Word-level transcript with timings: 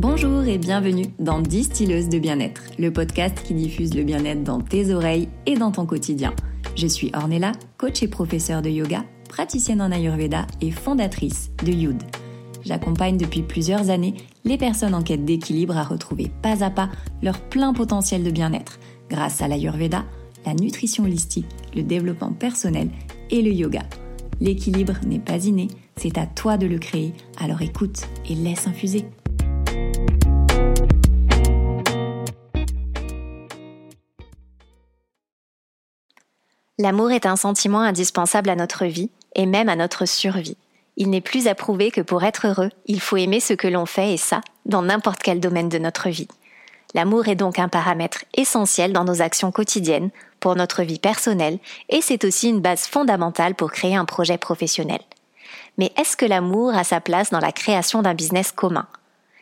Bonjour 0.00 0.44
et 0.44 0.58
bienvenue 0.58 1.06
dans 1.18 1.40
Distilleuse 1.40 2.08
de 2.08 2.20
bien-être, 2.20 2.62
le 2.78 2.92
podcast 2.92 3.42
qui 3.42 3.52
diffuse 3.52 3.96
le 3.96 4.04
bien-être 4.04 4.44
dans 4.44 4.60
tes 4.60 4.94
oreilles 4.94 5.28
et 5.44 5.56
dans 5.56 5.72
ton 5.72 5.86
quotidien. 5.86 6.34
Je 6.76 6.86
suis 6.86 7.10
Ornella, 7.14 7.50
coach 7.78 8.00
et 8.04 8.06
professeure 8.06 8.62
de 8.62 8.70
yoga, 8.70 9.04
praticienne 9.28 9.82
en 9.82 9.90
Ayurveda 9.90 10.46
et 10.60 10.70
fondatrice 10.70 11.50
de 11.64 11.72
Youd. 11.72 12.00
J'accompagne 12.64 13.16
depuis 13.16 13.42
plusieurs 13.42 13.90
années 13.90 14.14
les 14.44 14.56
personnes 14.56 14.94
en 14.94 15.02
quête 15.02 15.24
d'équilibre 15.24 15.76
à 15.76 15.82
retrouver 15.82 16.30
pas 16.42 16.62
à 16.62 16.70
pas 16.70 16.90
leur 17.20 17.40
plein 17.40 17.72
potentiel 17.72 18.22
de 18.22 18.30
bien-être 18.30 18.78
grâce 19.10 19.42
à 19.42 19.48
l'Ayurveda, 19.48 20.04
la 20.46 20.54
nutrition 20.54 21.02
holistique, 21.02 21.48
le 21.74 21.82
développement 21.82 22.30
personnel 22.30 22.88
et 23.30 23.42
le 23.42 23.50
yoga. 23.50 23.82
L'équilibre 24.40 24.94
n'est 25.04 25.18
pas 25.18 25.44
inné, 25.44 25.66
c'est 25.96 26.18
à 26.18 26.26
toi 26.26 26.56
de 26.56 26.68
le 26.68 26.78
créer, 26.78 27.12
alors 27.40 27.62
écoute 27.62 28.06
et 28.30 28.36
laisse 28.36 28.68
infuser. 28.68 29.04
L'amour 36.80 37.10
est 37.10 37.26
un 37.26 37.34
sentiment 37.34 37.80
indispensable 37.80 38.50
à 38.50 38.54
notre 38.54 38.84
vie 38.84 39.10
et 39.34 39.46
même 39.46 39.68
à 39.68 39.74
notre 39.74 40.06
survie. 40.06 40.56
Il 40.96 41.10
n'est 41.10 41.20
plus 41.20 41.48
à 41.48 41.56
prouver 41.56 41.90
que 41.90 42.00
pour 42.00 42.22
être 42.22 42.46
heureux, 42.46 42.70
il 42.86 43.00
faut 43.00 43.16
aimer 43.16 43.40
ce 43.40 43.52
que 43.52 43.66
l'on 43.66 43.84
fait 43.84 44.14
et 44.14 44.16
ça, 44.16 44.40
dans 44.64 44.82
n'importe 44.82 45.20
quel 45.22 45.40
domaine 45.40 45.68
de 45.68 45.78
notre 45.78 46.08
vie. 46.08 46.28
L'amour 46.94 47.26
est 47.26 47.34
donc 47.34 47.58
un 47.58 47.68
paramètre 47.68 48.24
essentiel 48.34 48.92
dans 48.92 49.04
nos 49.04 49.22
actions 49.22 49.50
quotidiennes, 49.50 50.10
pour 50.38 50.54
notre 50.54 50.84
vie 50.84 51.00
personnelle, 51.00 51.58
et 51.88 52.00
c'est 52.00 52.24
aussi 52.24 52.48
une 52.48 52.60
base 52.60 52.86
fondamentale 52.86 53.56
pour 53.56 53.72
créer 53.72 53.96
un 53.96 54.04
projet 54.04 54.38
professionnel. 54.38 55.00
Mais 55.78 55.92
est-ce 55.96 56.16
que 56.16 56.26
l'amour 56.26 56.74
a 56.74 56.84
sa 56.84 57.00
place 57.00 57.30
dans 57.30 57.40
la 57.40 57.52
création 57.52 58.02
d'un 58.02 58.14
business 58.14 58.52
commun? 58.52 58.86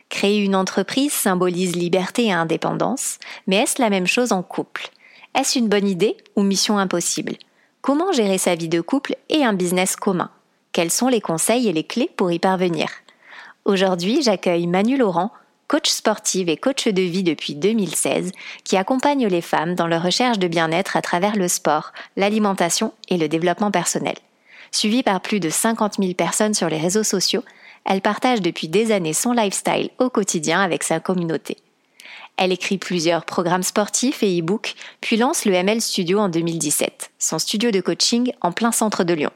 Créer 0.09 0.39
une 0.39 0.55
entreprise 0.55 1.13
symbolise 1.13 1.75
liberté 1.75 2.25
et 2.25 2.33
indépendance, 2.33 3.19
mais 3.45 3.57
est-ce 3.57 3.81
la 3.81 3.91
même 3.91 4.07
chose 4.07 4.31
en 4.31 4.41
couple? 4.41 4.89
Est-ce 5.37 5.59
une 5.59 5.69
bonne 5.69 5.87
idée 5.87 6.17
ou 6.35 6.41
mission 6.41 6.79
impossible? 6.79 7.35
Comment 7.81 8.11
gérer 8.11 8.39
sa 8.39 8.55
vie 8.55 8.69
de 8.69 8.81
couple 8.81 9.15
et 9.29 9.45
un 9.45 9.53
business 9.53 9.95
commun? 9.95 10.31
Quels 10.71 10.89
sont 10.89 11.09
les 11.09 11.21
conseils 11.21 11.67
et 11.67 11.73
les 11.73 11.83
clés 11.83 12.09
pour 12.17 12.31
y 12.31 12.39
parvenir? 12.39 12.87
Aujourd'hui, 13.63 14.23
j'accueille 14.23 14.65
Manu 14.65 14.97
Laurent, 14.97 15.31
coach 15.67 15.89
sportive 15.89 16.49
et 16.49 16.57
coach 16.57 16.87
de 16.87 17.03
vie 17.03 17.21
depuis 17.21 17.53
2016, 17.53 18.31
qui 18.63 18.77
accompagne 18.77 19.27
les 19.27 19.41
femmes 19.43 19.75
dans 19.75 19.85
leur 19.85 20.01
recherche 20.01 20.39
de 20.39 20.47
bien-être 20.47 20.97
à 20.97 21.03
travers 21.03 21.35
le 21.35 21.47
sport, 21.47 21.91
l'alimentation 22.15 22.93
et 23.09 23.17
le 23.17 23.27
développement 23.27 23.69
personnel. 23.69 24.15
Suivie 24.71 25.03
par 25.03 25.21
plus 25.21 25.39
de 25.39 25.51
50 25.51 25.97
000 25.99 26.13
personnes 26.13 26.55
sur 26.55 26.67
les 26.67 26.79
réseaux 26.79 27.03
sociaux, 27.03 27.43
elle 27.85 28.01
partage 28.01 28.41
depuis 28.41 28.69
des 28.69 28.91
années 28.91 29.13
son 29.13 29.33
lifestyle 29.33 29.91
au 29.99 30.09
quotidien 30.09 30.61
avec 30.61 30.81
sa 30.81 30.99
communauté. 30.99 31.57
Elle 32.37 32.51
écrit 32.51 32.77
plusieurs 32.77 33.25
programmes 33.25 33.63
sportifs 33.63 34.21
et 34.21 34.39
e-books, 34.39 34.75
puis 35.01 35.17
lance 35.17 35.45
le 35.45 35.53
ML 35.53 35.81
Studio 35.81 36.19
en 36.19 36.29
2017, 36.29 37.09
son 37.17 37.39
studio 37.39 37.71
de 37.71 37.81
coaching 37.81 38.31
en 38.41 38.51
plein 38.51 38.71
centre 38.71 39.03
de 39.03 39.15
Lyon. 39.15 39.31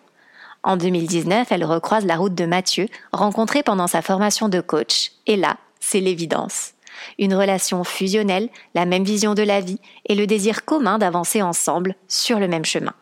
En 0.62 0.78
2019, 0.78 1.48
elle 1.52 1.66
recroise 1.66 2.06
la 2.06 2.16
route 2.16 2.36
de 2.36 2.46
Mathieu, 2.46 2.86
rencontré 3.12 3.64
pendant 3.64 3.88
sa 3.88 4.04
formation 4.04 4.50
de 4.50 4.62
coach, 4.62 5.14
et 5.26 5.36
là, 5.36 5.58
c'est 5.80 6.00
l'évidence. 6.00 6.74
Une 7.18 7.34
relation 7.34 7.84
fusionnelle, 7.84 8.50
la 8.76 8.86
même 8.86 9.04
vision 9.04 9.34
de 9.34 9.42
la 9.42 9.62
vie 9.62 9.80
et 10.06 10.14
le 10.14 10.28
désir 10.28 10.64
commun 10.64 11.00
d'avancer 11.00 11.42
ensemble 11.42 11.96
sur 12.08 12.38
le 12.38 12.48
même 12.48 12.66
chemin. 12.66 12.94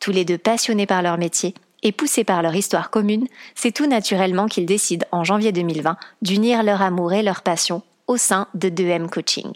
Tous 0.00 0.10
les 0.10 0.26
deux 0.26 0.36
passionnés 0.36 0.86
par 0.86 1.00
leur 1.00 1.16
métier 1.16 1.54
et 1.82 1.92
poussés 1.92 2.24
par 2.24 2.42
leur 2.42 2.54
histoire 2.54 2.90
commune, 2.90 3.26
c'est 3.54 3.72
tout 3.72 3.86
naturellement 3.86 4.48
qu'ils 4.48 4.66
décident 4.66 5.06
en 5.12 5.24
janvier 5.24 5.52
2020 5.52 5.96
d'unir 6.20 6.62
leur 6.62 6.82
amour 6.82 7.14
et 7.14 7.22
leur 7.22 7.40
passion 7.40 7.82
au 8.10 8.16
sein 8.16 8.48
de 8.54 8.68
2M 8.68 9.08
Coaching. 9.08 9.52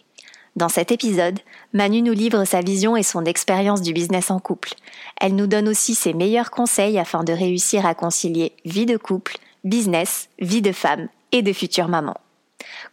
Dans 0.54 0.68
cet 0.68 0.92
épisode, 0.92 1.40
Manu 1.72 2.02
nous 2.02 2.12
livre 2.12 2.44
sa 2.44 2.60
vision 2.60 2.96
et 2.96 3.02
son 3.02 3.24
expérience 3.24 3.82
du 3.82 3.92
business 3.92 4.30
en 4.30 4.38
couple. 4.38 4.74
Elle 5.20 5.34
nous 5.34 5.48
donne 5.48 5.68
aussi 5.68 5.96
ses 5.96 6.14
meilleurs 6.14 6.52
conseils 6.52 6.96
afin 6.96 7.24
de 7.24 7.32
réussir 7.32 7.84
à 7.84 7.96
concilier 7.96 8.52
vie 8.64 8.86
de 8.86 8.96
couple, 8.96 9.38
business, 9.64 10.28
vie 10.38 10.62
de 10.62 10.70
femme 10.70 11.08
et 11.32 11.42
de 11.42 11.52
future 11.52 11.88
maman. 11.88 12.14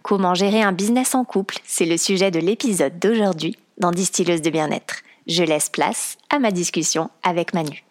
Comment 0.02 0.34
gérer 0.34 0.64
un 0.64 0.72
business 0.72 1.14
en 1.14 1.26
couple, 1.26 1.60
c'est 1.64 1.86
le 1.86 1.98
sujet 1.98 2.32
de 2.32 2.40
l'épisode 2.40 2.98
d'aujourd'hui 2.98 3.56
dans 3.78 3.92
Distilleuse 3.92 4.42
de 4.42 4.50
bien-être. 4.50 5.04
Je 5.28 5.44
laisse 5.44 5.70
place 5.70 6.18
à 6.32 6.40
ma 6.40 6.50
discussion 6.50 7.12
avec 7.22 7.54
Manu. 7.54 7.84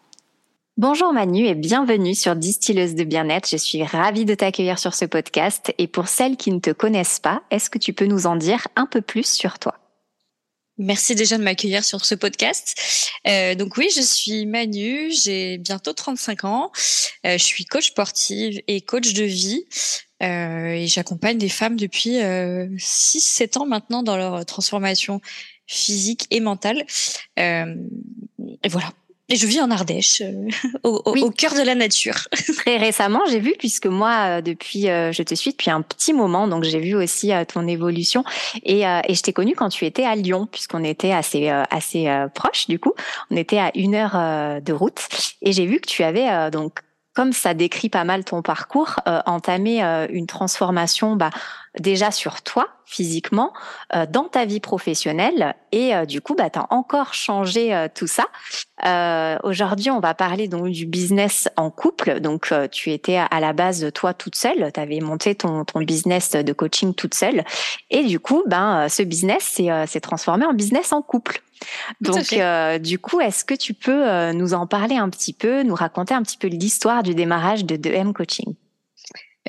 Bonjour 0.76 1.12
Manu 1.12 1.46
et 1.46 1.54
bienvenue 1.54 2.14
sur 2.14 2.36
Distilleuse 2.36 2.94
de 2.94 3.04
bien-être. 3.04 3.48
Je 3.50 3.56
suis 3.56 3.82
ravie 3.82 4.24
de 4.24 4.34
t'accueillir 4.34 4.78
sur 4.78 4.94
ce 4.94 5.04
podcast. 5.04 5.74
Et 5.78 5.88
pour 5.88 6.08
celles 6.08 6.36
qui 6.36 6.52
ne 6.52 6.60
te 6.60 6.70
connaissent 6.70 7.18
pas, 7.18 7.42
est-ce 7.50 7.68
que 7.68 7.78
tu 7.78 7.92
peux 7.92 8.06
nous 8.06 8.26
en 8.26 8.36
dire 8.36 8.66
un 8.76 8.86
peu 8.86 9.02
plus 9.02 9.26
sur 9.26 9.58
toi? 9.58 9.76
Merci 10.78 11.14
déjà 11.14 11.36
de 11.36 11.42
m'accueillir 11.42 11.84
sur 11.84 12.06
ce 12.06 12.14
podcast. 12.14 12.80
Euh, 13.26 13.54
donc 13.54 13.76
oui, 13.76 13.88
je 13.94 14.00
suis 14.00 14.46
Manu, 14.46 15.10
j'ai 15.10 15.58
bientôt 15.58 15.92
35 15.92 16.44
ans. 16.44 16.72
Euh, 17.26 17.36
je 17.36 17.44
suis 17.44 17.66
coach 17.66 17.88
sportive 17.88 18.62
et 18.66 18.80
coach 18.80 19.12
de 19.12 19.24
vie. 19.24 19.66
Euh, 20.22 20.70
et 20.70 20.86
j'accompagne 20.86 21.36
des 21.36 21.50
femmes 21.50 21.76
depuis 21.76 22.16
6-7 22.16 23.58
ans 23.58 23.66
maintenant 23.66 24.02
dans 24.02 24.16
leur 24.16 24.46
transformation 24.46 25.20
physique 25.66 26.26
et 26.30 26.40
mentale. 26.40 26.86
et 27.36 28.68
voilà, 28.68 28.92
et 29.30 29.36
je 29.36 29.46
vis 29.46 29.60
en 29.60 29.70
Ardèche, 29.70 30.22
euh, 30.22 30.48
au, 30.82 31.00
au, 31.06 31.30
cœur 31.30 31.54
de 31.54 31.62
la 31.62 31.76
nature. 31.76 32.28
Très 32.56 32.76
récemment, 32.76 33.20
j'ai 33.30 33.38
vu, 33.38 33.54
puisque 33.56 33.86
moi, 33.86 34.38
euh, 34.38 34.40
depuis, 34.40 34.90
euh, 34.90 35.12
je 35.12 35.22
te 35.22 35.34
suis 35.36 35.52
depuis 35.52 35.70
un 35.70 35.82
petit 35.82 36.12
moment, 36.12 36.48
donc 36.48 36.64
j'ai 36.64 36.80
vu 36.80 36.94
aussi 36.96 37.30
ton 37.46 37.68
évolution. 37.68 38.24
Et, 38.64 38.80
et 38.80 39.14
je 39.14 39.22
t'ai 39.22 39.32
connue 39.32 39.54
quand 39.54 39.68
tu 39.68 39.86
étais 39.86 40.04
à 40.04 40.16
Lyon, 40.16 40.48
puisqu'on 40.50 40.82
était 40.82 41.12
assez 41.12 41.48
assez 41.48 42.08
proches 42.34 42.66
du 42.66 42.80
coup. 42.80 42.92
On 43.30 43.36
était 43.36 43.58
à 43.58 43.70
une 43.76 43.94
heure 43.94 44.60
de 44.60 44.72
route, 44.72 45.00
et 45.42 45.52
j'ai 45.52 45.66
vu 45.66 45.80
que 45.80 45.86
tu 45.86 46.02
avais 46.02 46.50
donc 46.50 46.80
comme 47.14 47.32
ça 47.32 47.54
décrit 47.54 47.88
pas 47.88 48.04
mal 48.04 48.24
ton 48.24 48.42
parcours, 48.42 49.00
entamé 49.26 49.82
une 50.10 50.26
transformation 50.26 51.16
bah, 51.16 51.30
déjà 51.78 52.10
sur 52.10 52.42
toi 52.42 52.68
physiquement, 52.90 53.52
euh, 53.94 54.04
dans 54.04 54.24
ta 54.24 54.44
vie 54.44 54.58
professionnelle 54.58 55.54
et 55.70 55.94
euh, 55.94 56.06
du 56.06 56.20
coup, 56.20 56.34
bah, 56.34 56.50
tu 56.50 56.58
as 56.58 56.66
encore 56.70 57.14
changé 57.14 57.72
euh, 57.72 57.86
tout 57.92 58.08
ça. 58.08 58.26
Aujourd'hui, 59.44 59.90
on 59.90 60.00
va 60.00 60.14
parler 60.14 60.48
donc 60.48 60.68
du 60.68 60.86
business 60.86 61.48
en 61.56 61.70
couple. 61.70 62.20
Donc, 62.20 62.52
tu 62.72 62.90
étais 62.92 63.18
à 63.18 63.38
la 63.38 63.52
base 63.52 63.92
toi 63.92 64.14
toute 64.14 64.34
seule, 64.34 64.72
tu 64.72 64.80
avais 64.80 65.00
monté 65.00 65.34
ton, 65.34 65.64
ton 65.64 65.80
business 65.80 66.30
de 66.30 66.52
coaching 66.54 66.94
toute 66.94 67.14
seule 67.14 67.44
et 67.90 68.04
du 68.04 68.18
coup, 68.18 68.42
ben 68.46 68.88
ce 68.88 69.02
business 69.02 69.60
s'est 69.86 70.00
transformé 70.00 70.46
en 70.46 70.54
business 70.54 70.94
en 70.94 71.02
couple. 71.02 71.42
Donc, 72.00 72.34
du 72.80 72.98
coup, 72.98 73.20
est-ce 73.20 73.44
que 73.44 73.54
tu 73.54 73.74
peux 73.74 74.32
nous 74.32 74.54
en 74.54 74.66
parler 74.66 74.96
un 74.96 75.08
petit 75.10 75.32
peu, 75.32 75.62
nous 75.62 75.74
raconter 75.74 76.14
un 76.14 76.22
petit 76.22 76.38
peu 76.38 76.48
l'histoire 76.48 77.02
du 77.02 77.14
démarrage 77.14 77.64
de 77.64 77.76
2M 77.76 78.12
Coaching? 78.12 78.54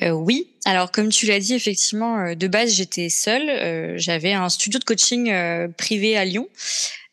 Euh, 0.01 0.11
oui, 0.11 0.47
alors 0.65 0.91
comme 0.91 1.09
tu 1.09 1.25
l'as 1.25 1.39
dit, 1.39 1.53
effectivement, 1.53 2.19
euh, 2.19 2.35
de 2.35 2.47
base 2.47 2.73
j'étais 2.73 3.09
seule. 3.09 3.49
Euh, 3.49 3.93
j'avais 3.97 4.33
un 4.33 4.49
studio 4.49 4.79
de 4.79 4.83
coaching 4.83 5.31
privé 5.77 6.17
à 6.17 6.25
Lyon, 6.25 6.47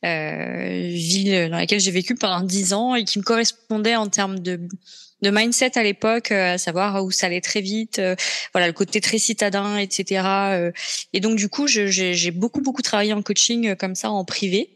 ville 0.03 1.49
dans 1.51 1.57
laquelle 1.57 1.81
j'ai 1.81 1.91
vécu 1.91 2.15
pendant 2.15 2.41
dix 2.41 2.73
ans 2.73 2.95
et 2.95 3.05
qui 3.05 3.19
me 3.19 3.25
correspondait 3.25 3.97
en 3.97 4.09
termes 4.09 4.39
de 4.39 4.61
de 5.23 5.31
mindset 5.31 5.79
à 5.79 5.83
l'époque, 5.83 6.31
à 6.31 6.59
savoir 6.59 7.05
où 7.05 7.11
ça 7.11 7.27
allait 7.27 7.41
très 7.41 7.61
vite, 7.61 8.01
voilà 8.53 8.67
le 8.67 8.73
côté 8.73 9.01
très 9.01 9.19
citadin, 9.19 9.79
etc. 9.79 10.71
et 11.12 11.21
donc 11.21 11.37
du 11.37 11.49
coup, 11.49 11.67
j'ai 11.67 12.31
beaucoup 12.31 12.61
beaucoup 12.61 12.83
travaillé 12.83 13.12
en 13.12 13.23
coaching 13.23 13.75
comme 13.77 13.95
ça 13.95 14.11
en 14.11 14.25
privé. 14.25 14.71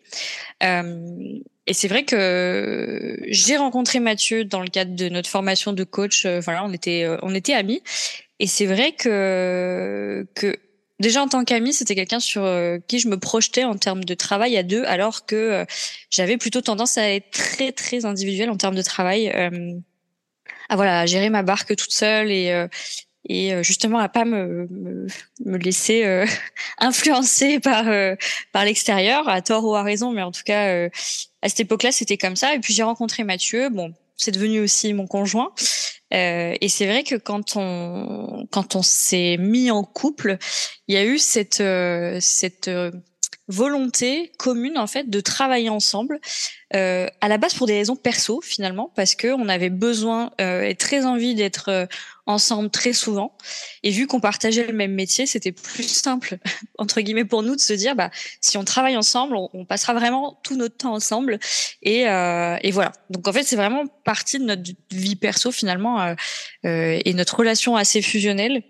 Et 1.66 1.74
c'est 1.74 1.88
vrai 1.88 2.04
que 2.04 3.16
j'ai 3.28 3.56
rencontré 3.56 4.00
Mathieu 4.00 4.44
dans 4.44 4.60
le 4.60 4.68
cadre 4.68 4.96
de 4.96 5.08
notre 5.08 5.28
formation 5.28 5.72
de 5.72 5.84
coach. 5.84 6.26
Euh, 6.26 6.40
voilà, 6.40 6.64
on 6.64 6.72
était 6.72 7.04
euh, 7.04 7.18
on 7.22 7.34
était 7.34 7.54
amis. 7.54 7.82
Et 8.40 8.46
c'est 8.48 8.66
vrai 8.66 8.92
que 8.92 10.26
que 10.34 10.58
déjà 10.98 11.22
en 11.22 11.28
tant 11.28 11.44
qu'ami, 11.44 11.72
c'était 11.72 11.94
quelqu'un 11.94 12.18
sur 12.18 12.44
euh, 12.44 12.78
qui 12.88 12.98
je 12.98 13.08
me 13.08 13.16
projetais 13.16 13.62
en 13.64 13.76
termes 13.76 14.02
de 14.02 14.14
travail 14.14 14.56
à 14.56 14.64
deux, 14.64 14.84
alors 14.84 15.24
que 15.24 15.64
j'avais 16.10 16.36
plutôt 16.36 16.62
tendance 16.62 16.98
à 16.98 17.08
être 17.08 17.30
très 17.30 17.70
très 17.70 18.04
individuelle 18.06 18.50
en 18.50 18.56
termes 18.56 18.74
de 18.74 18.82
travail. 18.82 19.32
À 20.72 20.76
voilà, 20.76 21.06
gérer 21.06 21.30
ma 21.30 21.42
barque 21.42 21.76
toute 21.76 21.92
seule 21.92 22.30
et 22.30 22.68
et 23.28 23.54
euh, 23.54 23.62
justement 23.62 23.98
à 23.98 24.08
pas 24.08 24.24
me, 24.24 24.66
me, 24.70 25.06
me 25.44 25.58
laisser 25.58 26.04
euh, 26.04 26.26
influencer 26.78 27.60
par 27.60 27.88
euh, 27.88 28.16
par 28.52 28.64
l'extérieur 28.64 29.28
à 29.28 29.42
tort 29.42 29.64
ou 29.64 29.74
à 29.74 29.82
raison 29.82 30.10
mais 30.10 30.22
en 30.22 30.32
tout 30.32 30.42
cas 30.44 30.88
à 31.42 31.48
cette 31.48 31.60
époque-là 31.60 31.92
c'était 31.92 32.18
comme 32.18 32.36
ça. 32.36 32.54
Et 32.54 32.58
puis 32.58 32.74
j'ai 32.74 32.82
rencontré 32.82 33.24
Mathieu. 33.24 33.68
Bon 33.68 33.92
c'est 34.16 34.32
devenu 34.32 34.60
aussi 34.60 34.92
mon 34.92 35.06
conjoint. 35.06 35.52
Et 36.10 36.68
c'est 36.68 36.86
vrai 36.86 37.04
que 37.04 37.14
quand 37.14 37.56
on 37.56 38.46
quand 38.50 38.76
on 38.76 38.82
s'est 38.82 39.36
mis 39.38 39.70
en 39.70 39.82
couple 39.82 40.36
il 40.88 40.94
y 40.94 40.98
a 40.98 41.04
eu 41.04 41.18
cette 41.18 41.62
cette 42.20 42.70
volonté 43.48 44.32
commune 44.38 44.78
en 44.78 44.86
fait 44.86 45.10
de 45.10 45.20
travailler 45.20 45.68
ensemble 45.68 46.20
euh, 46.74 47.08
à 47.20 47.28
la 47.28 47.38
base 47.38 47.54
pour 47.54 47.66
des 47.66 47.74
raisons 47.74 47.96
perso 47.96 48.40
finalement 48.40 48.92
parce 48.94 49.14
que 49.16 49.28
on 49.28 49.48
avait 49.48 49.68
besoin 49.68 50.30
euh, 50.40 50.62
et 50.62 50.76
très 50.76 51.04
envie 51.04 51.34
d'être 51.34 51.68
euh, 51.68 51.86
ensemble 52.26 52.70
très 52.70 52.92
souvent. 52.92 53.36
Et 53.82 53.90
vu 53.90 54.06
qu'on 54.06 54.20
partageait 54.20 54.64
le 54.64 54.72
même 54.72 54.92
métier 54.94 55.26
c'était 55.26 55.50
plus 55.50 55.88
simple 55.88 56.38
entre 56.78 57.00
guillemets 57.00 57.24
pour 57.24 57.42
nous 57.42 57.56
de 57.56 57.60
se 57.60 57.72
dire 57.72 57.96
bah 57.96 58.10
si 58.40 58.56
on 58.58 58.64
travaille 58.64 58.96
ensemble 58.96 59.36
on, 59.36 59.64
passera 59.64 59.92
vraiment 59.92 60.38
tout 60.44 60.56
notre 60.56 60.76
temps 60.76 60.94
ensemble. 60.94 61.40
Et, 61.82 62.08
euh, 62.08 62.56
et 62.62 62.70
voilà. 62.70 62.92
Donc 63.10 63.26
en 63.26 63.32
fait 63.32 63.42
c'est 63.42 63.56
vraiment 63.56 63.86
partie 64.04 64.38
de 64.38 64.44
notre 64.44 64.70
vie 64.92 65.16
perso 65.16 65.50
finalement 65.50 66.14
et 66.62 67.14
notre 67.14 67.36
relation 67.36 67.74
assez 67.76 68.02
fusionnelle 68.02 68.62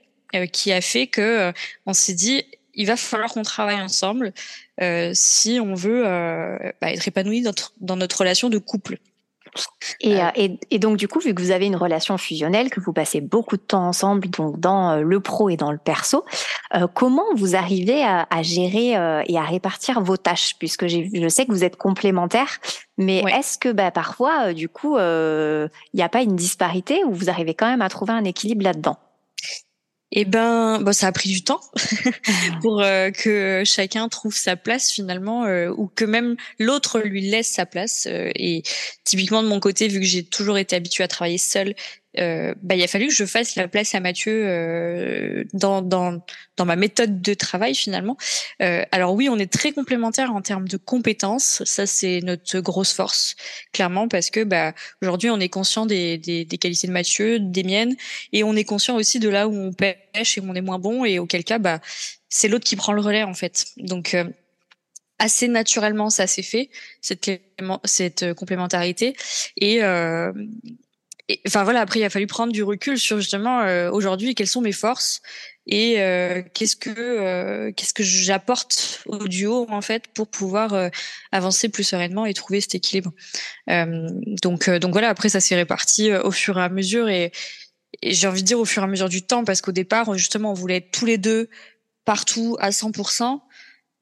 qui 0.50 0.72
a 0.72 0.80
fait 0.80 1.08
que 1.08 1.52
on 1.84 1.92
s'est 1.92 2.14
dit 2.14 2.42
il 2.74 2.86
va 2.86 2.96
falloir 2.96 3.32
qu'on 3.32 3.42
travaille 3.42 3.80
ensemble 3.80 4.32
euh, 4.80 5.10
si 5.14 5.58
on 5.60 5.74
veut 5.74 6.06
euh, 6.06 6.56
bah, 6.80 6.90
être 6.92 7.06
épanoui 7.06 7.42
dans, 7.42 7.52
dans, 7.80 7.96
notre 7.96 8.19
relation 8.19 8.48
de 8.48 8.58
couple. 8.58 8.98
Et, 10.00 10.19
euh, 10.22 10.30
et, 10.34 10.58
et, 10.70 10.78
donc 10.78 10.96
du 10.96 11.08
coup, 11.08 11.20
vu 11.20 11.34
que 11.34 11.42
vous 11.42 11.50
avez 11.50 11.66
une 11.66 11.76
relation 11.76 12.16
fusionnelle, 12.16 12.70
que 12.70 12.80
vous 12.80 12.94
passez 12.94 13.20
beaucoup 13.20 13.58
de 13.58 13.62
temps 13.62 13.86
ensemble, 13.86 14.30
donc 14.30 14.58
dans 14.58 14.96
le 14.96 15.20
pro 15.20 15.50
et 15.50 15.58
dans 15.58 15.70
le 15.70 15.76
perso, 15.76 16.24
comment 16.94 17.34
vous 17.34 17.54
arrivez 17.54 18.02
à, 18.02 18.26
à 18.30 18.42
gérer 18.42 18.92
et 19.26 19.38
à 19.38 19.42
répartir 19.42 20.00
vos 20.00 20.16
tâches? 20.16 20.54
Puisque 20.58 20.86
je 20.86 21.28
sais 21.28 21.44
que 21.44 21.52
vous 21.52 21.64
êtes 21.64 21.76
complémentaires, 21.76 22.60
mais 22.96 23.19
est-ce 23.19 23.58
que 23.58 23.70
bah, 23.70 23.90
parfois, 23.90 24.54
du 24.54 24.70
coup, 24.70 24.96
il 24.96 25.69
n'y 25.92 26.02
a 26.02 26.08
pas 26.08 26.22
une 26.22 26.34
disparité 26.34 27.04
ou 27.04 27.12
vous 27.12 27.28
arrivez 27.28 27.52
quand 27.52 27.69
même 27.69 27.82
à 27.82 27.90
trouver 27.90 28.14
un 28.14 28.24
équilibre 28.24 28.64
là-dedans? 28.64 28.96
Eh 30.14 30.26
ben, 30.26 30.78
bon, 30.82 30.92
ça 30.92 31.06
a 31.06 31.12
pris 31.12 31.30
du 31.30 31.42
temps 31.42 31.60
pour 32.60 32.82
euh, 32.82 33.10
que 33.10 33.62
chacun 33.64 34.08
trouve 34.08 34.36
sa 34.36 34.56
place 34.56 34.90
finalement, 34.90 35.44
euh, 35.46 35.70
ou 35.76 35.86
que 35.86 36.04
même 36.04 36.36
l'autre 36.58 37.00
lui 37.00 37.22
laisse 37.22 37.48
sa 37.48 37.64
place. 37.64 38.06
Euh, 38.10 38.30
et 38.34 38.62
typiquement 39.04 39.42
de 39.42 39.48
mon 39.48 39.58
côté, 39.58 39.88
vu 39.88 40.00
que 40.00 40.06
j'ai 40.06 40.22
toujours 40.22 40.58
été 40.58 40.76
habituée 40.76 41.04
à 41.04 41.08
travailler 41.08 41.38
seule 41.38 41.74
euh, 42.18 42.54
bah, 42.62 42.74
il 42.74 42.82
a 42.82 42.86
fallu 42.86 43.08
que 43.08 43.14
je 43.14 43.24
fasse 43.24 43.56
la 43.56 43.68
place 43.68 43.94
à 43.94 44.00
Mathieu 44.00 44.32
euh, 44.32 45.44
dans, 45.54 45.82
dans, 45.82 46.22
dans 46.56 46.64
ma 46.64 46.76
méthode 46.76 47.22
de 47.22 47.34
travail 47.34 47.74
finalement. 47.74 48.16
Euh, 48.60 48.84
alors 48.92 49.14
oui, 49.14 49.28
on 49.28 49.38
est 49.38 49.50
très 49.50 49.72
complémentaires 49.72 50.32
en 50.32 50.42
termes 50.42 50.68
de 50.68 50.76
compétences. 50.76 51.62
Ça, 51.64 51.86
c'est 51.86 52.20
notre 52.22 52.60
grosse 52.60 52.92
force, 52.92 53.36
clairement, 53.72 54.08
parce 54.08 54.30
que 54.30 54.44
bah, 54.44 54.74
aujourd'hui, 55.00 55.30
on 55.30 55.40
est 55.40 55.48
conscient 55.48 55.86
des, 55.86 56.18
des, 56.18 56.44
des, 56.44 56.58
qualités 56.58 56.86
de 56.86 56.92
Mathieu, 56.92 57.38
des 57.38 57.64
miennes, 57.64 57.96
et 58.32 58.44
on 58.44 58.54
est 58.56 58.64
conscient 58.64 58.96
aussi 58.96 59.18
de 59.18 59.28
là 59.28 59.48
où 59.48 59.54
on 59.54 59.72
pêche 59.72 60.36
et 60.36 60.40
où 60.40 60.44
on 60.48 60.54
est 60.54 60.60
moins 60.60 60.78
bon, 60.78 61.04
et 61.04 61.18
auquel 61.18 61.44
cas, 61.44 61.58
bah, 61.58 61.80
c'est 62.28 62.48
l'autre 62.48 62.64
qui 62.64 62.76
prend 62.76 62.92
le 62.92 63.00
relais 63.00 63.22
en 63.22 63.34
fait. 63.34 63.66
Donc 63.76 64.14
euh, 64.14 64.24
assez 65.18 65.48
naturellement 65.48 66.10
ça 66.10 66.26
s'est 66.26 66.42
fait 66.42 66.70
cette 67.00 67.30
cette 67.84 68.34
complémentarité 68.34 69.14
et 69.56 69.80
euh, 71.32 71.37
enfin 71.46 71.64
voilà, 71.64 71.81
après 71.81 72.00
il 72.00 72.05
a 72.05 72.11
fallu 72.11 72.26
prendre 72.26 72.52
du 72.52 72.62
recul 72.62 72.99
sur 72.99 73.19
justement 73.19 73.61
euh, 73.61 73.90
aujourd'hui 73.90 74.34
quelles 74.34 74.49
sont 74.49 74.61
mes 74.61 74.73
forces 74.73 75.20
et 75.67 76.00
euh, 76.00 76.43
qu'est-ce 76.55 76.76
que 76.76 76.90
euh, 76.90 77.73
qu'est-ce 77.73 77.94
que 77.94 78.02
j'apporte 78.02 79.02
au 79.06 79.29
duo 79.29 79.67
en 79.70 79.81
fait 79.81 80.08
pour 80.08 80.29
pouvoir 80.29 80.90
avancer 81.31 81.69
plus 81.69 81.84
sereinement 81.84 82.26
et 82.26 82.34
trouver 82.34 82.61
cet 82.61 82.75
équilibre. 82.75 83.12
donc 83.69 84.69
donc 84.69 84.93
voilà, 84.93 85.08
après 85.08 85.29
ça 85.29 85.40
s'est 85.40 85.56
réparti 85.56 86.12
au 86.12 86.31
fur 86.31 86.58
et 86.58 86.62
à 86.62 86.69
mesure 86.69 87.08
et, 87.08 87.32
et 88.02 88.12
j'ai 88.12 88.26
envie 88.26 88.43
de 88.43 88.46
dire 88.46 88.58
au 88.58 88.64
fur 88.64 88.82
et 88.82 88.87
à 88.87 88.88
mesure 88.88 89.08
du 89.08 89.23
temps 89.23 89.44
parce 89.44 89.61
qu'au 89.61 89.73
départ 89.73 90.12
justement 90.14 90.50
on 90.50 90.55
voulait 90.55 90.76
être 90.76 90.90
tous 90.90 91.06
les 91.06 91.19
deux 91.19 91.49
partout 92.05 92.56
à 92.58 92.70
100% 92.70 93.40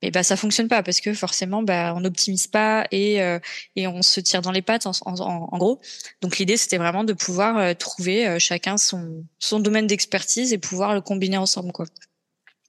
et 0.03 0.11
bah 0.11 0.23
ça 0.23 0.37
fonctionne 0.37 0.69
pas 0.69 0.83
parce 0.83 1.01
que 1.01 1.13
forcément 1.15 1.63
bah 1.63 1.93
on 1.95 2.01
n'optimise 2.01 2.47
pas 2.47 2.87
et 2.91 3.23
euh, 3.23 3.39
et 3.77 3.87
on 3.87 4.03
se 4.03 4.21
tire 4.21 4.43
dans 4.43 4.53
les 4.53 4.63
pattes 4.63 4.87
en, 4.87 4.93
en, 5.05 5.15
en 5.53 5.59
gros. 5.59 5.81
Donc 6.23 6.39
l'idée 6.39 6.57
c'était 6.57 6.79
vraiment 6.79 7.05
de 7.05 7.13
pouvoir 7.13 7.59
euh, 7.59 7.75
trouver 7.75 8.27
euh, 8.27 8.39
chacun 8.39 8.79
son 8.79 9.25
son 9.39 9.61
domaine 9.61 9.87
d'expertise 9.87 10.53
et 10.53 10.59
pouvoir 10.59 10.95
le 10.95 11.01
combiner 11.01 11.37
ensemble 11.37 11.73
quoi. 11.73 11.87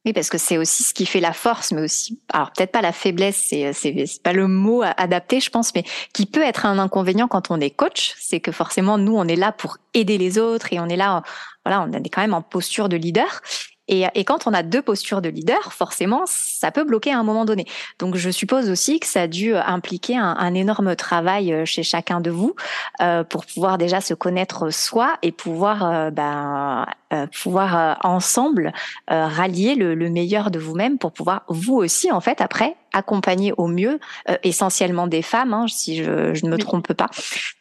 Oui, 0.04 0.14
parce 0.14 0.30
que 0.30 0.40
c'est 0.40 0.58
aussi 0.58 0.82
ce 0.82 0.96
qui 0.96 1.06
fait 1.06 1.20
la 1.20 1.32
force, 1.32 1.72
mais 1.72 1.82
aussi, 1.84 2.20
alors 2.34 2.52
peut-être 2.54 2.72
pas 2.72 2.82
la 2.82 2.92
faiblesse, 2.92 3.46
c'est 3.48 3.72
c'est 3.72 4.24
pas 4.24 4.34
le 4.34 4.48
mot 4.48 4.82
adapté, 4.82 5.40
je 5.40 5.52
pense, 5.52 5.76
mais 5.76 5.84
qui 6.12 6.26
peut 6.26 6.42
être 6.42 6.66
un 6.66 6.80
inconvénient 6.80 7.28
quand 7.28 7.52
on 7.52 7.60
est 7.60 7.70
coach, 7.70 8.16
c'est 8.20 8.40
que 8.40 8.52
forcément 8.52 8.98
nous 8.98 9.16
on 9.16 9.28
est 9.28 9.36
là 9.36 9.52
pour 9.52 9.78
aider 9.94 10.18
les 10.18 10.40
autres 10.40 10.74
et 10.74 10.80
on 10.80 10.88
est 10.88 10.96
là, 10.96 11.22
voilà, 11.64 11.84
on 11.84 11.92
est 11.92 12.10
quand 12.10 12.22
même 12.22 12.34
en 12.34 12.42
posture 12.42 12.90
de 12.90 12.98
leader. 12.98 13.42
Et, 13.92 14.06
et, 14.16 14.24
quand 14.24 14.48
on 14.48 14.54
a 14.54 14.64
deux 14.64 14.82
postures 14.82 15.22
de 15.22 15.28
leader, 15.28 15.74
forcément, 15.74 16.24
ça 16.26 16.72
peut 16.72 16.86
bloquer 16.86 17.12
à 17.12 17.20
un 17.20 17.24
moment 17.24 17.44
donné. 17.44 17.66
Donc, 18.00 18.16
je 18.16 18.30
suppose 18.30 18.70
aussi 18.70 19.02
que 19.02 19.06
ça 19.06 19.24
a 19.24 19.28
dû 19.28 19.54
impliquer 19.54 20.18
un, 20.18 20.36
un 20.40 20.54
énorme 20.54 20.96
travail 20.96 21.54
euh, 21.54 21.66
chez 21.66 21.84
chacun 21.84 22.22
de 22.22 22.32
vous 22.32 22.56
euh, 23.02 23.26
pour 23.26 23.46
pouvoir 23.46 23.78
déjà 23.78 24.00
se 24.00 24.14
connaître 24.14 24.70
soi 24.70 25.18
et 25.22 25.34
pouvoir, 25.34 25.84
euh, 25.84 26.10
ben, 26.10 26.86
euh, 27.12 27.28
pouvoir 27.28 27.78
euh, 27.78 27.94
ensemble 28.02 28.72
rallier 29.08 29.76
le, 29.76 29.94
le, 29.94 30.10
meilleur 30.10 30.52
de 30.52 30.60
vous-même 30.60 30.98
pour 30.98 31.12
pouvoir 31.12 31.44
vous 31.50 31.76
aussi, 31.76 32.12
en 32.12 32.22
fait, 32.22 32.40
après 32.40 32.78
accompagner 32.94 33.54
au 33.58 33.68
mieux, 33.68 34.00
essentiellement 34.44 35.08
des 35.08 35.22
femmes, 35.22 35.54
hein, 35.54 35.66
si 35.68 35.98
je, 35.98 36.34
je, 36.34 36.46
ne 36.46 36.52
me 36.52 36.58
trompe 36.58 36.94
pas. 36.94 37.10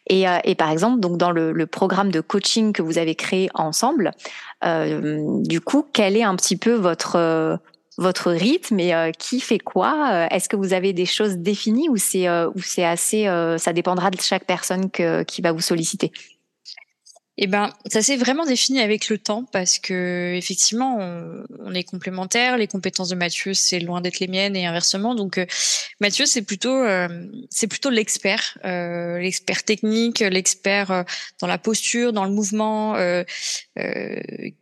Et, 0.09 0.25
et, 0.45 0.55
par 0.55 0.71
exemple, 0.71 1.01
donc 1.01 1.19
dans 1.19 1.31
le, 1.31 1.53
le, 1.53 1.67
programme 1.67 2.11
de 2.11 2.21
coaching 2.21 2.73
que 2.73 2.83
vous 2.83 2.99
avez 2.99 3.15
créé 3.15 3.49
ensemble, 3.55 4.13
euh, 4.65 5.41
du 5.43 5.61
coup, 5.61 5.87
quel 5.93 6.17
est 6.17 6.23
un 6.23 6.37
petit 6.37 6.57
peu 6.57 6.75
votre 6.75 7.17
euh, 7.17 7.57
votre 7.99 8.31
rythme 8.31 8.81
et 8.81 8.95
euh, 8.95 9.11
qui 9.11 9.41
fait 9.41 9.59
quoi? 9.59 10.27
Est-ce 10.31 10.49
que 10.49 10.57
vous 10.57 10.73
avez 10.73 10.93
des 10.93 11.07
choses 11.07 11.37
définies 11.37 11.89
ou 11.89 11.97
c'est 11.97 12.29
ou 12.31 12.61
c'est 12.63 12.85
assez 12.85 13.27
ça 13.59 13.73
dépendra 13.73 14.11
de 14.11 14.21
chaque 14.21 14.45
personne 14.45 14.91
que, 14.91 15.23
qui 15.23 15.43
va 15.43 15.53
vous 15.53 15.61
solliciter? 15.61 16.13
Eh 17.37 17.47
ben, 17.47 17.71
ça 17.87 18.03
s'est 18.03 18.17
vraiment 18.17 18.45
défini 18.45 18.81
avec 18.81 19.09
le 19.09 19.17
temps 19.17 19.45
parce 19.51 19.79
que 19.79 20.35
effectivement, 20.37 20.99
on, 20.99 21.45
on 21.61 21.75
est 21.75 21.85
complémentaires. 21.85 22.59
Les 22.59 22.67
compétences 22.67 23.09
de 23.09 23.15
Mathieu, 23.15 23.55
c'est 23.55 23.81
loin 23.81 24.01
d'être 24.01 24.19
les 24.19 24.29
miennes 24.29 24.57
et 24.57 24.67
inversement. 24.67 25.15
Donc, 25.15 25.39
euh, 25.39 25.47
Mathieu, 26.01 26.27
c'est 26.27 26.43
plutôt, 26.43 26.75
euh, 26.75 27.09
c'est 27.49 27.67
plutôt 27.67 27.91
l'expert, 27.91 28.59
euh, 28.65 29.19
l'expert 29.19 29.63
technique, 29.65 30.21
l'expert 30.21 31.05
dans 31.41 31.47
la 31.47 31.59
posture, 31.59 32.13
dans 32.13 32.25
le 32.25 32.33
mouvement. 32.33 32.97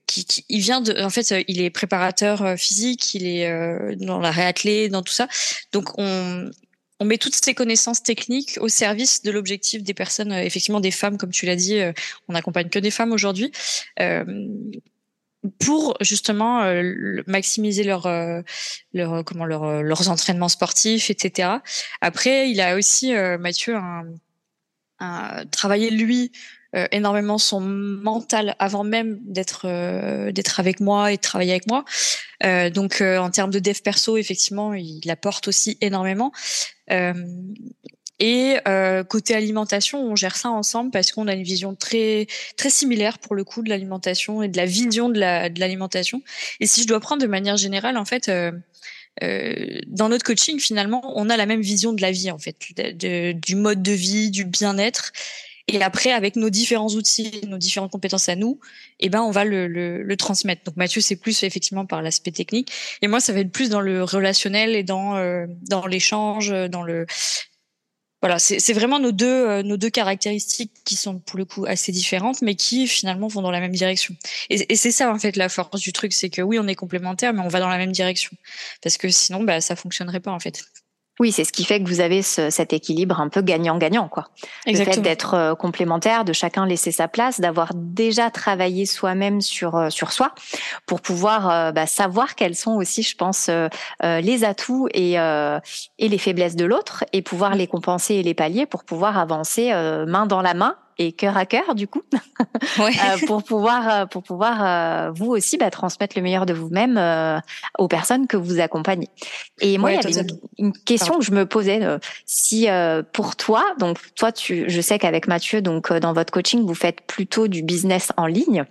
Qui, 0.06 0.24
qui, 0.24 0.44
il 0.48 0.60
vient 0.60 0.80
de, 0.80 1.02
en 1.02 1.10
fait, 1.10 1.34
il 1.48 1.60
est 1.60 1.70
préparateur 1.70 2.56
physique, 2.56 3.14
il 3.14 3.26
est 3.26 3.96
dans 3.96 4.20
la 4.20 4.30
réathlée, 4.30 4.88
dans 4.88 5.02
tout 5.02 5.12
ça. 5.12 5.28
Donc, 5.72 5.98
on, 5.98 6.50
on 7.00 7.04
met 7.04 7.18
toutes 7.18 7.34
ces 7.34 7.54
connaissances 7.54 8.02
techniques 8.02 8.58
au 8.60 8.68
service 8.68 9.22
de 9.22 9.30
l'objectif 9.30 9.82
des 9.82 9.94
personnes, 9.94 10.32
euh, 10.32 10.42
effectivement 10.42 10.80
des 10.80 10.90
femmes, 10.90 11.16
comme 11.16 11.30
tu 11.30 11.46
l'as 11.46 11.56
dit, 11.56 11.78
euh, 11.78 11.92
on 12.28 12.32
n'accompagne 12.32 12.68
que 12.68 12.78
des 12.78 12.90
femmes 12.90 13.12
aujourd'hui, 13.12 13.52
euh, 14.00 14.24
pour 15.60 15.96
justement 16.00 16.64
maximiser 17.28 17.84
leur, 17.84 18.08
leur 18.92 19.24
comment 19.24 19.44
leur, 19.44 19.84
leurs 19.84 20.10
entraînements 20.10 20.48
sportifs, 20.48 21.10
etc. 21.10 21.58
Après, 22.00 22.50
il 22.50 22.60
a 22.60 22.74
aussi 22.74 23.12
Mathieu 23.38 23.76
un, 24.98 25.44
travaillé 25.52 25.90
lui 25.90 26.32
énormément 26.90 27.38
son 27.38 27.60
mental 27.60 28.56
avant 28.58 28.82
même 28.82 29.20
d'être 29.22 29.68
d'être 30.32 30.58
avec 30.58 30.80
moi 30.80 31.12
et 31.12 31.16
de 31.16 31.22
travailler 31.22 31.52
avec 31.52 31.68
moi. 31.68 31.84
Donc 32.42 33.00
en 33.00 33.30
termes 33.30 33.52
de 33.52 33.60
dev 33.60 33.78
perso, 33.80 34.16
effectivement, 34.16 34.74
il 34.74 35.08
apporte 35.08 35.46
aussi 35.46 35.78
énormément. 35.80 36.32
Euh, 36.90 37.14
et 38.20 38.56
euh, 38.66 39.04
côté 39.04 39.34
alimentation, 39.34 40.02
on 40.02 40.16
gère 40.16 40.36
ça 40.36 40.50
ensemble 40.50 40.90
parce 40.90 41.12
qu'on 41.12 41.28
a 41.28 41.34
une 41.34 41.44
vision 41.44 41.76
très 41.76 42.26
très 42.56 42.70
similaire 42.70 43.18
pour 43.18 43.36
le 43.36 43.44
coup 43.44 43.62
de 43.62 43.68
l'alimentation 43.68 44.42
et 44.42 44.48
de 44.48 44.56
la 44.56 44.66
vision 44.66 45.08
de 45.08 45.20
la 45.20 45.48
de 45.48 45.60
l'alimentation. 45.60 46.22
Et 46.58 46.66
si 46.66 46.82
je 46.82 46.88
dois 46.88 46.98
prendre 46.98 47.22
de 47.22 47.28
manière 47.28 47.56
générale, 47.56 47.96
en 47.96 48.04
fait, 48.04 48.28
euh, 48.28 48.50
euh, 49.22 49.80
dans 49.86 50.08
notre 50.08 50.24
coaching, 50.24 50.58
finalement, 50.58 51.12
on 51.16 51.30
a 51.30 51.36
la 51.36 51.46
même 51.46 51.60
vision 51.60 51.92
de 51.92 52.02
la 52.02 52.10
vie, 52.10 52.30
en 52.30 52.38
fait, 52.38 52.56
de, 52.76 53.32
du 53.32 53.54
mode 53.56 53.82
de 53.82 53.92
vie, 53.92 54.30
du 54.30 54.44
bien-être. 54.44 55.12
Et 55.68 55.82
après, 55.82 56.12
avec 56.12 56.36
nos 56.36 56.48
différents 56.50 56.88
outils, 56.88 57.42
nos 57.46 57.58
différentes 57.58 57.92
compétences 57.92 58.28
à 58.30 58.36
nous, 58.36 58.58
eh 59.00 59.10
ben, 59.10 59.20
on 59.22 59.30
va 59.30 59.44
le, 59.44 59.68
le, 59.68 60.02
le 60.02 60.16
transmettre. 60.16 60.62
Donc 60.64 60.76
Mathieu, 60.76 61.02
c'est 61.02 61.16
plus 61.16 61.42
effectivement 61.42 61.84
par 61.86 62.00
l'aspect 62.00 62.32
technique, 62.32 62.72
et 63.02 63.06
moi, 63.08 63.20
ça 63.20 63.32
va 63.34 63.40
être 63.40 63.52
plus 63.52 63.68
dans 63.68 63.80
le 63.82 64.02
relationnel 64.02 64.74
et 64.74 64.82
dans 64.82 65.16
euh, 65.16 65.46
dans 65.68 65.86
l'échange, 65.86 66.52
dans 66.70 66.82
le 66.82 67.06
voilà, 68.20 68.40
c'est 68.40 68.72
vraiment 68.72 68.98
nos 68.98 69.12
deux 69.12 69.26
euh, 69.26 69.62
nos 69.62 69.76
deux 69.76 69.90
caractéristiques 69.90 70.72
qui 70.84 70.96
sont 70.96 71.20
pour 71.20 71.38
le 71.38 71.44
coup 71.44 71.66
assez 71.66 71.92
différentes, 71.92 72.42
mais 72.42 72.56
qui 72.56 72.88
finalement 72.88 73.28
vont 73.28 73.42
dans 73.42 73.52
la 73.52 73.60
même 73.60 73.70
direction. 73.72 74.16
Et, 74.50 74.72
et 74.72 74.76
c'est 74.76 74.90
ça 74.90 75.12
en 75.12 75.18
fait 75.18 75.36
la 75.36 75.48
force 75.48 75.80
du 75.80 75.92
truc, 75.92 76.12
c'est 76.12 76.30
que 76.30 76.42
oui, 76.42 76.58
on 76.58 76.66
est 76.66 76.74
complémentaires, 76.74 77.32
mais 77.32 77.42
on 77.42 77.48
va 77.48 77.60
dans 77.60 77.68
la 77.68 77.78
même 77.78 77.92
direction, 77.92 78.36
parce 78.82 78.96
que 78.96 79.08
sinon, 79.10 79.44
bah, 79.44 79.60
ça 79.60 79.76
fonctionnerait 79.76 80.20
pas 80.20 80.32
en 80.32 80.40
fait. 80.40 80.64
Oui, 81.20 81.32
c'est 81.32 81.44
ce 81.44 81.52
qui 81.52 81.64
fait 81.64 81.82
que 81.82 81.88
vous 81.88 82.00
avez 82.00 82.22
ce, 82.22 82.50
cet 82.50 82.72
équilibre 82.72 83.20
un 83.20 83.28
peu 83.28 83.42
gagnant-gagnant, 83.42 84.08
quoi. 84.08 84.28
Exactement. 84.66 84.90
Le 84.90 84.94
fait 84.94 85.00
d'être 85.00 85.34
euh, 85.34 85.54
complémentaire, 85.54 86.24
de 86.24 86.32
chacun 86.32 86.66
laisser 86.66 86.92
sa 86.92 87.08
place, 87.08 87.40
d'avoir 87.40 87.72
déjà 87.74 88.30
travaillé 88.30 88.86
soi-même 88.86 89.40
sur 89.40 89.76
euh, 89.76 89.90
sur 89.90 90.12
soi, 90.12 90.34
pour 90.86 91.00
pouvoir 91.00 91.50
euh, 91.50 91.72
bah, 91.72 91.86
savoir 91.86 92.34
quels 92.34 92.54
sont 92.54 92.76
aussi, 92.76 93.02
je 93.02 93.16
pense, 93.16 93.50
les 94.02 94.44
atouts 94.44 94.88
et 94.92 95.14
et 95.14 96.08
les 96.08 96.18
faiblesses 96.18 96.56
de 96.56 96.64
l'autre, 96.64 97.04
et 97.12 97.22
pouvoir 97.22 97.54
les 97.54 97.66
compenser 97.66 98.14
et 98.14 98.22
les 98.22 98.34
pallier 98.34 98.66
pour 98.66 98.84
pouvoir 98.84 99.18
avancer 99.18 99.72
main 100.06 100.26
dans 100.26 100.42
la 100.42 100.54
main 100.54 100.76
et 100.98 101.12
cœur 101.12 101.36
à 101.36 101.46
cœur 101.46 101.74
du 101.74 101.86
coup 101.86 102.02
ouais. 102.78 102.92
euh, 102.92 103.26
pour 103.26 103.42
pouvoir 103.42 103.88
euh, 103.88 104.06
pour 104.06 104.22
pouvoir 104.22 104.64
euh, 104.64 105.10
vous 105.12 105.26
aussi 105.26 105.56
bah, 105.56 105.70
transmettre 105.70 106.16
le 106.16 106.22
meilleur 106.22 106.44
de 106.44 106.52
vous-même 106.52 106.98
euh, 106.98 107.38
aux 107.78 107.88
personnes 107.88 108.26
que 108.26 108.36
vous 108.36 108.60
accompagnez. 108.60 109.08
Et 109.60 109.78
moi, 109.78 109.92
il 109.92 109.96
y 109.96 109.98
avait 110.18 110.26
une, 110.58 110.72
question 110.72 111.18
que 111.18 111.24
je 111.24 111.32
me 111.32 111.46
posais 111.46 111.80
si 112.26 112.68
pour 113.12 113.36
toi, 113.36 113.64
donc 113.78 113.98
toi, 114.14 114.32
tu, 114.32 114.64
je 114.68 114.80
sais 114.80 114.98
qu'avec 114.98 115.28
Mathieu, 115.28 115.62
donc 115.62 115.92
dans 115.92 116.12
votre 116.12 116.32
coaching, 116.32 116.64
vous 116.66 116.74
faites 116.74 117.00
plutôt 117.02 117.48
du 117.48 117.62
business 117.62 118.12
en 118.16 118.26
ligne. 118.26 118.64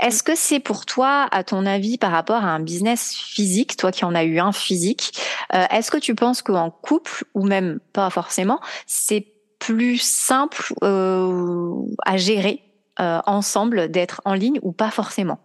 Est-ce 0.00 0.22
que 0.22 0.34
c'est 0.34 0.58
pour 0.58 0.84
toi, 0.84 1.28
à 1.30 1.44
ton 1.44 1.64
avis, 1.64 1.98
par 1.98 2.10
rapport 2.10 2.44
à 2.44 2.48
un 2.48 2.60
business 2.60 3.14
physique, 3.14 3.76
toi 3.76 3.92
qui 3.92 4.04
en 4.04 4.14
as 4.14 4.24
eu 4.24 4.38
un 4.38 4.52
physique, 4.52 5.18
est-ce 5.52 5.90
que 5.90 5.98
tu 5.98 6.14
penses 6.14 6.42
qu'en 6.42 6.70
couple 6.70 7.24
ou 7.34 7.44
même 7.44 7.78
pas 7.92 8.10
forcément, 8.10 8.60
c'est 8.86 9.31
plus 9.62 9.98
simple 9.98 10.74
euh, 10.82 11.72
à 12.04 12.16
gérer 12.16 12.64
euh, 12.98 13.20
ensemble 13.26 13.92
d'être 13.92 14.20
en 14.24 14.34
ligne 14.34 14.58
ou 14.62 14.72
pas 14.72 14.90
forcément 14.90 15.38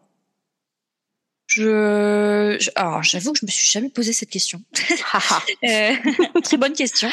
je, 1.45 2.57
alors 2.75 3.03
j'avoue 3.03 3.31
que 3.31 3.39
je 3.39 3.45
me 3.45 3.51
suis 3.51 3.71
jamais 3.71 3.89
posé 3.89 4.11
cette 4.11 4.29
question. 4.29 4.61
euh, 5.63 5.93
très 6.43 6.57
bonne 6.57 6.73
question. 6.73 7.09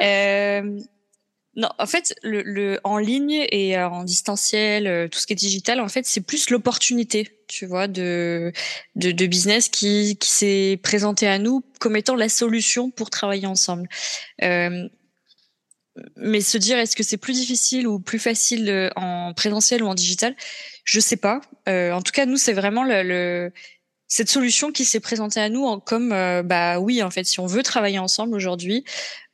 Euh, 0.00 0.80
non, 1.56 1.68
en 1.78 1.86
fait, 1.86 2.14
le, 2.22 2.42
le, 2.42 2.80
en 2.84 2.98
ligne 2.98 3.46
et 3.50 3.78
en 3.78 4.04
distanciel, 4.04 5.08
tout 5.10 5.18
ce 5.18 5.26
qui 5.26 5.32
est 5.32 5.36
digital, 5.36 5.80
en 5.80 5.88
fait, 5.88 6.04
c'est 6.04 6.20
plus 6.20 6.50
l'opportunité, 6.50 7.38
tu 7.48 7.64
vois, 7.64 7.88
de, 7.88 8.52
de, 8.96 9.10
de 9.10 9.26
business 9.26 9.70
qui, 9.70 10.18
qui 10.18 10.28
s'est 10.28 10.78
présenté 10.82 11.26
à 11.26 11.38
nous 11.38 11.64
comme 11.80 11.96
étant 11.96 12.14
la 12.14 12.28
solution 12.28 12.90
pour 12.90 13.08
travailler 13.08 13.46
ensemble. 13.46 13.88
Euh, 14.42 14.86
mais 16.16 16.40
se 16.40 16.58
dire 16.58 16.78
est-ce 16.78 16.96
que 16.96 17.02
c'est 17.02 17.16
plus 17.16 17.34
difficile 17.34 17.86
ou 17.86 18.00
plus 18.00 18.18
facile 18.18 18.68
euh, 18.68 18.90
en 18.96 19.34
présentiel 19.34 19.82
ou 19.82 19.86
en 19.86 19.94
digital, 19.94 20.34
je 20.84 21.00
sais 21.00 21.16
pas. 21.16 21.40
Euh, 21.68 21.92
en 21.92 22.02
tout 22.02 22.12
cas, 22.12 22.26
nous, 22.26 22.36
c'est 22.36 22.54
vraiment 22.54 22.84
le, 22.84 23.02
le, 23.02 23.52
cette 24.12 24.28
solution 24.28 24.72
qui 24.72 24.84
s'est 24.84 25.00
présentée 25.00 25.40
à 25.40 25.48
nous 25.48 25.64
en 25.64 25.80
comme 25.80 26.12
euh, 26.12 26.42
bah 26.42 26.78
oui, 26.78 27.02
en 27.02 27.08
fait, 27.10 27.24
si 27.24 27.40
on 27.40 27.46
veut 27.46 27.62
travailler 27.62 27.98
ensemble 27.98 28.34
aujourd'hui, 28.34 28.84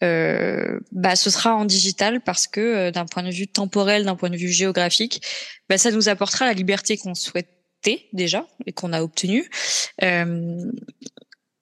euh, 0.05 0.79
bah 0.93 1.17
ce 1.17 1.31
sera 1.31 1.57
en 1.57 1.65
digital 1.65 2.21
parce 2.21 2.47
que 2.47 2.61
euh, 2.61 2.91
d'un 2.93 3.05
point 3.05 3.25
de 3.25 3.33
vue 3.33 3.49
temporel, 3.49 4.05
d'un 4.05 4.15
point 4.15 4.31
de 4.31 4.37
vue 4.37 4.53
géographique, 4.53 5.21
bah 5.69 5.79
ça 5.79 5.91
nous 5.91 6.09
apportera 6.09 6.47
la 6.47 6.53
liberté 6.53 6.97
qu'on 6.97 7.17
souhaitait 7.17 8.07
déjà 8.13 8.47
et 8.67 8.73
qu'on 8.73 8.93
a 8.93 9.03
obtenue. 9.03 9.51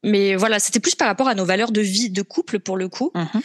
mais 0.03 0.35
voilà, 0.35 0.59
c'était 0.59 0.81
plus 0.81 0.95
par 0.95 1.09
rapport 1.09 1.29
à 1.29 1.35
nos 1.35 1.47
valeurs 1.47 1.73
de 1.73 1.81
vie 1.81 2.11
de 2.11 2.21
couple 2.21 2.59
pour 2.61 2.77
le 2.77 2.91
coup. 2.91 3.13
Mmh 3.15 3.41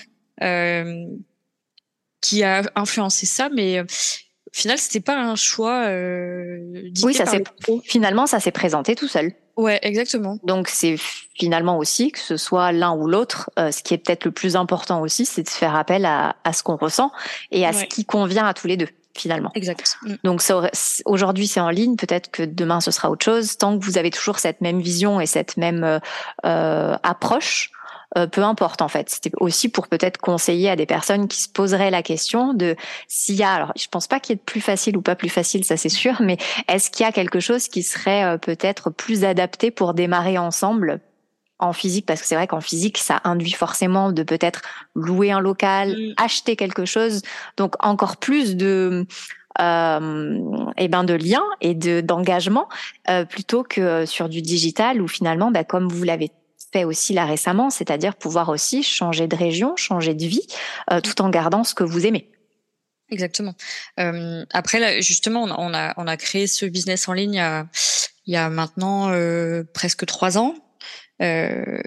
qui 2.22 2.44
a 2.44 2.63
influencé 2.75 3.25
ça, 3.25 3.50
mais 3.50 3.80
euh, 3.80 3.84
au 3.84 4.58
final, 4.58 4.78
c'était 4.78 5.00
pas 5.00 5.18
un 5.18 5.36
choix. 5.36 5.86
Euh, 5.88 6.92
oui, 7.04 7.13
ça 7.13 7.25
s'est 7.25 7.44
finalement 7.84 8.28
ça 8.28 8.40
s'est 8.40 8.51
présenté 8.51 8.96
tout 8.96 9.08
seul. 9.08 9.34
Ouais, 9.58 9.80
exactement. 9.82 10.38
Donc 10.44 10.70
c'est 10.70 10.96
finalement 11.36 11.78
aussi 11.78 12.12
que 12.12 12.20
ce 12.20 12.38
soit 12.38 12.72
l'un 12.72 12.96
ou 12.96 13.08
l'autre, 13.08 13.51
euh, 13.60 13.72
ce 13.72 13.84
qui 13.84 13.94
est 13.94 13.98
peut-être 13.98 14.25
le 14.25 14.32
plus 14.32 14.56
important 14.56 15.01
aussi, 15.01 15.25
c'est 15.25 15.44
de 15.44 15.50
faire 15.50 15.75
appel 15.75 16.06
à, 16.06 16.36
à 16.44 16.54
ce 16.54 16.63
qu'on 16.63 16.78
ressent 16.78 17.12
et 17.51 17.66
à 17.66 17.74
ce 17.74 17.84
qui 17.86 18.06
convient 18.06 18.46
à 18.46 18.54
tous 18.54 18.68
les 18.68 18.78
deux 18.78 18.88
finalement. 19.16 19.51
Exact. 19.56 19.98
Mm. 20.04 20.13
Donc 20.24 20.42
aujourd'hui 21.06 21.48
c'est 21.48 21.60
en 21.60 21.70
ligne, 21.70 21.96
peut-être 21.96 22.32
que 22.32 22.44
demain 22.44 22.82
ce 22.82 22.92
sera 22.92 23.10
autre 23.10 23.25
chose. 23.25 23.58
Tant 23.58 23.78
que 23.78 23.84
vous 23.84 23.98
avez 23.98 24.10
toujours 24.10 24.40
cette 24.40 24.62
même 24.62 24.82
vision 24.82 25.22
et 25.22 25.25
cette 25.25 25.58
même 25.58 25.84
euh, 25.84 26.00
euh 26.46 26.96
approche, 27.04 27.72
euh, 28.18 28.27
peu 28.27 28.44
importe 28.44 28.82
en 28.82 28.88
fait. 28.88 29.10
C'était 29.10 29.32
aussi 29.39 29.70
pour 29.70 29.88
peut-être 29.88 30.18
conseiller 30.18 30.70
à 30.70 30.75
des 30.75 30.86
personnes 30.86 31.27
qui 31.27 31.41
se 31.41 31.50
poseraient 31.50 31.91
la 31.91 32.03
question 32.03 32.53
de 32.53 32.75
s'il 33.08 33.36
y 33.36 33.44
a, 33.44 33.53
alors 33.53 33.72
je 33.77 33.88
pense 33.88 34.08
pas 34.08 34.20
qu'il 34.20 34.34
y 34.34 34.36
ait 34.36 34.38
de 34.38 34.41
plus 34.41 34.60
facile 34.60 34.98
ou 34.98 35.01
pas 35.01 35.15
plus 35.15 35.30
facile, 35.30 35.63
ça 35.63 35.77
c'est 35.77 35.89
sûr, 35.89 36.22
mais 36.22 36.38
est-ce 36.68 36.91
qu'il 36.91 37.06
y 37.06 37.10
a 37.10 37.13
quelque 37.13 37.39
chose 37.39 37.70
qui 37.70 37.84
serait 37.84 38.24
euh, 38.25 38.38
peut-être 38.38 38.89
plus 38.89 39.24
adapté 39.24 39.72
pour 39.72 39.94
démarrer 39.94 40.38
ensemble 40.38 41.00
en 41.60 41.72
physique? 41.72 42.06
Parce 42.06 42.22
que 42.22 42.27
c'est 42.27 42.36
vrai 42.36 42.48
qu'en 42.48 42.62
physique 42.62 42.98
ça 42.98 43.22
induit 43.24 43.53
forcément 43.53 44.12
de 44.12 44.24
peut-être 44.24 44.62
louer 44.94 45.32
un 45.32 45.39
local, 45.39 45.96
mm. 45.96 46.13
acheter 46.18 46.58
quelque 46.58 46.84
chose, 46.84 47.22
donc 47.56 47.75
encore 47.80 48.18
plus 48.18 48.58
de 48.58 49.06
euh, 49.60 50.38
et 50.77 50.86
eh 50.86 50.88
ben 50.88 51.03
de 51.03 51.13
liens 51.13 51.44
et 51.60 51.75
de 51.75 52.00
d'engagement 52.00 52.70
euh, 53.10 53.25
plutôt 53.25 53.63
que 53.63 54.06
sur 54.06 54.30
du 54.30 54.41
digital 54.41 55.01
où 55.01 55.10
finalement 55.10 55.51
bah, 55.51 55.65
comme 55.65 55.89
vous 55.89 56.03
l'avez 56.03 56.32
fait 56.74 56.84
aussi 56.84 57.13
là 57.13 57.25
récemment, 57.25 57.70
c'est-à-dire 57.70 58.16
pouvoir 58.16 58.50
aussi 58.50 58.84
changer 58.84 59.28
de 59.28 59.36
région, 59.36 59.75
changer 59.75 60.13
de 60.13 60.25
vie, 60.25 60.48
euh, 60.92 61.01
tout 61.01 61.22
en 61.22 61.30
gardant 61.30 61.63
ce 61.63 61.74
que 61.74 61.84
vous 61.84 62.06
aimez. 62.06 62.32
Exactement. 63.12 63.56
Euh, 64.00 64.46
après, 64.54 64.80
là, 64.80 65.01
justement, 65.01 65.44
on 65.44 65.74
a, 65.74 66.18
créé 66.18 66.48
ce 66.48 66.66
business 66.66 67.10
en 67.10 67.13
ligne 67.13 67.40
a, 67.40 67.68
il 68.25 68.34
y 68.34 68.38
a 68.38 68.50
maintenant 68.50 69.12
euh, 69.12 69.63
presque 69.74 70.06
trois 70.06 70.38
ans. 70.38 70.56
Euh, 71.22 71.82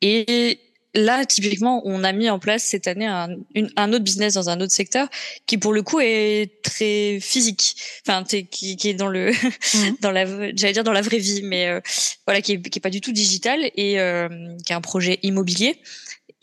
et 0.00 0.60
là, 0.94 1.24
typiquement, 1.26 1.82
on 1.84 2.04
a 2.04 2.12
mis 2.12 2.30
en 2.30 2.38
place 2.38 2.64
cette 2.64 2.86
année 2.86 3.06
un, 3.06 3.28
un, 3.76 3.92
autre 3.92 4.04
business 4.04 4.34
dans 4.34 4.48
un 4.48 4.60
autre 4.60 4.72
secteur 4.72 5.08
qui, 5.46 5.58
pour 5.58 5.72
le 5.72 5.82
coup, 5.82 6.00
est 6.00 6.62
très 6.62 7.18
physique. 7.20 7.76
Enfin, 8.06 8.24
qui, 8.24 8.76
qui 8.76 8.88
est 8.88 8.94
dans 8.94 9.08
le, 9.08 9.30
mmh. 9.30 9.96
dans 10.00 10.10
la, 10.10 10.24
j'allais 10.54 10.72
dire 10.72 10.84
dans 10.84 10.92
la 10.92 11.02
vraie 11.02 11.18
vie, 11.18 11.42
mais 11.42 11.68
euh, 11.68 11.80
voilà, 12.26 12.40
qui 12.40 12.52
est, 12.52 12.62
qui 12.62 12.78
est 12.78 12.82
pas 12.82 12.90
du 12.90 13.00
tout 13.00 13.12
digital 13.12 13.60
et 13.74 14.00
euh, 14.00 14.28
qui 14.64 14.72
est 14.72 14.76
un 14.76 14.80
projet 14.80 15.18
immobilier. 15.22 15.78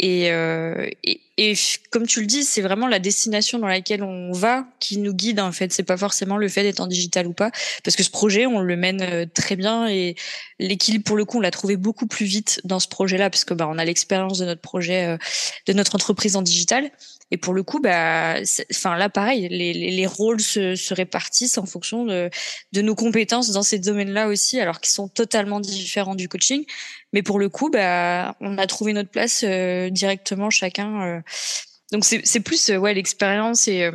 Et, 0.03 0.31
euh, 0.31 0.89
et, 1.03 1.21
et, 1.37 1.53
comme 1.91 2.07
tu 2.07 2.21
le 2.21 2.25
dis, 2.25 2.43
c'est 2.43 2.61
vraiment 2.61 2.87
la 2.87 2.97
destination 2.97 3.59
dans 3.59 3.67
laquelle 3.67 4.01
on 4.01 4.31
va 4.31 4.65
qui 4.79 4.97
nous 4.97 5.13
guide 5.13 5.39
en 5.39 5.51
fait. 5.51 5.71
C'est 5.71 5.83
pas 5.83 5.95
forcément 5.95 6.37
le 6.37 6.49
fait 6.49 6.63
d'être 6.63 6.79
en 6.79 6.87
digital 6.87 7.27
ou 7.27 7.33
pas, 7.33 7.51
parce 7.83 7.95
que 7.95 8.01
ce 8.01 8.09
projet, 8.09 8.47
on 8.47 8.61
le 8.61 8.75
mène 8.75 9.03
euh, 9.03 9.25
très 9.31 9.55
bien 9.55 9.87
et 9.87 10.15
l'équilibre 10.57 11.03
pour 11.03 11.15
le 11.15 11.23
coup, 11.23 11.37
on 11.37 11.41
l'a 11.41 11.51
trouvé 11.51 11.77
beaucoup 11.77 12.07
plus 12.07 12.25
vite 12.25 12.61
dans 12.63 12.79
ce 12.79 12.87
projet-là, 12.87 13.29
parce 13.29 13.45
que 13.45 13.53
bah 13.53 13.67
on 13.69 13.77
a 13.77 13.85
l'expérience 13.85 14.39
de 14.39 14.45
notre 14.45 14.61
projet, 14.61 15.05
euh, 15.05 15.17
de 15.67 15.73
notre 15.73 15.93
entreprise 15.93 16.35
en 16.35 16.41
digital. 16.41 16.89
Et 17.31 17.37
pour 17.37 17.53
le 17.53 17.63
coup, 17.63 17.79
bah, 17.79 18.35
enfin 18.71 18.97
là, 18.97 19.09
pareil, 19.09 19.47
les, 19.49 19.73
les, 19.73 19.89
les 19.89 20.05
rôles 20.05 20.41
se, 20.41 20.75
se, 20.75 20.93
répartissent 20.93 21.57
en 21.57 21.65
fonction 21.65 22.05
de, 22.05 22.29
de 22.73 22.81
nos 22.81 22.93
compétences 22.93 23.51
dans 23.51 23.63
ces 23.63 23.79
domaines-là 23.79 24.27
aussi, 24.27 24.59
alors 24.59 24.81
qu'ils 24.81 24.91
sont 24.91 25.07
totalement 25.07 25.61
différents 25.61 26.15
du 26.15 26.27
coaching. 26.27 26.65
Mais 27.13 27.23
pour 27.23 27.39
le 27.39 27.47
coup, 27.47 27.69
bah, 27.69 28.35
on 28.41 28.57
a 28.57 28.67
trouvé 28.67 28.91
notre 28.91 29.09
place 29.09 29.43
euh, 29.47 29.89
directement 29.89 30.49
chacun. 30.49 31.01
Euh. 31.01 31.21
Donc 31.91 32.05
c'est 32.05 32.39
plus 32.39 32.69
euh, 32.69 32.77
ouais 32.77 32.93
l'expérience 32.93 33.67
et 33.67 33.89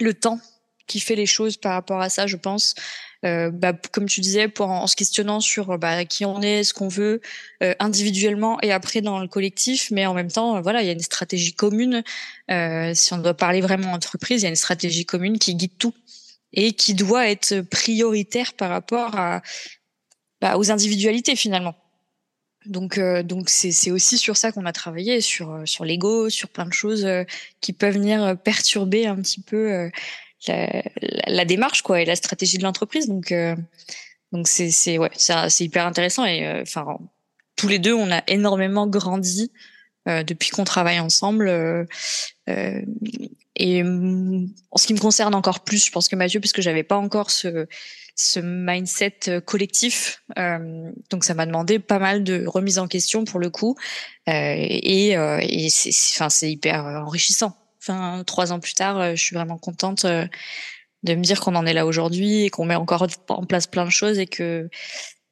le 0.00 0.14
temps 0.14 0.40
qui 0.86 1.00
fait 1.00 1.14
les 1.14 1.26
choses 1.26 1.56
par 1.56 1.72
rapport 1.72 2.00
à 2.00 2.08
ça, 2.08 2.26
je 2.26 2.36
pense. 2.36 2.74
Euh, 3.24 3.50
bah, 3.50 3.72
comme 3.92 4.06
tu 4.06 4.20
disais, 4.20 4.48
pour 4.48 4.68
en, 4.68 4.86
se 4.86 4.96
questionnant 4.96 5.40
sur 5.40 5.78
bah, 5.78 6.04
qui 6.04 6.24
on 6.24 6.42
est, 6.42 6.64
ce 6.64 6.74
qu'on 6.74 6.88
veut 6.88 7.20
euh, 7.62 7.74
individuellement 7.78 8.60
et 8.62 8.72
après 8.72 9.00
dans 9.00 9.20
le 9.20 9.28
collectif, 9.28 9.90
mais 9.92 10.06
en 10.06 10.14
même 10.14 10.30
temps, 10.30 10.60
voilà, 10.60 10.82
il 10.82 10.86
y 10.86 10.90
a 10.90 10.92
une 10.92 11.00
stratégie 11.00 11.54
commune. 11.54 12.02
Euh, 12.50 12.92
si 12.94 13.12
on 13.12 13.18
doit 13.18 13.34
parler 13.34 13.60
vraiment 13.60 13.92
entreprise, 13.92 14.42
il 14.42 14.44
y 14.44 14.46
a 14.46 14.50
une 14.50 14.56
stratégie 14.56 15.04
commune 15.04 15.38
qui 15.38 15.54
guide 15.54 15.78
tout 15.78 15.94
et 16.52 16.72
qui 16.72 16.94
doit 16.94 17.28
être 17.28 17.60
prioritaire 17.60 18.54
par 18.54 18.70
rapport 18.70 19.16
à 19.16 19.42
bah, 20.40 20.58
aux 20.58 20.70
individualités 20.72 21.36
finalement. 21.36 21.76
Donc, 22.66 22.98
euh, 22.98 23.22
donc 23.22 23.48
c'est 23.48 23.90
aussi 23.90 24.18
sur 24.18 24.36
ça 24.36 24.52
qu'on 24.52 24.66
a 24.66 24.72
travaillé, 24.72 25.20
sur 25.20 25.52
euh, 25.52 25.66
sur 25.66 25.84
l'ego, 25.84 26.30
sur 26.30 26.48
plein 26.48 26.66
de 26.66 26.72
choses 26.72 27.04
euh, 27.04 27.24
qui 27.60 27.72
peuvent 27.72 27.94
venir 27.94 28.36
perturber 28.42 29.06
un 29.06 29.16
petit 29.16 29.40
peu 29.40 29.90
la, 30.48 30.82
la, 31.26 31.44
démarche 31.44 31.82
quoi 31.82 32.00
et 32.00 32.04
la 32.04 32.16
stratégie 32.16 32.58
de 32.58 32.62
l'entreprise. 32.62 33.08
Donc, 33.08 33.34
donc 34.32 34.48
c'est 34.48 34.70
c'est 34.70 34.98
ouais, 34.98 35.10
c'est 35.14 35.64
hyper 35.64 35.86
intéressant 35.86 36.24
et 36.24 36.60
enfin 36.62 36.98
tous 37.56 37.68
les 37.68 37.78
deux 37.78 37.94
on 37.94 38.10
a 38.10 38.22
énormément 38.28 38.86
grandi 38.86 39.52
depuis 40.06 40.50
qu'on 40.50 40.64
travaille 40.64 41.00
ensemble. 41.00 41.48
et 42.48 43.82
en 43.82 44.76
ce 44.76 44.86
qui 44.86 44.94
me 44.94 45.00
concerne 45.00 45.34
encore 45.34 45.60
plus, 45.60 45.86
je 45.86 45.92
pense 45.92 46.08
que 46.08 46.16
Mathieu, 46.16 46.40
puisque 46.40 46.60
j'avais 46.60 46.82
pas 46.82 46.96
encore 46.96 47.30
ce 47.30 47.68
ce 48.14 48.40
mindset 48.40 49.18
euh, 49.28 49.40
collectif. 49.40 50.22
Euh, 50.38 50.90
donc 51.10 51.24
ça 51.24 51.34
m'a 51.34 51.46
demandé 51.46 51.78
pas 51.78 51.98
mal 51.98 52.24
de 52.24 52.44
remise 52.46 52.78
en 52.78 52.88
question 52.88 53.24
pour 53.24 53.40
le 53.40 53.50
coup, 53.50 53.76
euh, 54.28 54.54
et, 54.56 55.16
euh, 55.16 55.38
et 55.42 55.68
c'est, 55.70 55.90
enfin 56.14 56.28
c'est 56.28 56.50
hyper 56.50 56.84
enrichissant. 56.84 57.56
Enfin 57.82 58.22
trois 58.24 58.52
ans 58.52 58.60
plus 58.60 58.74
tard, 58.74 59.16
je 59.16 59.20
suis 59.20 59.34
vraiment 59.34 59.58
contente 59.58 60.06
de 61.02 61.14
me 61.14 61.22
dire 61.22 61.40
qu'on 61.40 61.56
en 61.56 61.66
est 61.66 61.72
là 61.72 61.84
aujourd'hui 61.84 62.44
et 62.44 62.50
qu'on 62.50 62.64
met 62.64 62.76
encore 62.76 63.06
en 63.28 63.44
place 63.44 63.66
plein 63.66 63.84
de 63.84 63.90
choses 63.90 64.18
et 64.18 64.26
que 64.26 64.68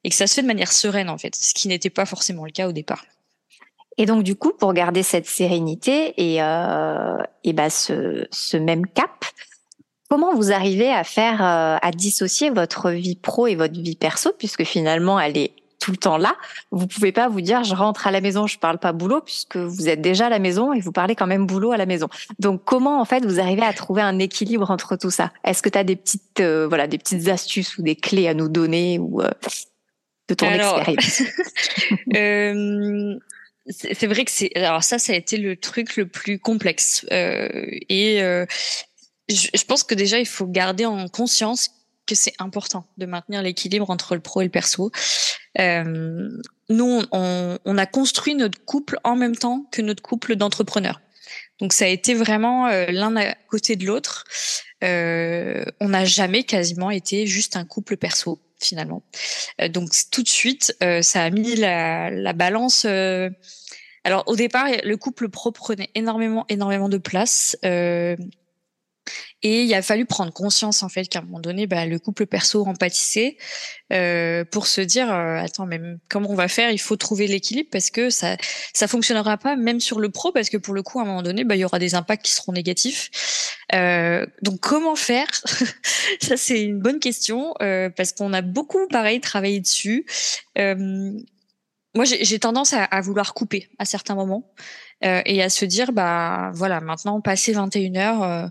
et 0.02 0.10
que 0.10 0.16
ça 0.16 0.26
se 0.26 0.34
fait 0.34 0.42
de 0.42 0.46
manière 0.46 0.72
sereine 0.72 1.10
en 1.10 1.18
fait, 1.18 1.36
ce 1.36 1.54
qui 1.54 1.68
n'était 1.68 1.90
pas 1.90 2.06
forcément 2.06 2.44
le 2.44 2.50
cas 2.50 2.68
au 2.68 2.72
départ. 2.72 3.04
Et 3.98 4.06
donc 4.06 4.22
du 4.22 4.34
coup, 4.34 4.52
pour 4.58 4.72
garder 4.72 5.02
cette 5.02 5.26
sérénité 5.26 6.14
et, 6.16 6.42
euh, 6.42 7.18
et 7.44 7.52
bah, 7.52 7.68
ce, 7.68 8.26
ce 8.30 8.56
même 8.56 8.86
cap, 8.86 9.26
comment 10.08 10.34
vous 10.34 10.52
arrivez 10.52 10.90
à 10.90 11.04
faire, 11.04 11.44
euh, 11.44 11.76
à 11.82 11.90
dissocier 11.90 12.48
votre 12.48 12.90
vie 12.90 13.16
pro 13.16 13.46
et 13.46 13.56
votre 13.56 13.78
vie 13.78 13.96
perso, 13.96 14.32
puisque 14.38 14.64
finalement 14.64 15.20
elle 15.20 15.36
est 15.36 15.52
tout 15.80 15.90
le 15.90 15.96
temps 15.96 16.18
là. 16.18 16.36
Vous 16.70 16.86
pouvez 16.86 17.10
pas 17.10 17.28
vous 17.28 17.40
dire 17.40 17.64
je 17.64 17.74
rentre 17.74 18.06
à 18.06 18.10
la 18.12 18.20
maison, 18.20 18.46
je 18.46 18.58
parle 18.58 18.78
pas 18.78 18.92
boulot 18.92 19.20
puisque 19.22 19.56
vous 19.56 19.88
êtes 19.88 20.00
déjà 20.00 20.26
à 20.26 20.28
la 20.28 20.38
maison 20.38 20.72
et 20.72 20.80
vous 20.80 20.92
parlez 20.92 21.16
quand 21.16 21.26
même 21.26 21.46
boulot 21.46 21.72
à 21.72 21.76
la 21.76 21.86
maison. 21.86 22.08
Donc 22.38 22.62
comment 22.64 23.00
en 23.00 23.04
fait 23.04 23.24
vous 23.24 23.40
arrivez 23.40 23.62
à 23.62 23.72
trouver 23.72 24.02
un 24.02 24.18
équilibre 24.18 24.70
entre 24.70 24.96
tout 24.96 25.10
ça? 25.10 25.32
Est-ce 25.42 25.62
que 25.62 25.68
tu 25.68 25.78
as 25.78 25.84
des 25.84 25.96
petites 25.96 26.40
euh, 26.40 26.68
voilà 26.68 26.86
des 26.86 26.98
petites 26.98 27.26
astuces 27.28 27.78
ou 27.78 27.82
des 27.82 27.96
clés 27.96 28.28
à 28.28 28.34
nous 28.34 28.48
donner 28.48 28.98
ou 28.98 29.22
euh, 29.22 29.30
de 30.28 30.34
ton 30.34 30.46
expérience? 30.46 31.22
euh, 32.14 33.18
c'est 33.68 34.06
vrai 34.06 34.24
que 34.24 34.30
c'est 34.30 34.54
alors 34.56 34.84
ça 34.84 34.98
ça 34.98 35.12
a 35.12 35.16
été 35.16 35.38
le 35.38 35.56
truc 35.56 35.96
le 35.96 36.06
plus 36.06 36.38
complexe 36.38 37.06
et 37.10 38.20
je, 39.28 39.48
je 39.54 39.64
pense 39.64 39.82
que 39.84 39.94
déjà 39.94 40.18
il 40.18 40.26
faut 40.26 40.46
garder 40.46 40.84
en 40.84 41.08
conscience 41.08 41.70
que 42.10 42.16
c'est 42.16 42.34
important 42.40 42.84
de 42.98 43.06
maintenir 43.06 43.40
l'équilibre 43.40 43.88
entre 43.88 44.16
le 44.16 44.20
pro 44.20 44.40
et 44.40 44.44
le 44.44 44.50
perso. 44.50 44.90
Euh, 45.58 46.28
nous, 46.68 47.02
on, 47.10 47.58
on, 47.64 47.78
a 47.78 47.86
construit 47.86 48.34
notre 48.34 48.64
couple 48.64 48.98
en 49.02 49.16
même 49.16 49.34
temps 49.34 49.66
que 49.72 49.82
notre 49.82 50.02
couple 50.02 50.36
d'entrepreneurs. 50.36 51.00
Donc 51.60 51.72
ça 51.72 51.84
a 51.84 51.88
été 51.88 52.14
vraiment 52.14 52.68
euh, 52.68 52.86
l'un 52.88 53.16
à 53.16 53.34
côté 53.48 53.76
de 53.76 53.84
l'autre. 53.84 54.24
Euh, 54.82 55.64
on 55.80 55.90
n'a 55.90 56.04
jamais 56.04 56.44
quasiment 56.44 56.90
été 56.90 57.26
juste 57.26 57.56
un 57.56 57.64
couple 57.64 57.96
perso 57.96 58.40
finalement. 58.60 59.02
Euh, 59.60 59.68
donc 59.68 59.90
tout 60.10 60.22
de 60.22 60.28
suite, 60.28 60.76
euh, 60.82 61.02
ça 61.02 61.22
a 61.22 61.30
mis 61.30 61.56
la, 61.56 62.10
la 62.10 62.32
balance. 62.32 62.84
alors 62.84 64.24
au 64.26 64.36
départ, 64.36 64.68
le 64.84 64.96
couple 64.96 65.28
pro 65.28 65.52
prenait 65.52 65.90
énormément, 65.94 66.46
énormément 66.48 66.88
de 66.88 66.98
place. 66.98 67.56
Et 69.42 69.62
il 69.62 69.74
a 69.74 69.80
fallu 69.80 70.04
prendre 70.04 70.32
conscience 70.32 70.82
en 70.82 70.90
fait 70.90 71.06
qu'à 71.06 71.20
un 71.20 71.22
moment 71.22 71.40
donné, 71.40 71.66
bah, 71.66 71.86
le 71.86 71.98
couple 71.98 72.26
perso 72.26 72.66
empathisait 72.66 73.38
euh, 73.90 74.44
pour 74.44 74.66
se 74.66 74.82
dire 74.82 75.10
euh, 75.10 75.38
attends, 75.38 75.64
même 75.64 75.98
comment 76.10 76.28
on 76.30 76.34
va 76.34 76.48
faire? 76.48 76.70
Il 76.70 76.80
faut 76.80 76.96
trouver 76.96 77.26
l'équilibre 77.26 77.70
parce 77.72 77.90
que 77.90 78.10
ça 78.10 78.36
ça 78.74 78.86
fonctionnera 78.86 79.38
pas 79.38 79.56
même 79.56 79.80
sur 79.80 79.98
le 79.98 80.10
pro 80.10 80.30
parce 80.32 80.50
que 80.50 80.58
pour 80.58 80.74
le 80.74 80.82
coup 80.82 80.98
à 81.00 81.02
un 81.02 81.06
moment 81.06 81.22
donné, 81.22 81.44
bah, 81.44 81.56
il 81.56 81.60
y 81.60 81.64
aura 81.64 81.78
des 81.78 81.94
impacts 81.94 82.24
qui 82.24 82.32
seront 82.32 82.52
négatifs. 82.52 83.10
Euh, 83.74 84.26
donc 84.42 84.60
comment 84.60 84.96
faire? 84.96 85.28
Ça 86.20 86.36
c'est 86.36 86.62
une 86.62 86.80
bonne 86.80 87.00
question 87.00 87.54
euh, 87.62 87.88
parce 87.88 88.12
qu'on 88.12 88.32
a 88.32 88.42
beaucoup 88.42 88.86
pareil 88.88 89.20
travaillé 89.20 89.60
dessus. 89.60 90.06
Euh, 90.58 91.12
moi 91.94 92.04
j'ai 92.04 92.38
tendance 92.38 92.72
à, 92.72 92.84
à, 92.84 93.00
vouloir 93.00 93.34
couper 93.34 93.68
à 93.78 93.84
certains 93.84 94.14
moments 94.14 94.52
et 95.02 95.42
à 95.42 95.48
se 95.48 95.64
dire 95.64 95.92
bah 95.92 96.50
voilà 96.54 96.80
maintenant 96.80 97.20
passé 97.22 97.52
21 97.52 97.96
heures 97.96 98.50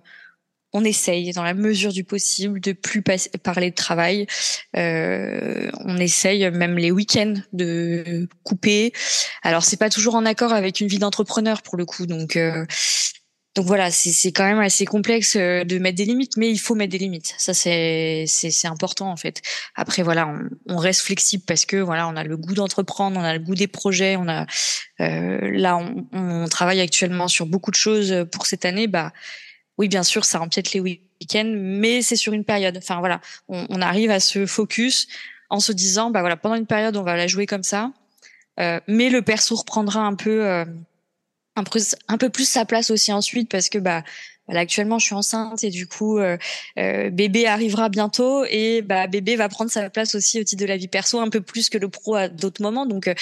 on 0.73 0.83
essaye 0.83 1.31
dans 1.31 1.43
la 1.43 1.53
mesure 1.53 1.91
du 1.91 2.03
possible 2.03 2.59
de 2.59 2.73
plus 2.73 3.01
parler 3.43 3.71
de 3.71 3.75
travail. 3.75 4.27
Euh, 4.75 5.69
on 5.85 5.97
essaye 5.97 6.49
même 6.51 6.77
les 6.77 6.91
week-ends 6.91 7.35
de 7.53 8.27
couper. 8.43 8.93
Alors 9.43 9.63
c'est 9.63 9.77
pas 9.77 9.89
toujours 9.89 10.15
en 10.15 10.25
accord 10.25 10.53
avec 10.53 10.79
une 10.79 10.87
vie 10.87 10.99
d'entrepreneur 10.99 11.61
pour 11.61 11.77
le 11.77 11.85
coup, 11.85 12.05
donc 12.05 12.35
euh, 12.35 12.65
donc 13.55 13.65
voilà, 13.65 13.89
c'est 13.89 14.31
quand 14.31 14.45
même 14.45 14.59
assez 14.59 14.85
complexe 14.85 15.35
euh, 15.35 15.63
de 15.63 15.79
mettre 15.79 15.97
des 15.97 16.05
limites, 16.05 16.37
mais 16.37 16.49
il 16.49 16.59
faut 16.59 16.75
mettre 16.75 16.91
des 16.91 16.99
limites. 16.99 17.33
Ça 17.37 17.53
c'est 17.53 18.25
c'est 18.27 18.67
important 18.67 19.09
en 19.11 19.17
fait. 19.17 19.41
Après 19.75 20.03
voilà, 20.03 20.27
on, 20.27 20.75
on, 20.75 20.77
reste 20.77 21.01
flexible 21.01 21.43
parce 21.47 21.65
que 21.65 21.77
voilà, 21.77 22.07
on 22.07 22.15
a 22.15 22.23
le 22.23 22.37
goût 22.37 22.53
d'entreprendre, 22.53 23.19
on 23.19 23.23
a 23.23 23.33
le 23.33 23.39
goût 23.39 23.55
des 23.55 23.67
projets, 23.67 24.15
on 24.17 24.29
a 24.29 24.45
euh, 25.01 25.39
là 25.51 25.77
on, 25.77 26.05
on 26.13 26.47
travaille 26.47 26.79
actuellement 26.79 27.27
sur 27.27 27.47
beaucoup 27.47 27.71
de 27.71 27.75
choses 27.75 28.25
pour 28.31 28.45
cette 28.45 28.65
année. 28.65 28.87
Bah 28.87 29.11
oui, 29.79 29.87
bien 29.87 30.03
sûr, 30.03 30.25
ça 30.25 30.41
empiète 30.41 30.73
les 30.73 30.81
week-ends, 30.81 31.53
mais 31.55 32.01
c'est 32.01 32.17
sur 32.17 32.33
une 32.33 32.43
période. 32.43 32.77
Enfin 32.77 32.99
voilà, 32.99 33.21
on, 33.47 33.81
arrive 33.81 34.11
à 34.11 34.19
se 34.19 34.45
focus 34.45 35.07
en 35.49 35.61
se 35.61 35.71
disant, 35.71 36.11
bah 36.11 36.19
voilà, 36.19 36.35
pendant 36.35 36.55
une 36.55 36.67
période, 36.67 36.97
on 36.97 37.03
va 37.03 37.15
la 37.15 37.27
jouer 37.27 37.45
comme 37.45 37.63
ça, 37.63 37.93
euh, 38.59 38.81
mais 38.87 39.09
le 39.09 39.21
perso 39.21 39.55
reprendra 39.55 40.01
un 40.01 40.15
peu, 40.15 40.45
euh, 40.45 40.65
un 41.55 41.63
peu, 41.63 41.79
un 42.09 42.17
peu 42.17 42.29
plus 42.29 42.47
sa 42.47 42.65
place 42.65 42.91
aussi 42.91 43.13
ensuite 43.13 43.49
parce 43.49 43.69
que 43.69 43.77
bah 43.77 44.03
voilà, 44.49 44.61
actuellement, 44.61 44.97
je 44.97 45.05
suis 45.05 45.13
enceinte 45.13 45.63
et 45.63 45.69
du 45.69 45.85
coup, 45.85 46.17
euh, 46.17 46.35
euh, 46.79 47.11
bébé 47.11 47.45
arrivera 47.45 47.87
bientôt 47.87 48.45
et 48.49 48.81
bah, 48.81 49.05
bébé 49.05 49.35
va 49.35 49.47
prendre 49.47 49.69
sa 49.69 49.91
place 49.91 50.15
aussi 50.15 50.41
au 50.41 50.43
titre 50.43 50.63
de 50.63 50.67
la 50.67 50.75
vie 50.75 50.87
perso 50.87 51.19
un 51.19 51.29
peu 51.29 51.39
plus 51.39 51.69
que 51.69 51.77
le 51.77 51.87
pro 51.87 52.15
à 52.15 52.29
d'autres 52.29 52.63
moments. 52.63 52.87
Donc, 52.87 53.07
euh, 53.07 53.13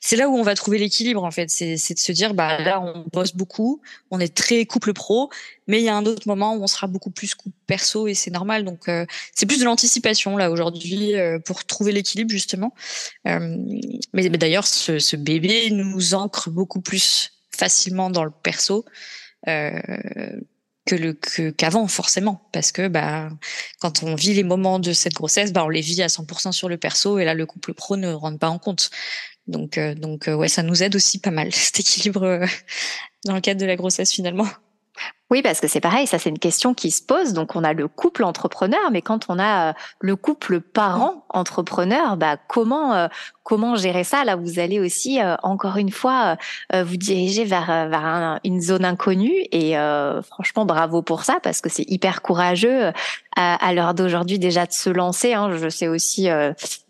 c'est 0.00 0.16
là 0.16 0.30
où 0.30 0.34
on 0.34 0.42
va 0.42 0.54
trouver 0.54 0.78
l'équilibre 0.78 1.22
en 1.22 1.30
fait. 1.30 1.50
C'est, 1.50 1.74
de 1.74 1.98
se 1.98 2.12
dire, 2.12 2.32
bah 2.32 2.62
là, 2.62 2.80
on 2.80 3.04
bosse 3.12 3.34
beaucoup, 3.34 3.82
on 4.10 4.20
est 4.20 4.34
très 4.34 4.64
couple 4.64 4.94
pro, 4.94 5.28
mais 5.66 5.80
il 5.80 5.84
y 5.84 5.90
a 5.90 5.94
un 5.94 6.06
autre 6.06 6.26
moment 6.26 6.54
où 6.54 6.62
on 6.62 6.66
sera 6.66 6.86
beaucoup 6.86 7.10
plus 7.10 7.34
couple 7.34 7.56
perso 7.66 8.08
et 8.08 8.14
c'est 8.14 8.30
normal. 8.30 8.64
Donc, 8.64 8.90
c'est 9.34 9.44
plus 9.44 9.60
de 9.60 9.66
l'anticipation 9.66 10.38
là 10.38 10.50
aujourd'hui 10.50 11.12
pour 11.44 11.66
trouver 11.66 11.92
l'équilibre 11.92 12.30
justement. 12.30 12.72
mais, 13.26 14.30
d'ailleurs, 14.30 14.66
ce, 14.66 14.98
ce 14.98 15.16
bébé 15.16 15.68
nous 15.72 16.14
ancre 16.14 16.48
beaucoup 16.48 16.80
plus 16.80 17.32
facilement 17.54 18.08
dans 18.08 18.24
le 18.24 18.30
perso. 18.30 18.86
Que 20.86 20.94
le 20.94 21.12
qu'avant 21.50 21.86
forcément. 21.86 22.48
Parce 22.52 22.72
que 22.72 22.88
bah 22.88 23.30
quand 23.80 24.02
on 24.02 24.14
vit 24.14 24.34
les 24.34 24.42
moments 24.42 24.78
de 24.78 24.92
cette 24.92 25.14
grossesse 25.14 25.52
bah 25.52 25.64
on 25.64 25.68
les 25.68 25.82
vit 25.82 26.02
à 26.02 26.06
100% 26.06 26.52
sur 26.52 26.68
le 26.68 26.78
perso 26.78 27.18
et 27.18 27.24
là 27.24 27.34
le 27.34 27.46
couple 27.46 27.74
pro 27.74 27.96
ne 27.96 28.12
rentre 28.12 28.38
pas 28.38 28.48
en 28.48 28.58
compte. 28.58 28.90
Donc 29.46 29.78
euh, 29.78 29.94
donc 29.94 30.28
euh, 30.28 30.34
ouais 30.34 30.48
ça 30.48 30.62
nous 30.62 30.82
aide 30.82 30.96
aussi 30.96 31.18
pas 31.18 31.30
mal 31.30 31.52
cet 31.52 31.80
équilibre 31.80 32.22
euh, 32.22 32.46
dans 33.24 33.34
le 33.34 33.40
cadre 33.40 33.60
de 33.60 33.66
la 33.66 33.76
grossesse 33.76 34.12
finalement 34.12 34.46
oui, 35.30 35.42
parce 35.42 35.60
que 35.60 35.68
c'est 35.68 35.80
pareil, 35.80 36.06
ça 36.06 36.18
c'est 36.18 36.30
une 36.30 36.38
question 36.38 36.74
qui 36.74 36.90
se 36.90 37.02
pose. 37.02 37.32
Donc 37.32 37.56
on 37.56 37.64
a 37.64 37.72
le 37.72 37.88
couple 37.88 38.24
entrepreneur, 38.24 38.90
mais 38.90 39.02
quand 39.02 39.26
on 39.28 39.38
a 39.38 39.74
le 40.00 40.16
couple 40.16 40.60
parent 40.60 41.24
entrepreneur, 41.28 42.16
bah 42.16 42.36
comment 42.48 43.08
comment 43.50 43.74
gérer 43.74 44.04
ça? 44.04 44.24
Là, 44.24 44.36
vous 44.36 44.60
allez 44.60 44.78
aussi 44.78 45.20
euh, 45.20 45.34
encore 45.42 45.76
une 45.76 45.90
fois 45.90 46.36
euh, 46.72 46.76
euh, 46.76 46.84
vous 46.84 46.96
diriger 46.96 47.44
vers 47.44 47.88
vers 47.88 48.38
une 48.44 48.60
zone 48.60 48.84
inconnue 48.84 49.44
et 49.50 49.74
franchement 50.24 50.64
bravo 50.64 51.02
pour 51.02 51.24
ça 51.24 51.38
parce 51.42 51.60
que 51.60 51.68
c'est 51.68 51.84
hyper 51.88 52.22
courageux 52.22 52.92
à, 53.36 53.72
l'heure 53.72 53.94
d'aujourd'hui 53.94 54.38
déjà 54.38 54.66
de 54.66 54.72
se 54.72 54.90
lancer. 54.90 55.34
Hein. 55.34 55.56
Je 55.56 55.68
sais 55.68 55.88
aussi 55.88 56.28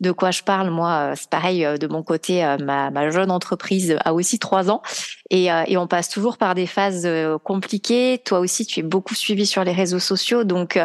de 0.00 0.12
quoi 0.12 0.30
je 0.30 0.42
parle. 0.42 0.70
Moi, 0.70 1.12
c'est 1.16 1.30
pareil 1.30 1.66
de 1.78 1.86
mon 1.86 2.02
côté. 2.02 2.42
Ma, 2.60 2.90
ma, 2.90 3.10
jeune 3.10 3.30
entreprise 3.30 3.96
a 4.04 4.12
aussi 4.12 4.38
trois 4.38 4.70
ans 4.70 4.82
et, 5.30 5.46
et 5.66 5.76
on 5.76 5.86
passe 5.86 6.08
toujours 6.08 6.38
par 6.38 6.54
des 6.54 6.66
phases 6.66 7.08
compliquées. 7.44 8.20
Toi 8.30 8.38
aussi, 8.38 8.64
tu 8.64 8.78
es 8.78 8.82
beaucoup 8.84 9.16
suivi 9.16 9.44
sur 9.44 9.64
les 9.64 9.72
réseaux 9.72 9.98
sociaux, 9.98 10.44
donc 10.44 10.78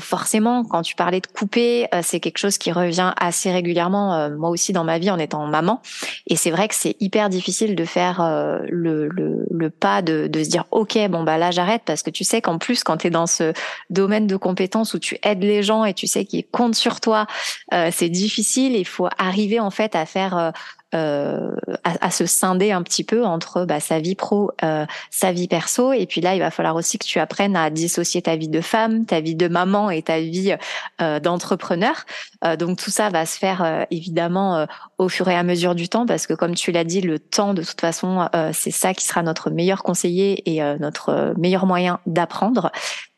forcément, 0.00 0.64
quand 0.64 0.82
tu 0.82 0.94
parlais 0.94 1.22
de 1.22 1.26
couper, 1.26 1.86
c'est 2.02 2.20
quelque 2.20 2.36
chose 2.36 2.58
qui 2.58 2.72
revient 2.72 3.14
assez 3.18 3.50
régulièrement. 3.50 4.28
moi 4.30 4.50
aussi 4.50 4.74
dans 4.74 4.84
ma 4.84 4.98
vie 4.98 5.10
en 5.10 5.18
étant 5.18 5.46
maman. 5.46 5.80
Et 6.26 6.36
c'est 6.36 6.50
vrai 6.50 6.68
que 6.68 6.74
c'est 6.74 6.96
hyper 7.00 7.30
difficile 7.30 7.74
de 7.74 7.84
faire 7.84 8.20
euh, 8.20 8.58
le, 8.68 9.70
pas 9.70 10.02
de, 10.02 10.28
se 10.32 10.48
dire 10.48 10.64
ok 10.70 10.98
bon 11.08 11.22
bah 11.22 11.38
là 11.38 11.50
j'arrête 11.50 11.82
parce 11.84 12.02
que 12.02 12.10
tu 12.10 12.24
sais 12.24 12.40
qu'en 12.40 12.58
plus 12.58 12.84
quand 12.84 12.98
tu 12.98 13.06
es 13.06 13.10
dans 13.10 13.26
ce 13.26 13.52
domaine 13.90 14.26
de 14.26 14.36
compétences 14.36 14.94
où 14.94 14.98
tu 14.98 15.18
aides 15.22 15.42
les 15.42 15.62
gens 15.62 15.84
et 15.84 15.94
tu 15.94 16.06
sais 16.06 16.24
qu'ils 16.24 16.46
comptent 16.46 16.74
sur 16.74 17.00
toi, 17.00 17.26
euh, 17.72 17.90
c'est 17.92 18.08
difficile. 18.08 18.76
Il 18.76 18.86
faut 18.86 19.08
arriver 19.18 19.60
en 19.60 19.70
fait 19.70 19.94
à 19.94 20.06
faire 20.06 20.52
euh, 20.94 21.28
euh, 21.68 21.74
à, 21.84 22.06
à, 22.06 22.10
se 22.10 22.24
scinder 22.24 22.72
un 22.72 22.82
petit 22.82 23.04
peu 23.04 23.24
entre 23.24 23.64
bah, 23.64 23.80
sa 23.80 23.98
vie 23.98 24.14
pro, 24.14 24.52
euh, 24.64 24.86
sa 25.10 25.32
vie 25.32 25.48
perso. 25.48 25.92
Et 25.92 26.06
puis 26.06 26.20
là, 26.20 26.34
il 26.34 26.38
va 26.38 26.50
falloir 26.50 26.76
aussi 26.76 26.98
que 26.98 27.04
tu 27.04 27.18
apprennes 27.18 27.56
à 27.56 27.68
dissocier 27.70 28.22
ta 28.22 28.36
vie 28.36 28.48
de 28.48 28.60
femme, 28.60 29.04
ta 29.04 29.20
vie 29.20 29.34
de 29.34 29.48
maman 29.48 29.90
et 29.90 30.02
ta 30.02 30.18
vie 30.20 30.56
euh, 31.00 31.20
d'entrepreneur. 31.20 32.04
Euh, 32.44 32.56
donc 32.56 32.78
tout 32.78 32.90
ça 32.90 33.10
va 33.10 33.26
se 33.26 33.38
faire 33.38 33.62
euh, 33.62 33.84
évidemment 33.90 34.66
au 34.98 35.08
fur 35.08 35.28
et 35.28 35.36
à 35.36 35.42
mesure 35.42 35.74
du 35.74 35.88
temps, 35.88 36.06
parce 36.06 36.26
que 36.26 36.34
comme 36.34 36.54
tu 36.54 36.72
l'as 36.72 36.84
dit, 36.84 37.00
le 37.00 37.18
temps 37.18 37.54
de 37.54 37.62
toute 37.62 37.80
façon, 37.80 38.28
c'est 38.52 38.70
ça 38.70 38.94
qui 38.94 39.04
sera 39.04 39.22
notre 39.22 39.50
meilleur 39.50 39.82
conseiller 39.82 40.50
et 40.50 40.60
notre 40.78 41.34
meilleur 41.36 41.66
moyen 41.66 42.00
d'apprendre. 42.06 42.72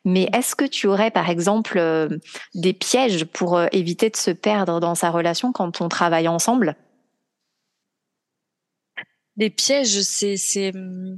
Mais 0.04 0.28
est-ce 0.32 0.54
que 0.54 0.64
tu 0.64 0.86
aurais, 0.86 1.10
par 1.10 1.28
exemple, 1.30 1.80
des 2.54 2.72
pièges 2.72 3.24
pour 3.24 3.60
éviter 3.72 4.10
de 4.10 4.16
se 4.16 4.30
perdre 4.30 4.80
dans 4.80 4.94
sa 4.94 5.10
relation 5.10 5.52
quand 5.52 5.80
on 5.80 5.88
travaille 5.88 6.28
ensemble? 6.28 6.76
Les 9.40 9.50
pièges, 9.50 10.00
c'est 10.02 10.74
hum, 10.74 11.16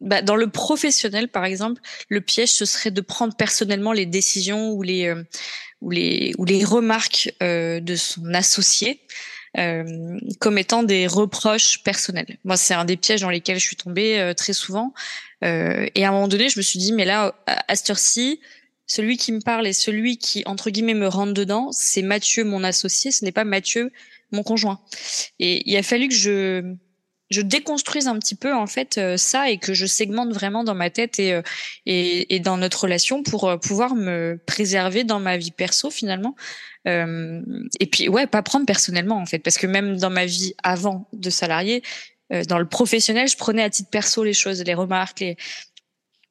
bah, 0.00 0.20
dans 0.20 0.36
le 0.36 0.50
professionnel, 0.50 1.28
par 1.28 1.44
exemple, 1.44 1.80
le 2.08 2.20
piège 2.20 2.50
ce 2.50 2.64
serait 2.64 2.90
de 2.90 3.00
prendre 3.00 3.34
personnellement 3.34 3.92
les 3.92 4.06
décisions 4.06 4.72
ou 4.72 4.82
les 4.82 5.06
euh, 5.06 5.22
ou 5.80 5.90
les 5.90 6.34
ou 6.38 6.44
les 6.44 6.64
remarques 6.64 7.32
euh, 7.42 7.80
de 7.80 7.96
son 7.96 8.34
associé 8.34 9.00
euh, 9.58 10.18
comme 10.40 10.56
étant 10.56 10.82
des 10.82 11.06
reproches 11.06 11.82
personnels. 11.82 12.38
Moi, 12.44 12.56
c'est 12.56 12.72
un 12.72 12.86
des 12.86 12.96
pièges 12.96 13.20
dans 13.20 13.28
lesquels 13.28 13.58
je 13.58 13.66
suis 13.66 13.76
tombée 13.76 14.18
euh, 14.18 14.32
très 14.32 14.54
souvent. 14.54 14.94
Euh, 15.44 15.86
et 15.94 16.06
à 16.06 16.08
un 16.08 16.12
moment 16.12 16.28
donné, 16.28 16.48
je 16.48 16.58
me 16.58 16.62
suis 16.62 16.78
dit, 16.78 16.92
mais 16.92 17.04
là, 17.04 17.34
à, 17.46 17.76
cette 17.76 17.90
heure-ci, 17.90 18.40
celui 18.86 19.18
qui 19.18 19.30
me 19.30 19.40
parle 19.40 19.66
et 19.66 19.74
celui 19.74 20.16
qui 20.16 20.42
entre 20.46 20.70
guillemets 20.70 20.94
me 20.94 21.06
rentre 21.06 21.34
dedans, 21.34 21.70
c'est 21.70 22.00
Mathieu, 22.00 22.44
mon 22.44 22.64
associé. 22.64 23.10
Ce 23.10 23.26
n'est 23.26 23.32
pas 23.32 23.44
Mathieu, 23.44 23.92
mon 24.30 24.42
conjoint. 24.42 24.80
Et 25.38 25.68
il 25.70 25.76
a 25.76 25.82
fallu 25.82 26.08
que 26.08 26.14
je 26.14 26.74
je 27.32 27.40
déconstruise 27.40 28.06
un 28.06 28.18
petit 28.18 28.34
peu 28.34 28.54
en 28.54 28.66
fait 28.66 29.00
ça 29.16 29.50
et 29.50 29.58
que 29.58 29.74
je 29.74 29.86
segmente 29.86 30.32
vraiment 30.32 30.64
dans 30.64 30.74
ma 30.74 30.90
tête 30.90 31.18
et 31.18 31.40
et, 31.86 32.34
et 32.34 32.40
dans 32.40 32.56
notre 32.56 32.82
relation 32.82 33.22
pour 33.22 33.58
pouvoir 33.60 33.94
me 33.94 34.38
préserver 34.46 35.04
dans 35.04 35.20
ma 35.20 35.36
vie 35.36 35.50
perso 35.50 35.90
finalement 35.90 36.36
euh, 36.88 37.40
et 37.78 37.86
puis 37.86 38.08
ouais, 38.08 38.26
pas 38.26 38.42
prendre 38.42 38.66
personnellement 38.66 39.16
en 39.16 39.26
fait, 39.26 39.38
parce 39.38 39.58
que 39.58 39.66
même 39.66 39.96
dans 39.98 40.10
ma 40.10 40.26
vie 40.26 40.54
avant 40.62 41.08
de 41.12 41.30
salarié, 41.30 41.82
euh, 42.32 42.44
dans 42.44 42.58
le 42.58 42.66
professionnel, 42.66 43.28
je 43.28 43.36
prenais 43.36 43.62
à 43.62 43.70
titre 43.70 43.90
perso 43.90 44.24
les 44.24 44.34
choses, 44.34 44.62
les 44.62 44.74
remarques, 44.74 45.20
les 45.20 45.36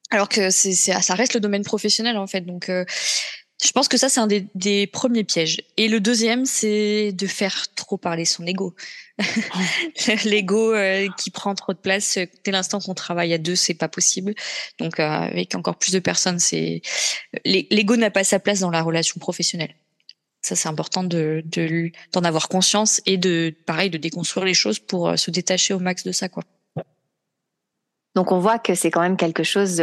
alors 0.10 0.28
que 0.28 0.50
c'est, 0.50 0.74
ça 0.74 1.16
reste 1.16 1.36
le 1.36 1.40
domaine 1.40 1.64
professionnel 1.64 2.18
en 2.18 2.28
fait. 2.28 2.42
Donc 2.42 2.68
euh, 2.68 2.84
je 3.62 3.72
pense 3.72 3.88
que 3.88 3.98
ça, 3.98 4.10
c'est 4.10 4.20
un 4.20 4.28
des, 4.28 4.48
des, 4.56 4.88
premiers 4.88 5.24
pièges. 5.24 5.62
Et 5.78 5.88
le 5.88 6.00
deuxième, 6.00 6.46
c'est 6.46 7.12
de 7.12 7.28
faire 7.28 7.68
trop 7.76 7.96
parler 7.96 8.26
son 8.26 8.46
ego. 8.46 8.76
L'ego 10.26 10.74
euh, 10.74 11.08
qui 11.18 11.30
prend 11.30 11.54
trop 11.54 11.74
de 11.74 11.78
place. 11.78 12.18
Dès 12.44 12.52
l'instant 12.52 12.80
qu'on 12.80 12.96
travaille 12.96 13.34
à 13.34 13.38
deux, 13.38 13.56
c'est 13.56 13.76
pas 13.76 13.88
possible. 13.88 14.34
Donc, 14.80 15.00
euh, 15.00 15.08
avec 15.08 15.54
encore 15.54 15.76
plus 15.76 15.92
de 15.92 16.00
personnes, 16.00 16.40
c'est 16.40 16.82
l'ego 17.46 17.96
n'a 17.96 18.10
pas 18.10 18.24
sa 18.24 18.40
place 18.40 18.62
dans 18.62 18.72
la 18.72 18.82
relation 18.82 19.20
professionnelle. 19.20 19.76
Ça, 20.42 20.56
c'est 20.56 20.68
important 20.68 21.04
de 21.04 21.44
d'en 22.14 22.24
avoir 22.24 22.50
conscience 22.50 23.00
et 23.06 23.18
de 23.18 23.54
pareil 23.68 23.92
de 23.92 24.00
déconstruire 24.00 24.46
les 24.46 24.56
choses 24.56 24.80
pour 24.80 25.10
euh, 25.10 25.18
se 25.18 25.30
détacher 25.30 25.76
au 25.76 25.80
max 25.80 26.04
de 26.04 26.12
ça, 26.12 26.30
quoi. 26.30 26.44
Donc 28.16 28.32
on 28.34 28.40
voit 28.40 28.60
que 28.60 28.76
c'est 28.76 28.92
quand 28.92 29.02
même 29.02 29.16
quelque 29.16 29.44
chose 29.44 29.82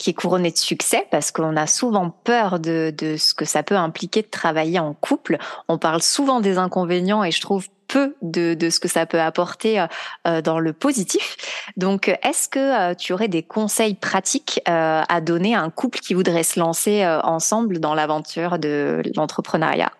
qui 0.00 0.10
est 0.10 0.14
couronné 0.14 0.50
de 0.50 0.56
succès 0.56 1.06
parce 1.10 1.30
qu'on 1.30 1.56
a 1.56 1.66
souvent 1.66 2.08
peur 2.24 2.58
de, 2.58 2.92
de 2.96 3.18
ce 3.18 3.34
que 3.34 3.44
ça 3.44 3.62
peut 3.62 3.76
impliquer 3.76 4.22
de 4.22 4.28
travailler 4.28 4.78
en 4.78 4.94
couple. 4.94 5.36
On 5.68 5.76
parle 5.76 6.00
souvent 6.00 6.40
des 6.40 6.56
inconvénients 6.56 7.22
et 7.22 7.30
je 7.30 7.40
trouve 7.42 7.68
peu 7.86 8.16
de, 8.22 8.54
de 8.54 8.70
ce 8.70 8.80
que 8.80 8.88
ça 8.88 9.04
peut 9.04 9.20
apporter 9.20 9.84
euh, 10.26 10.40
dans 10.40 10.58
le 10.58 10.72
positif. 10.72 11.36
Donc, 11.76 12.08
est-ce 12.22 12.48
que 12.48 12.94
tu 12.94 13.12
aurais 13.12 13.28
des 13.28 13.42
conseils 13.42 13.94
pratiques 13.94 14.62
à 14.64 15.20
donner 15.20 15.54
à 15.54 15.60
un 15.60 15.70
couple 15.70 15.98
qui 15.98 16.14
voudrait 16.14 16.44
se 16.44 16.58
lancer 16.58 17.04
ensemble 17.22 17.78
dans 17.78 17.94
l'aventure 17.94 18.58
de 18.58 19.02
l'entrepreneuriat? 19.16 19.92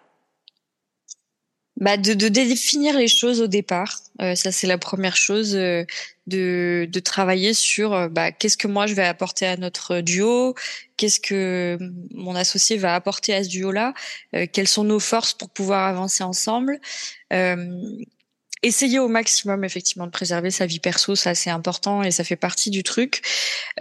Bah 1.81 1.97
de, 1.97 2.13
de, 2.13 2.29
définir 2.29 2.97
les 2.97 3.09
choses 3.09 3.41
au 3.41 3.47
départ. 3.47 3.99
Euh, 4.21 4.35
ça, 4.35 4.53
c'est 4.53 4.67
la 4.67 4.79
première 4.79 5.17
chose. 5.17 5.57
Euh, 5.57 5.85
de, 6.27 6.87
de 6.89 7.01
travailler 7.01 7.55
sur 7.55 7.93
euh, 7.93 8.09
bah, 8.09 8.31
qu'est-ce 8.31 8.57
que 8.57 8.69
moi 8.69 8.87
je 8.87 8.95
vais 8.95 9.05
apporter 9.05 9.47
à 9.47 9.57
notre 9.57 10.01
duo, 10.01 10.55
qu'est-ce 10.97 11.19
que 11.19 11.77
mon 12.15 12.37
associé 12.37 12.77
va 12.77 12.95
apporter 12.95 13.35
à 13.35 13.43
ce 13.43 13.49
duo-là, 13.49 13.95
quelles 14.53 14.69
sont 14.69 14.85
nos 14.85 15.01
forces 15.01 15.35
pour 15.35 15.51
pouvoir 15.51 15.89
avancer 15.89 16.23
ensemble 16.23 16.79
essayer 18.63 18.99
au 18.99 19.09
maximum 19.09 19.65
effectivement 19.65 20.07
de 20.07 20.11
préserver 20.11 20.51
sa 20.51 20.67
vie 20.67 20.81
perso, 20.81 21.15
ça 21.15 21.35
c'est 21.35 21.51
important 21.51 22.03
et 22.03 22.11
ça 22.11 22.25
fait 22.25 22.37
partie 22.37 22.71
du 22.71 22.83
truc. 22.83 23.23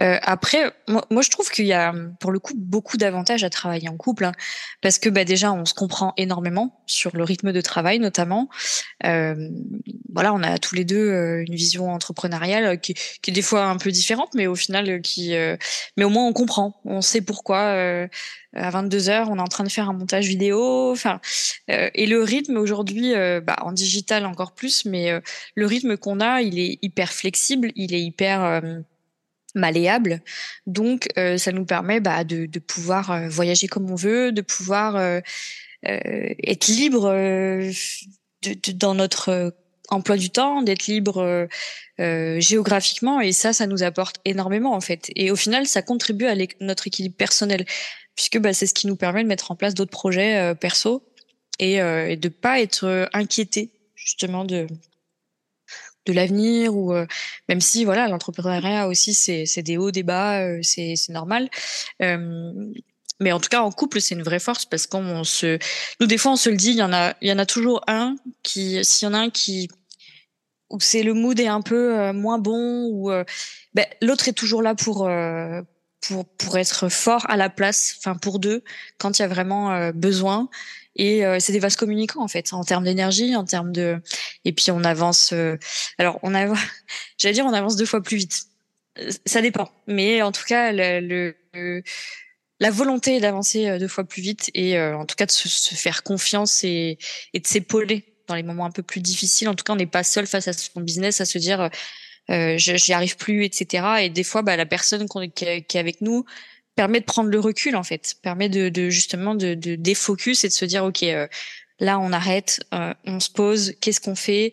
Euh, 0.00 0.18
après, 0.22 0.72
moi, 0.88 1.22
je 1.22 1.30
trouve 1.30 1.50
qu'il 1.50 1.66
y 1.66 1.72
a 1.72 1.94
pour 2.18 2.30
le 2.30 2.38
coup 2.38 2.54
beaucoup 2.56 2.96
d'avantages 2.96 3.44
à 3.44 3.50
travailler 3.50 3.88
en 3.88 3.96
couple 3.96 4.24
hein, 4.24 4.32
parce 4.80 4.98
que 4.98 5.08
bah, 5.08 5.24
déjà 5.24 5.52
on 5.52 5.64
se 5.64 5.74
comprend 5.74 6.14
énormément 6.16 6.80
sur 6.86 7.14
le 7.16 7.24
rythme 7.24 7.52
de 7.52 7.60
travail 7.60 7.98
notamment. 7.98 8.48
Euh, 9.04 9.50
voilà, 10.12 10.32
on 10.34 10.42
a 10.42 10.58
tous 10.58 10.74
les 10.74 10.84
deux 10.84 11.10
euh, 11.10 11.44
une 11.46 11.54
vision 11.54 11.90
entrepreneuriale 11.90 12.80
qui, 12.80 12.92
est 12.92 13.30
des 13.30 13.42
fois 13.42 13.64
un 13.66 13.76
peu 13.76 13.90
différente, 13.90 14.30
mais 14.34 14.46
au 14.46 14.54
final 14.54 15.00
qui, 15.02 15.34
euh, 15.34 15.56
mais 15.96 16.04
au 16.04 16.08
moins 16.08 16.26
on 16.26 16.32
comprend, 16.32 16.80
on 16.84 17.00
sait 17.00 17.20
pourquoi 17.20 17.58
euh, 17.58 18.08
à 18.54 18.70
22 18.70 19.08
heures, 19.08 19.28
on 19.30 19.36
est 19.36 19.42
en 19.42 19.46
train 19.46 19.64
de 19.64 19.68
faire 19.68 19.88
un 19.88 19.92
montage 19.92 20.26
vidéo. 20.26 20.90
Enfin, 20.90 21.20
euh, 21.70 21.88
et 21.94 22.06
le 22.06 22.22
rythme 22.22 22.56
aujourd'hui, 22.56 23.14
euh, 23.14 23.40
bah, 23.40 23.56
en 23.62 23.72
digital 23.72 24.26
encore 24.26 24.52
plus, 24.52 24.84
mais 24.84 25.10
euh, 25.10 25.20
le 25.54 25.66
rythme 25.66 25.96
qu'on 25.96 26.20
a, 26.20 26.42
il 26.42 26.58
est 26.58 26.78
hyper 26.82 27.12
flexible, 27.12 27.70
il 27.76 27.94
est 27.94 28.02
hyper 28.02 28.62
malléable. 29.54 30.22
Donc, 30.66 31.08
ça 31.16 31.52
nous 31.52 31.64
permet 31.64 32.00
bah, 32.00 32.24
de, 32.24 32.46
de, 32.46 32.58
pouvoir 32.58 33.28
voyager 33.28 33.68
comme 33.68 33.90
on 33.90 33.96
veut, 33.96 34.32
de 34.32 34.42
pouvoir 34.42 35.20
être 35.82 36.68
libre 36.68 37.10
de, 38.42 38.72
dans 38.72 38.94
notre 38.94 39.54
emploi 39.90 40.16
du 40.16 40.30
temps, 40.30 40.62
d'être 40.62 40.86
libre 40.86 41.48
géographiquement, 41.98 43.20
et 43.20 43.32
ça, 43.32 43.52
ça 43.52 43.66
nous 43.66 43.82
apporte 43.82 44.16
énormément 44.24 44.74
en 44.74 44.80
fait. 44.80 45.10
Et 45.16 45.30
au 45.30 45.36
final, 45.36 45.66
ça 45.66 45.82
contribue 45.82 46.26
à 46.26 46.34
notre 46.60 46.86
équilibre 46.86 47.16
personnel 47.16 47.66
puisque 48.16 48.38
bah, 48.38 48.52
c'est 48.52 48.66
ce 48.66 48.74
qui 48.74 48.86
nous 48.86 48.96
permet 48.96 49.22
de 49.22 49.28
mettre 49.28 49.50
en 49.50 49.56
place 49.56 49.74
d'autres 49.74 49.90
projets 49.90 50.38
euh, 50.38 50.54
perso 50.54 51.02
et, 51.60 51.80
euh, 51.80 52.08
et 52.08 52.16
de 52.16 52.28
pas 52.28 52.60
être 52.60 52.84
euh, 52.84 53.06
inquiété 53.12 53.70
justement 53.94 54.44
de 54.44 54.66
de 56.06 56.14
l'avenir 56.14 56.74
ou 56.74 56.94
euh, 56.94 57.06
même 57.48 57.60
si 57.60 57.84
voilà 57.84 58.08
l'entrepreneuriat 58.08 58.88
aussi 58.88 59.12
c'est 59.12 59.44
c'est 59.44 59.62
des 59.62 59.76
hauts 59.76 59.90
des 59.90 60.02
bas 60.02 60.62
c'est 60.62 60.96
c'est 60.96 61.12
normal 61.12 61.50
mais 62.00 63.32
en 63.32 63.38
tout 63.38 63.50
cas 63.50 63.60
en 63.60 63.70
couple 63.70 64.00
c'est 64.00 64.14
une 64.14 64.22
vraie 64.22 64.38
force 64.38 64.64
parce 64.64 64.86
qu'on 64.86 65.24
se 65.24 65.58
nous 66.00 66.06
des 66.06 66.16
fois 66.16 66.32
on 66.32 66.36
se 66.36 66.48
le 66.48 66.56
dit 66.56 66.70
il 66.70 66.76
y 66.76 66.82
en 66.82 66.92
a 66.92 67.14
il 67.20 67.28
y 67.28 67.32
en 67.32 67.38
a 67.38 67.44
toujours 67.44 67.82
un 67.86 68.16
qui 68.42 68.82
s'il 68.82 69.06
y 69.06 69.10
en 69.10 69.14
a 69.14 69.18
un 69.18 69.30
qui 69.30 69.68
où 70.70 70.80
c'est 70.80 71.02
le 71.02 71.14
mood 71.14 71.38
est 71.40 71.48
un 71.48 71.62
peu 71.62 72.12
moins 72.12 72.38
bon 72.38 72.86
ou 72.86 73.10
ben, 73.74 73.86
l'autre 74.00 74.28
est 74.28 74.32
toujours 74.32 74.62
là 74.62 74.74
pour 74.74 75.08
pour 76.00 76.26
pour 76.26 76.58
être 76.58 76.88
fort 76.88 77.28
à 77.28 77.36
la 77.36 77.50
place, 77.50 77.96
enfin 77.98 78.16
pour 78.16 78.38
deux, 78.38 78.62
quand 78.98 79.18
il 79.18 79.22
y 79.22 79.24
a 79.24 79.28
vraiment 79.28 79.72
euh, 79.72 79.92
besoin. 79.92 80.48
Et 80.96 81.24
euh, 81.24 81.38
c'est 81.40 81.52
des 81.52 81.60
vases 81.60 81.76
communicants 81.76 82.22
en 82.22 82.28
fait, 82.28 82.52
en 82.52 82.64
termes 82.64 82.84
d'énergie, 82.84 83.36
en 83.36 83.44
termes 83.44 83.72
de. 83.72 84.00
Et 84.44 84.52
puis 84.52 84.70
on 84.70 84.84
avance. 84.84 85.32
Euh, 85.32 85.56
alors 85.98 86.18
on 86.22 86.34
a, 86.34 86.46
j'allais 87.18 87.34
dire, 87.34 87.46
on 87.46 87.52
avance 87.52 87.76
deux 87.76 87.86
fois 87.86 88.02
plus 88.02 88.16
vite. 88.16 88.46
Ça 89.24 89.40
dépend, 89.40 89.70
mais 89.86 90.20
en 90.20 90.32
tout 90.32 90.44
cas 90.46 90.72
le, 90.72 91.34
le, 91.54 91.82
la 92.58 92.70
volonté 92.70 93.20
d'avancer 93.20 93.78
deux 93.78 93.88
fois 93.88 94.04
plus 94.04 94.20
vite 94.20 94.50
et 94.52 94.78
en 94.80 95.06
tout 95.06 95.14
cas 95.14 95.26
de 95.26 95.30
se, 95.30 95.48
se 95.48 95.74
faire 95.74 96.02
confiance 96.02 96.64
et, 96.64 96.98
et 97.32 97.40
de 97.40 97.46
s'épauler 97.46 98.09
dans 98.30 98.36
les 98.36 98.42
moments 98.42 98.64
un 98.64 98.70
peu 98.70 98.82
plus 98.82 99.00
difficiles. 99.00 99.48
En 99.48 99.54
tout 99.54 99.64
cas, 99.64 99.74
on 99.74 99.76
n'est 99.76 99.86
pas 99.86 100.04
seul 100.04 100.26
face 100.26 100.48
à 100.48 100.52
son 100.52 100.80
business 100.80 101.20
à 101.20 101.24
se 101.24 101.38
dire 101.38 101.70
euh, 102.30 102.54
j'y 102.56 102.92
arrive 102.92 103.16
plus, 103.16 103.44
etc. 103.44 103.84
Et 104.02 104.10
des 104.10 104.24
fois, 104.24 104.42
bah, 104.42 104.56
la 104.56 104.66
personne 104.66 105.06
qui, 105.08 105.44
est 105.44 105.76
avec 105.76 106.00
nous 106.00 106.24
permet 106.76 107.00
de 107.00 107.04
prendre 107.04 107.28
le 107.28 107.40
recul 107.40 107.76
en 107.76 107.82
fait, 107.82 108.14
permet 108.22 108.48
de, 108.48 108.68
de 108.68 108.88
justement 108.88 109.34
de, 109.34 109.54
de 109.54 109.74
défocus 109.74 110.44
et 110.44 110.48
de 110.48 110.52
se 110.52 110.64
dire 110.64 110.84
ok, 110.84 111.02
euh, 111.02 111.26
là 111.78 111.98
on 111.98 112.12
arrête, 112.12 112.60
euh, 112.72 112.94
on 113.04 113.20
se 113.20 113.30
pose, 113.30 113.74
qu'est-ce 113.80 114.00
qu'on 114.00 114.14
fait? 114.14 114.52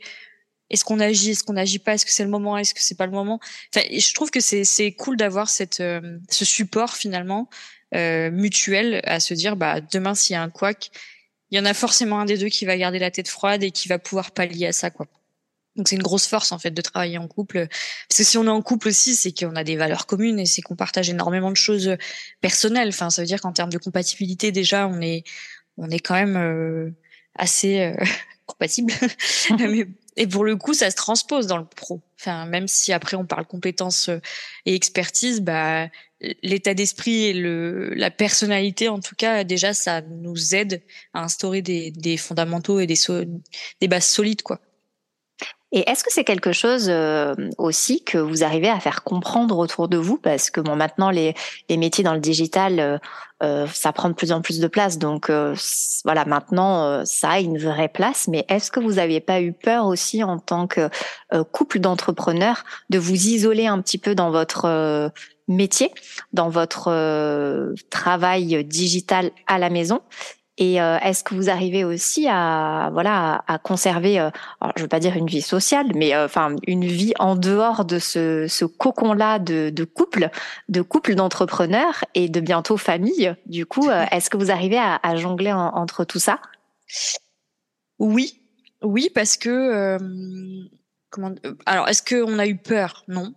Est-ce 0.69 0.83
qu'on 0.83 0.99
agit, 0.99 1.31
est-ce 1.31 1.43
qu'on 1.43 1.53
n'agit 1.53 1.79
pas, 1.79 1.93
est-ce 1.93 2.05
que 2.05 2.11
c'est 2.11 2.23
le 2.23 2.29
moment, 2.29 2.57
est-ce 2.57 2.73
que 2.73 2.81
c'est 2.81 2.97
pas 2.97 3.05
le 3.05 3.13
moment? 3.13 3.39
Enfin, 3.73 3.85
je 3.89 4.13
trouve 4.13 4.31
que 4.31 4.41
c'est 4.41 4.91
cool 4.97 5.15
d'avoir 5.15 5.49
cette 5.49 5.79
euh, 5.79 6.17
ce 6.29 6.43
support 6.43 6.95
finalement 6.95 7.49
euh, 7.95 8.31
mutuel 8.31 9.01
à 9.05 9.19
se 9.19 9.33
dire 9.33 9.55
bah 9.55 9.79
demain 9.79 10.15
s'il 10.15 10.33
y 10.33 10.37
a 10.37 10.41
un 10.41 10.49
couac, 10.49 10.89
il 11.51 11.57
y 11.57 11.61
en 11.61 11.65
a 11.65 11.73
forcément 11.73 12.19
un 12.19 12.25
des 12.25 12.37
deux 12.37 12.49
qui 12.49 12.65
va 12.65 12.77
garder 12.77 12.99
la 12.99 13.11
tête 13.11 13.27
froide 13.27 13.63
et 13.63 13.71
qui 13.71 13.87
va 13.87 13.99
pouvoir 13.99 14.31
pallier 14.31 14.67
à 14.67 14.73
ça 14.73 14.89
quoi. 14.89 15.07
Donc 15.77 15.87
c'est 15.87 15.95
une 15.95 16.03
grosse 16.03 16.27
force 16.27 16.51
en 16.51 16.57
fait 16.57 16.71
de 16.71 16.81
travailler 16.81 17.19
en 17.19 17.27
couple. 17.27 17.67
Parce 18.09 18.17
que 18.17 18.23
si 18.23 18.37
on 18.37 18.45
est 18.45 18.49
en 18.49 18.61
couple 18.61 18.89
aussi, 18.89 19.15
c'est 19.15 19.31
qu'on 19.31 19.55
a 19.55 19.63
des 19.63 19.77
valeurs 19.77 20.07
communes 20.07 20.39
et 20.39 20.45
c'est 20.45 20.61
qu'on 20.61 20.75
partage 20.75 21.09
énormément 21.09 21.51
de 21.51 21.55
choses 21.55 21.87
euh, 21.89 21.97
personnelles. 22.41 22.89
Enfin, 22.89 23.11
ça 23.11 23.21
veut 23.21 23.27
dire 23.27 23.39
qu'en 23.39 23.53
termes 23.53 23.71
de 23.71 23.77
compatibilité 23.77 24.51
déjà, 24.51 24.87
on 24.87 24.99
est 25.01 25.23
on 25.77 25.89
est 25.91 25.99
quand 25.99 26.15
même 26.15 26.35
euh, 26.35 26.89
assez 27.35 27.81
euh, 27.81 27.95
compatible. 28.47 28.91
et 30.15 30.25
pour 30.25 30.43
le 30.43 30.55
coup, 30.55 30.73
ça 30.73 30.89
se 30.89 30.95
transpose 30.95 31.45
dans 31.45 31.57
le 31.57 31.65
pro. 31.65 32.01
Enfin, 32.19 32.47
même 32.47 32.67
si 32.67 32.91
après 32.91 33.15
on 33.15 33.25
parle 33.25 33.45
compétences 33.45 34.09
et 34.65 34.73
expertise, 34.73 35.41
bah 35.41 35.87
l'état 36.41 36.73
d'esprit 36.73 37.25
et 37.25 37.33
le 37.33 37.93
la 37.93 38.09
personnalité 38.11 38.89
en 38.89 38.99
tout 38.99 39.15
cas 39.15 39.43
déjà 39.43 39.73
ça 39.73 40.01
nous 40.01 40.55
aide 40.55 40.81
à 41.13 41.23
instaurer 41.23 41.61
des, 41.61 41.91
des 41.91 42.17
fondamentaux 42.17 42.79
et 42.79 42.87
des 42.87 42.97
des 43.81 43.87
bases 43.87 44.07
solides 44.07 44.41
quoi. 44.41 44.59
Et 45.73 45.89
est-ce 45.89 46.03
que 46.03 46.13
c'est 46.13 46.23
quelque 46.23 46.53
chose 46.53 46.87
euh, 46.87 47.35
aussi 47.57 48.03
que 48.03 48.17
vous 48.17 48.45
arrivez 48.45 48.69
à 48.69 48.79
faire 48.79 49.03
comprendre 49.03 49.57
autour 49.57 49.89
de 49.89 49.97
vous? 49.97 50.17
Parce 50.17 50.49
que 50.49 50.61
bon, 50.61 50.77
maintenant, 50.77 51.09
les, 51.11 51.33
les 51.67 51.75
métiers 51.75 52.05
dans 52.05 52.13
le 52.13 52.21
digital, 52.21 52.79
euh, 52.79 52.97
euh 53.43 53.67
ça 53.67 53.91
prend 53.91 54.07
de 54.07 54.13
plus 54.13 54.31
en 54.31 54.41
plus 54.41 54.61
de 54.61 54.67
place. 54.67 54.97
Donc 54.97 55.29
euh, 55.29 55.53
voilà, 56.05 56.23
maintenant, 56.23 57.03
ça 57.05 57.31
a 57.31 57.39
une 57.41 57.57
vraie 57.57 57.89
place. 57.89 58.29
Mais 58.29 58.45
est-ce 58.47 58.71
que 58.71 58.79
vous 58.79 58.93
n'aviez 58.93 59.19
pas 59.19 59.41
eu 59.41 59.51
peur 59.51 59.87
aussi 59.87 60.23
en 60.23 60.39
tant 60.39 60.67
que 60.67 60.89
couple 61.51 61.79
d'entrepreneurs 61.79 62.63
de 62.89 62.97
vous 62.97 63.27
isoler 63.27 63.67
un 63.67 63.81
petit 63.81 63.97
peu 63.97 64.15
dans 64.15 64.31
votre 64.31 65.11
métier, 65.47 65.91
dans 66.33 66.49
votre 66.49 67.73
travail 67.89 68.63
digital 68.65 69.31
à 69.47 69.57
la 69.57 69.69
maison 69.69 70.01
et 70.57 70.81
euh, 70.81 70.97
est-ce 70.99 71.23
que 71.23 71.35
vous 71.35 71.49
arrivez 71.49 71.83
aussi 71.83 72.27
à 72.27 72.89
voilà 72.91 73.43
à, 73.47 73.59
conserver, 73.59 74.19
euh, 74.19 74.29
alors 74.59 74.73
je 74.75 74.81
veux 74.81 74.87
pas 74.87 74.99
dire 74.99 75.15
une 75.15 75.27
vie 75.27 75.41
sociale, 75.41 75.91
mais 75.93 76.15
euh, 76.15 76.25
enfin 76.25 76.55
une 76.65 76.85
vie 76.85 77.13
en 77.19 77.35
dehors 77.35 77.85
de 77.85 77.99
ce, 77.99 78.47
ce 78.47 78.65
cocon-là 78.65 79.37
de, 79.37 79.69
de 79.69 79.83
couple, 79.83 80.29
de 80.67 80.81
couple 80.81 81.13
d'entrepreneurs 81.13 82.03
et 82.15 82.27
de 82.27 82.39
bientôt 82.39 82.77
famille. 82.77 83.35
Du 83.45 83.67
coup, 83.67 83.89
est-ce 84.11 84.29
que 84.29 84.37
vous 84.37 84.49
arrivez 84.49 84.79
à, 84.79 84.99
à 85.03 85.15
jongler 85.15 85.53
entre 85.53 86.03
tout 86.05 86.19
ça? 86.19 86.39
Oui, 87.99 88.41
oui, 88.81 89.09
parce 89.13 89.37
que 89.37 89.97
comment 91.11 91.35
alors 91.67 91.87
est-ce 91.87 92.01
qu'on 92.01 92.39
a 92.39 92.47
eu 92.47 92.57
peur? 92.57 93.03
Non. 93.07 93.33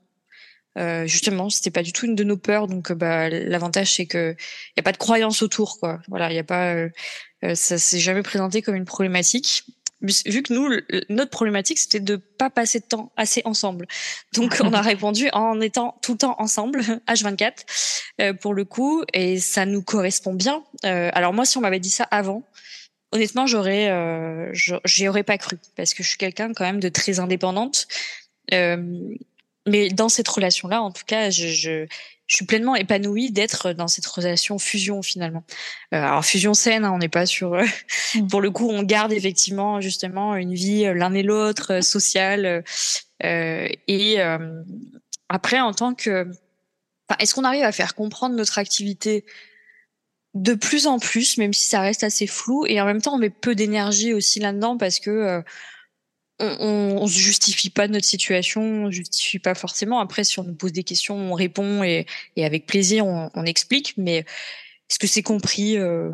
Euh, 0.79 1.07
justement, 1.07 1.51
c'était 1.51 1.71
pas 1.71 1.83
du 1.83 1.93
tout 1.93 2.07
une 2.07 2.15
de 2.15 2.25
nos 2.25 2.37
peurs. 2.37 2.67
Donc, 2.67 2.93
bah, 2.93 3.29
l'avantage 3.29 3.95
c'est 3.97 4.07
que 4.07 4.37
y 4.77 4.81
a 4.81 4.83
pas 4.83 4.93
de 4.93 4.99
croyance 4.99 5.43
autour, 5.43 5.79
quoi. 5.79 6.01
Voilà, 6.09 6.31
il 6.31 6.37
y 6.37 6.39
a 6.39 6.45
pas, 6.45 6.75
euh, 6.75 6.91
ça 7.55 7.79
s'est 7.79 7.99
jamais 7.99 8.23
présenté 8.23 8.63
comme 8.63 8.77
une 8.77 8.85
problématique 8.85 9.65
vu 10.03 10.43
que 10.43 10.53
nous, 10.53 10.71
notre 11.09 11.31
problématique, 11.31 11.79
c'était 11.79 12.01
de 12.01 12.17
pas 12.17 12.51
passer 12.51 12.81
de 12.81 12.85
temps 12.85 13.13
assez 13.17 13.43
ensemble. 13.45 13.87
Donc, 14.33 14.57
on 14.61 14.73
a 14.73 14.81
répondu 14.81 15.29
en 15.33 15.61
étant 15.61 15.99
tout 16.03 16.13
le 16.13 16.19
temps 16.19 16.37
ensemble, 16.39 16.81
H24, 17.09 17.53
euh, 18.21 18.33
pour 18.33 18.55
le 18.55 18.65
coup, 18.65 19.05
et 19.13 19.39
ça 19.39 19.67
nous 19.67 19.83
correspond 19.83 20.35
bien. 20.35 20.65
Euh, 20.85 21.11
alors 21.13 21.33
moi, 21.33 21.45
si 21.45 21.59
on 21.59 21.61
m'avait 21.61 21.81
dit 21.81 21.91
ça 21.91 22.05
avant, 22.11 22.45
honnêtement, 23.13 23.47
j'aurais, 23.47 23.91
euh, 23.91 24.51
j'y 24.85 25.09
aurais 25.09 25.25
pas 25.25 25.39
cru, 25.39 25.59
parce 25.77 25.95
que 25.95 26.03
je 26.03 26.09
suis 26.09 26.19
quelqu'un 26.19 26.53
quand 26.55 26.65
même 26.65 26.81
de 26.81 26.89
très 26.89 27.21
indépendante. 27.21 27.87
Euh, 28.53 29.15
mais 29.67 29.89
dans 29.91 30.09
cette 30.09 30.29
relation-là, 30.29 30.83
en 30.83 30.91
tout 30.91 31.05
cas, 31.07 31.31
je, 31.31 31.49
je, 31.49 31.87
je 32.31 32.37
suis 32.37 32.47
pleinement 32.47 32.77
épanouie 32.77 33.33
d'être 33.33 33.73
dans 33.73 33.89
cette 33.89 34.07
relation 34.07 34.57
fusion 34.61 35.03
finalement. 35.03 35.43
Euh, 35.93 35.97
alors 35.97 36.25
fusion 36.25 36.55
saine, 36.55 36.85
hein, 36.85 36.93
on 36.95 36.99
n'est 36.99 37.09
pas 37.09 37.27
sur. 37.27 37.55
Euh, 37.55 37.65
mm. 38.15 38.29
pour 38.29 38.41
le 38.41 38.53
coup, 38.53 38.71
on 38.71 38.85
garde 38.85 39.13
effectivement 39.13 39.81
justement 39.81 40.37
une 40.37 40.55
vie 40.55 40.87
euh, 40.87 40.95
l'un 40.95 41.13
et 41.13 41.25
l'autre 41.25 41.81
sociale. 41.81 42.63
et 43.21 44.19
après, 45.29 45.61
en 45.61 45.73
tant 45.73 45.95
que, 45.95 46.31
est-ce 47.19 47.35
qu'on 47.35 47.45
arrive 47.45 47.65
à 47.65 47.73
faire 47.73 47.97
comprendre 47.97 48.37
notre 48.37 48.59
activité 48.59 49.25
de 50.35 50.55
plus 50.55 50.87
en 50.87 51.01
plus, 51.01 51.37
même 51.37 51.53
si 51.53 51.65
ça 51.65 51.81
reste 51.81 52.05
assez 52.05 52.29
flou, 52.29 52.65
et 52.67 52.81
en 52.81 52.85
même 52.85 53.03
temps 53.03 53.15
on 53.15 53.19
met 53.19 53.31
peu 53.31 53.57
d'énergie 53.57 54.15
aussi 54.15 54.39
là-dedans 54.39 54.77
parce 54.77 55.01
que 55.01 55.43
on, 56.41 57.03
on, 57.03 57.07
se 57.07 57.19
justifie 57.19 57.71
pas 57.71 57.87
de 57.87 57.93
notre 57.93 58.07
situation, 58.07 58.63
on 58.63 58.91
justifie 58.91 59.39
pas 59.39 59.55
forcément. 59.55 60.01
Après, 60.01 60.25
si 60.25 60.39
on 60.39 60.45
nous 60.45 60.55
pose 60.55 60.73
des 60.73 60.83
questions, 60.83 61.17
on 61.17 61.35
répond 61.35 61.83
et, 61.83 62.07
et 62.37 62.45
avec 62.45 62.67
plaisir, 62.67 63.07
on, 63.07 63.31
on, 63.35 63.45
explique. 63.45 63.95
Mais 63.97 64.19
est-ce 64.89 64.99
que 64.99 65.07
c'est 65.07 65.23
compris? 65.23 65.77
Euh, 65.77 66.11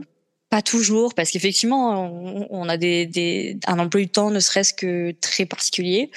Pas 0.50 0.62
toujours, 0.62 1.14
parce 1.14 1.30
qu'effectivement, 1.30 2.10
on, 2.12 2.46
on, 2.50 2.68
a 2.68 2.76
des, 2.76 3.06
des, 3.06 3.58
un 3.66 3.78
emploi 3.78 4.00
du 4.00 4.08
temps, 4.08 4.30
ne 4.30 4.40
serait-ce 4.40 4.74
que 4.74 5.12
très 5.20 5.46
particulier. 5.46 6.10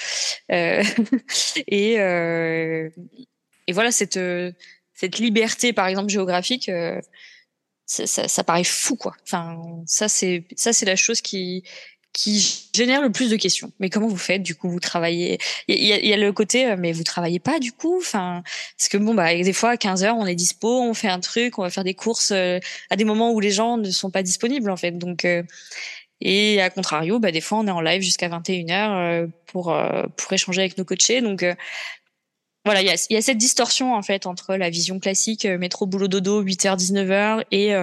Euh, 0.51 0.83
et, 1.67 1.99
euh, 1.99 2.89
et 3.67 3.73
voilà, 3.73 3.91
cette, 3.91 4.19
cette 4.93 5.19
liberté, 5.19 5.73
par 5.73 5.87
exemple 5.87 6.09
géographique. 6.09 6.69
Euh, 6.69 6.99
ça, 7.85 8.05
ça, 8.05 8.27
ça, 8.27 8.43
paraît 8.43 8.63
fou 8.63 8.95
quoi. 8.95 9.15
Enfin, 9.23 9.57
ça 9.87 10.07
c'est 10.07 10.43
ça 10.55 10.73
c'est 10.73 10.85
la 10.85 10.95
chose 10.95 11.21
qui 11.21 11.63
qui 12.13 12.69
génère 12.73 13.01
le 13.01 13.11
plus 13.11 13.29
de 13.29 13.35
questions. 13.35 13.71
Mais 13.79 13.89
comment 13.89 14.07
vous 14.07 14.17
faites 14.17 14.41
du 14.41 14.55
coup 14.55 14.69
Vous 14.69 14.79
travaillez? 14.79 15.37
Il 15.67 15.75
y, 15.75 15.87
y, 15.87 16.13
a, 16.13 16.17
le 16.17 16.33
côté, 16.33 16.65
euh, 16.65 16.75
mais 16.77 16.91
vous 16.91 17.03
travaillez 17.03 17.39
pas 17.39 17.59
du 17.59 17.71
coup? 17.71 17.97
Enfin, 17.97 18.43
parce 18.77 18.89
que 18.89 18.97
bon, 18.97 19.13
bah 19.13 19.33
des 19.35 19.53
fois 19.53 19.71
à 19.71 19.77
15 19.77 20.03
heures, 20.03 20.17
on 20.17 20.25
est 20.25 20.35
dispo, 20.35 20.81
on 20.81 20.93
fait 20.93 21.07
un 21.07 21.19
truc, 21.19 21.59
on 21.59 21.61
va 21.61 21.69
faire 21.69 21.83
des 21.83 21.93
courses 21.93 22.31
euh, 22.31 22.59
à 22.89 22.95
des 22.95 23.05
moments 23.05 23.31
où 23.31 23.39
les 23.39 23.51
gens 23.51 23.77
ne 23.77 23.89
sont 23.91 24.09
pas 24.09 24.23
disponibles 24.23 24.69
en 24.71 24.77
fait. 24.77 24.91
Donc 24.91 25.25
euh, 25.25 25.43
et 26.21 26.61
à 26.61 26.69
contrario, 26.69 27.19
bah 27.19 27.31
des 27.31 27.41
fois 27.41 27.59
on 27.59 27.67
est 27.67 27.71
en 27.71 27.81
live 27.81 28.01
jusqu'à 28.01 28.27
21 28.27 28.69
heures 28.69 29.27
pour 29.45 29.75
pour 30.17 30.33
échanger 30.33 30.61
avec 30.61 30.77
nos 30.77 30.83
coachés. 30.83 31.21
Donc 31.21 31.45
voilà, 32.65 32.81
il 32.81 32.87
y 32.87 32.91
a, 32.91 33.07
y 33.09 33.15
a, 33.15 33.21
cette 33.21 33.37
distorsion 33.37 33.93
en 33.93 34.01
fait 34.01 34.25
entre 34.25 34.55
la 34.55 34.69
vision 34.69 34.99
classique 34.99 35.45
métro 35.45 35.85
boulot 35.85 36.09
dodo 36.09 36.43
8h 36.43 36.77
19h 36.77 37.45
et 37.51 37.73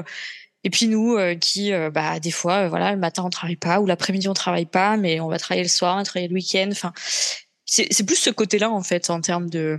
et 0.67 0.71
puis 0.71 0.89
nous, 0.89 1.15
euh, 1.15 1.37
qui, 1.37 1.73
euh, 1.73 1.91
bah, 1.91 2.19
des 2.19 2.33
fois, 2.33 2.65
euh, 2.65 2.69
voilà, 2.69 2.91
le 2.91 2.99
matin 2.99 3.23
on 3.25 3.31
travaille 3.31 3.55
pas 3.55 3.79
ou 3.79 3.87
l'après-midi 3.87 4.29
on 4.29 4.35
travaille 4.35 4.67
pas, 4.67 4.97
mais 4.97 5.21
on 5.21 5.29
va 5.29 5.39
travailler 5.39 5.63
le 5.63 5.69
soir, 5.69 5.95
on 5.95 5.99
va 5.99 6.03
travailler 6.03 6.27
le 6.27 6.35
week-end. 6.35 6.69
Enfin, 6.73 6.93
c'est 7.65 8.05
plus 8.05 8.17
ce 8.17 8.31
côté-là 8.31 8.69
en 8.69 8.83
fait 8.83 9.09
en 9.09 9.21
termes 9.21 9.49
de 9.49 9.79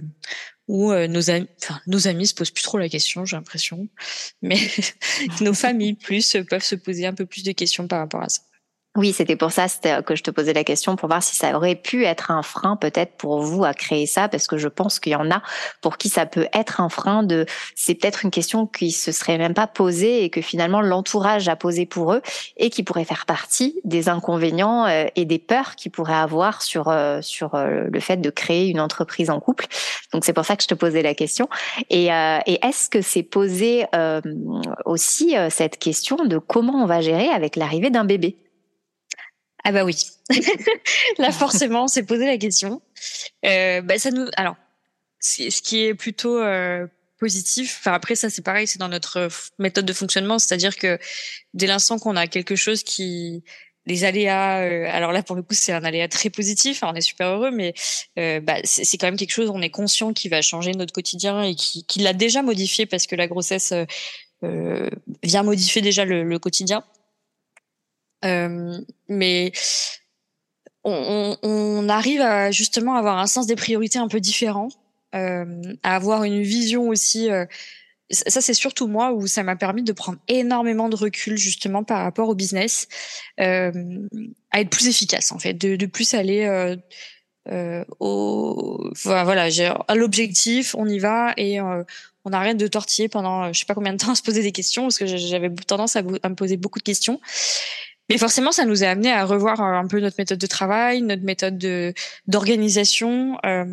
où 0.70 0.94
nos 0.94 1.30
amis, 1.30 1.48
enfin 1.62 1.82
nos 1.88 2.08
amis 2.08 2.28
se 2.28 2.34
posent 2.34 2.52
plus 2.52 2.64
trop 2.64 2.78
la 2.78 2.88
question, 2.88 3.26
j'ai 3.26 3.36
l'impression, 3.36 3.90
mais 4.42 4.58
nos 5.42 5.54
familles 5.54 5.96
plus 5.96 6.38
peuvent 6.50 6.64
se 6.64 6.76
poser 6.76 7.06
un 7.06 7.14
peu 7.14 7.26
plus 7.26 7.44
de 7.44 7.52
questions 7.52 7.88
par 7.88 8.00
rapport 8.00 8.22
à 8.22 8.30
ça. 8.30 8.42
Oui, 8.98 9.14
c'était 9.14 9.36
pour 9.36 9.52
ça 9.52 9.68
euh, 9.86 10.02
que 10.02 10.16
je 10.16 10.24
te 10.24 10.32
posais 10.32 10.54
la 10.54 10.64
question 10.64 10.96
pour 10.96 11.08
voir 11.08 11.22
si 11.22 11.36
ça 11.36 11.56
aurait 11.56 11.76
pu 11.76 12.04
être 12.04 12.32
un 12.32 12.42
frein 12.42 12.76
peut-être 12.76 13.12
pour 13.14 13.42
vous 13.42 13.64
à 13.64 13.76
créer 13.76 14.08
ça, 14.08 14.28
parce 14.28 14.48
que 14.48 14.58
je 14.58 14.68
pense 14.68 15.00
qu'il 15.00 15.12
y 15.12 15.16
en 15.16 15.30
a 15.30 15.44
pour 15.82 16.00
qui 16.00 16.10
ça 16.10 16.26
peut 16.26 16.48
être 16.52 16.82
un 16.82 16.90
frein. 16.90 17.22
De, 17.22 17.46
c'est 17.76 17.94
peut-être 17.94 18.26
une 18.26 18.32
question 18.32 18.66
qui 18.66 18.90
se 18.90 19.12
serait 19.12 19.38
même 19.38 19.54
pas 19.54 19.68
posée 19.68 20.24
et 20.24 20.32
que 20.32 20.42
finalement 20.42 20.82
l'entourage 20.82 21.48
a 21.48 21.56
posé 21.56 21.86
pour 21.86 22.12
eux 22.12 22.24
et 22.58 22.72
qui 22.72 22.82
pourrait 22.82 23.06
faire 23.06 23.28
partie 23.28 23.80
des 23.84 24.10
inconvénients 24.10 24.88
euh, 24.88 25.06
et 25.16 25.26
des 25.26 25.38
peurs 25.38 25.76
qu'ils 25.76 25.92
pourraient 25.92 26.16
avoir 26.16 26.64
sur 26.64 26.88
euh, 26.88 27.22
sur 27.22 27.52
le 27.56 28.00
fait 28.00 28.18
de 28.18 28.32
créer 28.32 28.68
une 28.68 28.80
entreprise 28.80 29.30
en 29.30 29.40
couple. 29.40 29.68
Donc 30.12 30.26
c'est 30.26 30.34
pour 30.34 30.44
ça 30.44 30.56
que 30.56 30.64
je 30.64 30.68
te 30.68 30.74
posais 30.74 31.04
la 31.04 31.14
question. 31.14 31.50
Et 31.92 32.08
est-ce 32.08 32.90
que 32.90 33.02
c'est 33.02 33.24
posé 33.24 33.86
aussi 34.86 35.36
cette 35.50 35.78
question 35.78 36.18
de 36.26 36.40
comment 36.40 36.82
on 36.82 36.86
va 36.86 37.02
gérer 37.02 37.30
avec 37.30 37.56
l'arrivée 37.56 37.90
d'un 37.90 38.06
bébé? 38.06 38.38
Ah 39.68 39.74
bah 39.74 39.84
oui. 39.84 39.98
Là 41.18 41.34
forcément, 41.34 41.84
on 41.84 41.88
s'est 41.90 42.06
posé 42.06 42.26
la 42.26 42.38
question. 42.38 42.82
Euh, 43.46 43.82
bah 43.82 44.00
ça 44.00 44.12
nous, 44.12 44.28
alors, 44.38 44.56
ce 45.20 45.62
qui 45.62 45.84
est 45.84 45.94
plutôt 45.94 46.42
euh, 46.42 46.88
positif. 47.20 47.76
Enfin 47.82 47.92
après 47.92 48.16
ça 48.16 48.30
c'est 48.30 48.42
pareil, 48.42 48.66
c'est 48.66 48.80
dans 48.80 48.88
notre 48.88 49.28
méthode 49.60 49.86
de 49.86 49.92
fonctionnement, 49.92 50.40
c'est-à-dire 50.40 50.78
que 50.78 50.98
dès 51.54 51.68
l'instant 51.68 52.00
qu'on 52.00 52.16
a 52.16 52.28
quelque 52.28 52.56
chose 52.56 52.82
qui 52.82 53.44
les 53.86 54.06
aléas, 54.06 54.62
euh, 54.62 54.86
alors 54.90 55.12
là 55.12 55.22
pour 55.22 55.36
le 55.36 55.42
coup 55.42 55.54
c'est 55.54 55.74
un 55.74 55.84
aléa 55.84 56.08
très 56.08 56.30
positif, 56.30 56.82
on 56.84 56.94
est 56.94 57.02
super 57.02 57.28
heureux, 57.28 57.52
mais 57.52 57.74
euh, 58.18 58.40
bah, 58.40 58.60
c'est 58.64 58.98
quand 58.98 59.08
même 59.08 59.18
quelque 59.18 59.34
chose, 59.34 59.50
on 59.50 59.62
est 59.62 59.70
conscient 59.70 60.14
qui 60.14 60.30
va 60.30 60.42
changer 60.42 60.72
notre 60.72 60.94
quotidien 60.94 61.44
et 61.44 61.56
qui, 61.56 62.00
l'a 62.00 62.14
déjà 62.14 62.42
modifié 62.42 62.86
parce 62.86 63.06
que 63.06 63.18
la 63.18 63.28
grossesse 63.28 63.74
euh, 64.44 64.90
vient 65.24 65.44
modifier 65.44 65.82
déjà 65.82 66.06
le, 66.06 66.24
le 66.24 66.40
quotidien. 66.40 66.86
Euh, 68.26 68.78
mais 69.08 69.52
on, 70.84 71.38
on, 71.44 71.90
arrive 71.90 72.22
à 72.22 72.52
justement 72.52 72.96
avoir 72.96 73.18
un 73.18 73.28
sens 73.28 73.48
des 73.48 73.56
priorités 73.56 74.00
un 74.00 74.08
peu 74.08 74.20
différent, 74.20 74.70
euh, 75.16 75.62
à 75.84 75.96
avoir 75.96 76.24
une 76.24 76.42
vision 76.42 76.88
aussi. 76.90 77.30
Euh, 77.30 77.46
ça, 78.10 78.40
c'est 78.40 78.54
surtout 78.54 78.88
moi 78.88 79.12
où 79.12 79.28
ça 79.28 79.44
m'a 79.44 79.58
permis 79.58 79.84
de 79.84 79.92
prendre 79.92 80.18
énormément 80.30 80.88
de 80.88 80.96
recul 80.96 81.38
justement 81.38 81.84
par 81.84 82.04
rapport 82.04 82.30
au 82.30 82.36
business, 82.36 82.88
euh, 83.42 83.72
à 84.52 84.62
être 84.62 84.70
plus 84.70 84.88
efficace 84.88 85.34
en 85.34 85.40
fait, 85.40 85.54
de, 85.54 85.76
de 85.76 85.86
plus 85.86 86.14
aller 86.14 86.46
euh, 87.50 87.84
au 88.00 88.92
voilà, 89.04 89.50
à 89.88 89.96
l'objectif, 89.96 90.74
on 90.76 90.88
y 90.88 91.00
va 91.00 91.34
et 91.36 91.60
on 91.60 92.32
arrête 92.32 92.58
de 92.58 92.68
tortiller 92.68 93.10
pendant 93.10 93.52
je 93.52 93.60
sais 93.60 93.66
pas 93.66 93.76
combien 93.76 93.92
de 93.92 93.98
temps 93.98 94.12
à 94.12 94.16
se 94.16 94.22
poser 94.22 94.42
des 94.42 94.54
questions 94.54 94.84
parce 94.84 94.98
que 94.98 95.06
j'avais 95.06 95.50
tendance 95.50 95.98
à, 95.98 96.00
à, 96.00 96.30
me 96.30 96.36
poser 96.36 96.56
beaucoup 96.56 96.80
de 96.80 96.84
questions 96.84 97.20
mais 98.10 98.18
forcément, 98.18 98.52
ça 98.52 98.66
nous 98.66 98.84
a 98.84 98.88
amené 98.88 99.12
à 99.12 99.26
revoir 99.26 99.62
un 99.62 99.88
peu 99.88 100.00
notre 100.00 100.16
méthode 100.18 100.40
de 100.40 100.48
travail, 100.48 101.02
notre 101.02 101.24
méthode 101.24 101.58
de 101.58 101.94
d'organisation. 102.28 103.38
Euh, 103.46 103.66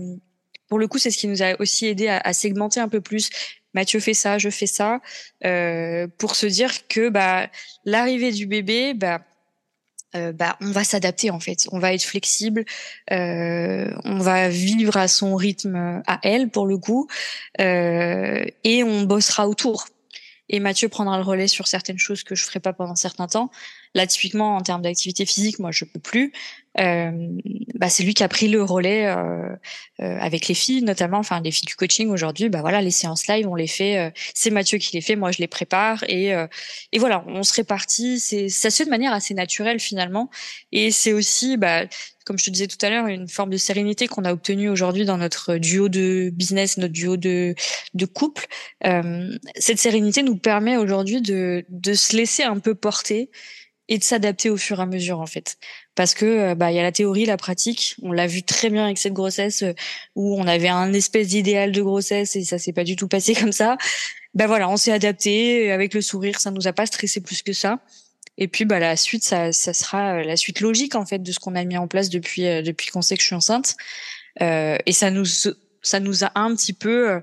pour 0.68 0.78
le 0.78 0.88
coup, 0.88 0.98
c'est 0.98 1.10
ce 1.10 1.18
qui 1.18 1.28
nous 1.28 1.42
a 1.42 1.60
aussi 1.60 1.86
aidé 1.86 2.08
à, 2.08 2.18
à, 2.18 2.32
segmenter 2.32 2.80
un 2.80 2.88
peu 2.88 3.00
plus. 3.00 3.30
Mathieu 3.74 4.00
fait 4.00 4.14
ça, 4.14 4.38
je 4.38 4.50
fais 4.50 4.66
ça, 4.66 5.00
euh, 5.44 6.06
pour 6.18 6.36
se 6.36 6.46
dire 6.46 6.86
que 6.88 7.08
bah 7.08 7.48
l'arrivée 7.84 8.30
du 8.30 8.46
bébé, 8.46 8.94
bah 8.94 9.20
euh, 10.16 10.32
bah, 10.32 10.56
on 10.60 10.70
va 10.70 10.84
s'adapter 10.84 11.30
en 11.30 11.40
fait, 11.40 11.66
on 11.72 11.80
va 11.80 11.92
être 11.92 12.04
flexible, 12.04 12.64
euh, 13.10 13.90
on 14.04 14.18
va 14.18 14.48
vivre 14.48 14.96
à 14.96 15.08
son 15.08 15.34
rythme 15.34 16.02
à 16.06 16.20
elle 16.22 16.50
pour 16.50 16.66
le 16.66 16.78
coup, 16.78 17.08
euh, 17.60 18.44
et 18.62 18.84
on 18.84 19.02
bossera 19.02 19.48
autour. 19.48 19.86
Et 20.48 20.60
Mathieu 20.60 20.88
prendra 20.88 21.16
le 21.16 21.24
relais 21.24 21.48
sur 21.48 21.66
certaines 21.66 21.98
choses 21.98 22.22
que 22.22 22.36
je 22.36 22.44
ferai 22.44 22.60
pas 22.60 22.72
pendant 22.72 22.94
certains 22.94 23.26
temps. 23.26 23.50
Là, 23.94 24.06
typiquement, 24.06 24.56
en 24.56 24.60
termes 24.60 24.82
d'activité 24.82 25.24
physique, 25.24 25.58
moi, 25.58 25.70
je 25.70 25.84
peux 25.84 26.00
plus. 26.00 26.32
Euh, 26.80 27.12
bah, 27.74 27.88
c'est 27.88 28.02
lui 28.02 28.14
qui 28.14 28.24
a 28.24 28.28
pris 28.28 28.48
le 28.48 28.62
relais 28.62 29.06
euh, 29.06 29.48
euh, 30.00 30.18
avec 30.18 30.48
les 30.48 30.54
filles, 30.54 30.82
notamment, 30.82 31.18
enfin 31.18 31.40
les 31.40 31.52
filles 31.52 31.66
du 31.66 31.76
coaching 31.76 32.08
aujourd'hui. 32.08 32.48
Bah 32.48 32.62
voilà, 32.62 32.82
les 32.82 32.90
séances 32.90 33.28
live, 33.28 33.46
on 33.48 33.54
les 33.54 33.68
fait. 33.68 33.98
Euh, 33.98 34.10
c'est 34.34 34.50
Mathieu 34.50 34.78
qui 34.78 34.94
les 34.96 35.00
fait, 35.00 35.14
moi 35.14 35.30
je 35.30 35.38
les 35.38 35.46
prépare 35.46 36.02
et 36.08 36.34
euh, 36.34 36.48
et 36.92 36.98
voilà, 36.98 37.24
on 37.28 37.44
se 37.44 37.54
répartit. 37.54 38.18
C'est 38.18 38.48
ça 38.48 38.70
se 38.70 38.78
fait 38.78 38.84
de 38.86 38.90
manière 38.90 39.12
assez 39.12 39.34
naturelle 39.34 39.78
finalement. 39.78 40.30
Et 40.72 40.90
c'est 40.90 41.12
aussi, 41.12 41.56
bah, 41.56 41.84
comme 42.24 42.38
je 42.38 42.44
te 42.46 42.50
disais 42.50 42.66
tout 42.66 42.84
à 42.84 42.90
l'heure, 42.90 43.06
une 43.06 43.28
forme 43.28 43.50
de 43.50 43.56
sérénité 43.56 44.08
qu'on 44.08 44.24
a 44.24 44.32
obtenue 44.32 44.68
aujourd'hui 44.68 45.04
dans 45.04 45.18
notre 45.18 45.56
duo 45.58 45.88
de 45.88 46.30
business, 46.32 46.76
notre 46.76 46.92
duo 46.92 47.16
de 47.16 47.54
de 47.94 48.06
couple. 48.06 48.46
Euh, 48.84 49.38
cette 49.56 49.78
sérénité 49.78 50.24
nous 50.24 50.36
permet 50.36 50.76
aujourd'hui 50.76 51.22
de 51.22 51.64
de 51.68 51.94
se 51.94 52.16
laisser 52.16 52.42
un 52.42 52.58
peu 52.58 52.74
porter 52.74 53.30
et 53.88 53.98
de 53.98 54.04
s'adapter 54.04 54.50
au 54.50 54.56
fur 54.56 54.78
et 54.78 54.82
à 54.82 54.86
mesure 54.86 55.20
en 55.20 55.26
fait. 55.26 55.56
Parce 55.94 56.14
que 56.14 56.24
euh, 56.24 56.54
bah 56.54 56.72
il 56.72 56.76
y 56.76 56.78
a 56.78 56.82
la 56.82 56.92
théorie 56.92 57.26
la 57.26 57.36
pratique. 57.36 57.96
On 58.02 58.12
l'a 58.12 58.26
vu 58.26 58.42
très 58.42 58.70
bien 58.70 58.84
avec 58.84 58.98
cette 58.98 59.12
grossesse 59.12 59.62
euh, 59.62 59.74
où 60.14 60.38
on 60.38 60.46
avait 60.46 60.68
un 60.68 60.92
espèce 60.92 61.28
d'idéal 61.28 61.72
de 61.72 61.82
grossesse 61.82 62.36
et 62.36 62.44
ça 62.44 62.58
s'est 62.58 62.72
pas 62.72 62.84
du 62.84 62.96
tout 62.96 63.08
passé 63.08 63.34
comme 63.40 63.52
ça. 63.52 63.76
Ben 64.34 64.46
voilà 64.46 64.68
on 64.68 64.76
s'est 64.76 64.92
adapté 64.92 65.70
avec 65.70 65.94
le 65.94 66.00
sourire 66.00 66.40
ça 66.40 66.50
nous 66.50 66.66
a 66.66 66.72
pas 66.72 66.86
stressé 66.86 67.20
plus 67.20 67.42
que 67.42 67.52
ça. 67.52 67.80
Et 68.36 68.48
puis 68.48 68.64
bah 68.64 68.80
la 68.80 68.96
suite, 68.96 69.22
ça, 69.22 69.52
ça 69.52 69.72
sera 69.72 70.24
la 70.24 70.36
suite 70.36 70.60
logique 70.60 70.96
en 70.96 71.06
fait 71.06 71.20
de 71.20 71.30
ce 71.30 71.38
qu'on 71.38 71.54
a 71.54 71.62
mis 71.64 71.76
en 71.76 71.86
place 71.86 72.08
depuis 72.08 72.42
depuis 72.62 72.88
qu'on 72.88 73.02
sait 73.02 73.14
que 73.14 73.20
je 73.20 73.26
suis 73.26 73.36
enceinte. 73.36 73.76
et 74.40 74.92
ça 74.92 75.10
nous 75.12 75.24
ça 75.82 76.00
nous 76.00 76.24
a 76.24 76.32
un 76.34 76.56
petit 76.56 76.72
peu 76.72 77.20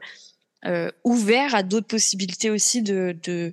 ouvert 1.04 1.54
à 1.54 1.64
d'autres 1.64 1.88
possibilités 1.88 2.50
aussi 2.50 2.82
de, 2.82 3.14
de 3.24 3.52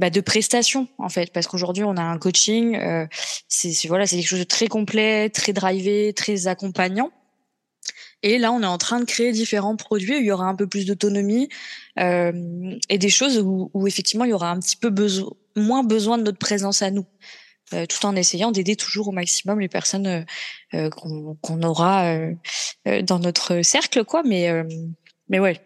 bah, 0.00 0.10
de 0.10 0.20
prestations 0.20 0.88
en 0.98 1.08
fait. 1.08 1.32
Parce 1.32 1.46
qu'aujourd'hui 1.46 1.84
on 1.84 1.96
a 1.96 2.02
un 2.02 2.18
coaching 2.18 2.76
euh, 2.76 3.06
c'est 3.48 3.86
voilà 3.86 4.06
c'est 4.06 4.16
quelque 4.16 4.28
chose 4.28 4.40
de 4.40 4.44
très 4.44 4.66
complet 4.66 5.30
très 5.30 5.52
drivé 5.52 6.12
très 6.14 6.46
accompagnant. 6.46 7.10
Et 8.22 8.38
là 8.38 8.52
on 8.52 8.62
est 8.62 8.66
en 8.66 8.78
train 8.78 9.00
de 9.00 9.04
créer 9.04 9.32
différents 9.32 9.76
produits 9.76 10.16
où 10.16 10.20
il 10.20 10.26
y 10.26 10.32
aura 10.32 10.46
un 10.46 10.56
peu 10.56 10.66
plus 10.66 10.86
d'autonomie 10.86 11.48
euh, 11.98 12.76
et 12.88 12.98
des 12.98 13.08
choses 13.08 13.38
où, 13.38 13.70
où, 13.74 13.86
effectivement 13.86 14.24
il 14.24 14.30
y 14.30 14.34
aura 14.34 14.50
un 14.50 14.58
petit 14.58 14.76
peu 14.76 14.90
besoin 14.90 15.30
moins 15.56 15.82
besoin 15.82 16.18
de 16.18 16.22
notre 16.22 16.38
présence 16.38 16.82
à 16.82 16.90
nous 16.90 17.06
euh, 17.72 17.86
tout 17.86 18.04
en 18.04 18.16
essayant 18.16 18.50
d'aider 18.50 18.74
toujours 18.74 19.08
au 19.08 19.12
maximum 19.12 19.60
les 19.60 19.68
personnes 19.68 20.06
euh, 20.08 20.24
euh, 20.74 20.90
qu'on 20.90 21.62
aura 21.62 22.16
dans 23.02 23.20
notre 23.20 23.62
cercle 23.62 24.04
quoi. 24.04 24.22
Mais 24.24 24.50
mais 25.28 25.38
ouais 25.38 25.60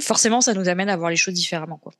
forcément 0.00 0.40
ça 0.40 0.54
nous 0.54 0.68
amène 0.68 0.88
à 0.88 0.96
voir 0.96 1.10
les 1.10 1.16
choses 1.16 1.34
différemment 1.34 1.78
quoi 1.78 1.92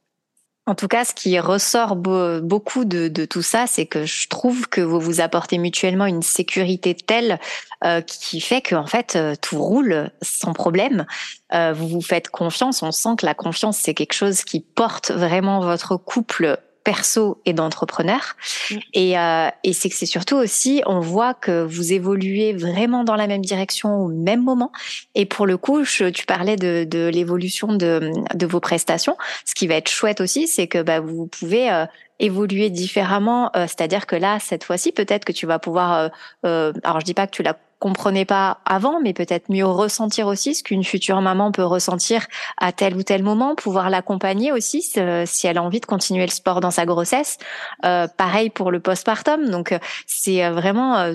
en 0.69 0.75
tout 0.75 0.87
cas, 0.87 1.07
ce 1.07 1.15
qui 1.15 1.41
ressort 1.41 1.97
beaucoup 1.97 2.85
de, 2.85 3.25
tout 3.25 3.41
ça, 3.41 3.67
c'est 3.67 3.87
que 3.87 4.05
je 4.05 4.29
trouve 4.29 4.69
que 4.69 4.83
vous 4.83 5.01
vous 5.01 5.21
apportez 5.23 5.57
mutuellement 5.57 6.05
une 6.05 6.21
sécurité 6.21 6.95
telle 6.95 7.41
euh, 7.85 8.03
qui 8.03 8.41
fait 8.41 8.61
que 8.61 8.75
en 8.75 8.87
fait 8.87 9.17
euh, 9.17 9.35
tout 9.41 9.63
roule 9.63 10.11
sans 10.21 10.53
problème. 10.53 11.07
Euh, 11.55 11.73
vous 11.73 11.89
vous 11.89 12.03
faites 12.03 12.29
confiance. 12.29 12.83
On 12.83 12.93
sent 12.93 13.17
que 13.19 13.25
la 13.25 13.33
confiance 13.33 13.79
c'est 13.79 13.95
quelque 13.95 14.13
chose 14.13 14.45
qui 14.45 14.61
porte 14.61 15.11
vraiment 15.11 15.61
votre 15.61 15.97
couple 15.97 16.59
perso 16.89 17.39
et 17.45 17.53
d'entrepreneur. 17.53 18.35
Et, 18.95 19.19
euh, 19.19 19.51
et 19.63 19.75
c'est 19.75 19.91
que 19.91 19.95
c'est 19.95 20.07
surtout 20.07 20.37
aussi, 20.37 20.83
on 20.87 21.01
voit 21.01 21.35
que 21.35 21.63
vous 21.63 21.93
évoluez 21.93 22.55
vraiment 22.55 23.05
dans 23.05 23.15
la 23.15 23.27
même 23.27 23.45
direction 23.45 24.05
au 24.05 24.09
même 24.09 24.43
moment. 24.43 24.73
Et 25.15 25.27
pour 25.27 25.45
le 25.45 25.59
coup, 25.59 25.85
je, 25.85 26.05
tu 26.05 26.25
parlais 26.25 26.57
de, 26.57 26.85
de 26.85 27.09
l'évolution 27.09 27.75
de, 27.75 28.11
de 28.35 28.47
vos 28.47 28.61
prestations. 28.61 29.19
Ce 29.45 29.55
qui 29.55 29.67
va 29.67 29.75
être 29.75 29.91
chouette 29.91 30.23
aussi, 30.23 30.49
c'est 30.49 30.67
que 30.67 30.81
bah, 30.81 31.01
vous 31.01 31.27
pouvez 31.27 31.71
euh, 31.71 31.85
évoluer 32.21 32.71
différemment. 32.71 33.51
Euh, 33.55 33.67
c'est-à-dire 33.67 34.07
que 34.07 34.17
là, 34.17 34.39
cette 34.41 34.65
fois-ci, 34.65 34.91
peut-être 34.91 35.27
que 35.27 35.33
tu 35.33 35.45
vas 35.45 35.59
pouvoir. 35.59 36.11
Euh, 36.47 36.73
alors, 36.85 37.01
je 37.01 37.05
dis 37.05 37.13
pas 37.13 37.27
que 37.27 37.33
tu 37.33 37.43
l'as 37.43 37.59
comprenait 37.79 38.25
pas 38.25 38.59
avant, 38.65 39.01
mais 39.01 39.13
peut-être 39.13 39.51
mieux 39.51 39.67
ressentir 39.67 40.27
aussi 40.27 40.55
ce 40.55 40.63
qu'une 40.63 40.85
future 40.85 41.21
maman 41.21 41.53
peut 41.53 41.65
ressentir 41.65 42.27
à 42.57 42.73
tel 42.73 42.97
ou 42.97 43.03
tel 43.03 43.23
moment, 43.23 43.55
pouvoir 43.55 43.91
l'accompagner 43.91 44.53
aussi 44.53 44.83
si 44.83 45.47
elle 45.47 45.59
a 45.59 45.63
envie 45.63 45.81
de 45.81 45.87
continuer 45.87 46.25
le 46.25 46.31
sport 46.31 46.61
dans 46.61 46.71
sa 46.71 46.87
grossesse. 46.87 47.39
Euh, 47.85 48.09
pareil 48.09 48.51
pour 48.51 48.71
le 48.71 48.81
postpartum, 48.81 49.49
donc 49.49 49.73
euh, 49.73 49.79
c'est 50.07 50.45
euh, 50.45 50.51
vraiment, 50.51 51.13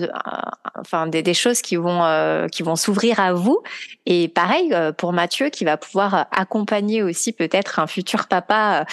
enfin 0.78 1.06
des, 1.06 1.22
des, 1.22 1.34
choses 1.34 1.60
qui 1.60 1.76
vont 1.76 2.02
qui 2.50 2.62
vont 2.62 2.76
s'ouvrir 2.76 3.20
à 3.20 3.32
vous. 3.32 3.62
Et 4.06 4.28
pareil 4.28 4.74
pour 4.98 5.12
Mathieu 5.12 5.48
qui 5.48 5.64
va 5.64 5.76
pouvoir 5.76 6.26
accompagner 6.30 7.02
aussi 7.02 7.32
peut-être 7.32 7.78
un 7.78 7.86
futur 7.86 8.26
papa 8.26 8.86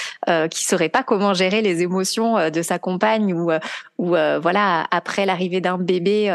qui 0.49 0.63
saurait 0.63 0.89
pas 0.89 1.03
comment 1.03 1.33
gérer 1.33 1.61
les 1.61 1.81
émotions 1.81 2.49
de 2.49 2.61
sa 2.61 2.79
compagne 2.79 3.33
ou 3.33 3.51
ou 3.97 4.07
voilà 4.07 4.87
après 4.91 5.25
l'arrivée 5.25 5.61
d'un 5.61 5.77
bébé 5.77 6.29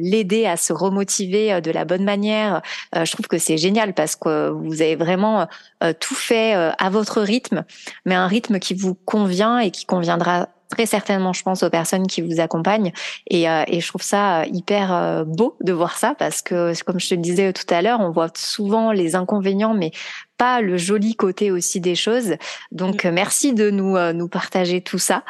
l'aider 0.00 0.46
à 0.46 0.56
se 0.56 0.72
remotiver 0.76 1.52
euh, 1.52 1.60
de 1.60 1.70
la 1.70 1.84
bonne 1.84 2.04
manière. 2.04 2.62
Euh, 2.94 3.04
je 3.04 3.12
trouve 3.12 3.26
que 3.26 3.38
c'est 3.38 3.58
génial 3.58 3.94
parce 3.94 4.16
que 4.16 4.50
vous 4.50 4.82
avez 4.82 4.96
vraiment 4.96 5.46
euh, 5.82 5.92
tout 5.98 6.14
fait 6.14 6.54
à 6.54 6.90
votre 6.90 7.20
rythme, 7.20 7.64
mais 8.04 8.14
un 8.14 8.26
rythme 8.26 8.58
qui 8.58 8.74
vous 8.74 8.94
convient 8.94 9.58
et 9.58 9.70
qui 9.70 9.84
conviendra 9.84 10.48
très 10.70 10.86
certainement, 10.86 11.32
je 11.32 11.42
pense, 11.42 11.62
aux 11.62 11.70
personnes 11.70 12.06
qui 12.06 12.22
vous 12.22 12.40
accompagnent. 12.40 12.92
Et, 13.28 13.44
et 13.44 13.80
je 13.80 13.88
trouve 13.88 14.02
ça 14.02 14.44
hyper 14.46 15.24
beau 15.26 15.56
de 15.60 15.72
voir 15.72 15.96
ça 15.96 16.14
parce 16.18 16.42
que, 16.42 16.72
comme 16.84 17.00
je 17.00 17.08
te 17.08 17.14
le 17.14 17.20
disais 17.20 17.52
tout 17.52 17.72
à 17.72 17.82
l'heure, 17.82 18.00
on 18.00 18.10
voit 18.10 18.30
souvent 18.36 18.92
les 18.92 19.14
inconvénients, 19.14 19.74
mais 19.74 19.92
pas 20.38 20.60
le 20.60 20.76
joli 20.76 21.14
côté 21.14 21.50
aussi 21.50 21.80
des 21.80 21.94
choses. 21.94 22.34
Donc, 22.72 23.04
mm. 23.04 23.10
merci 23.10 23.54
de 23.54 23.70
nous 23.70 23.96
nous 24.12 24.28
partager 24.28 24.80
tout 24.80 24.98
ça. 24.98 25.24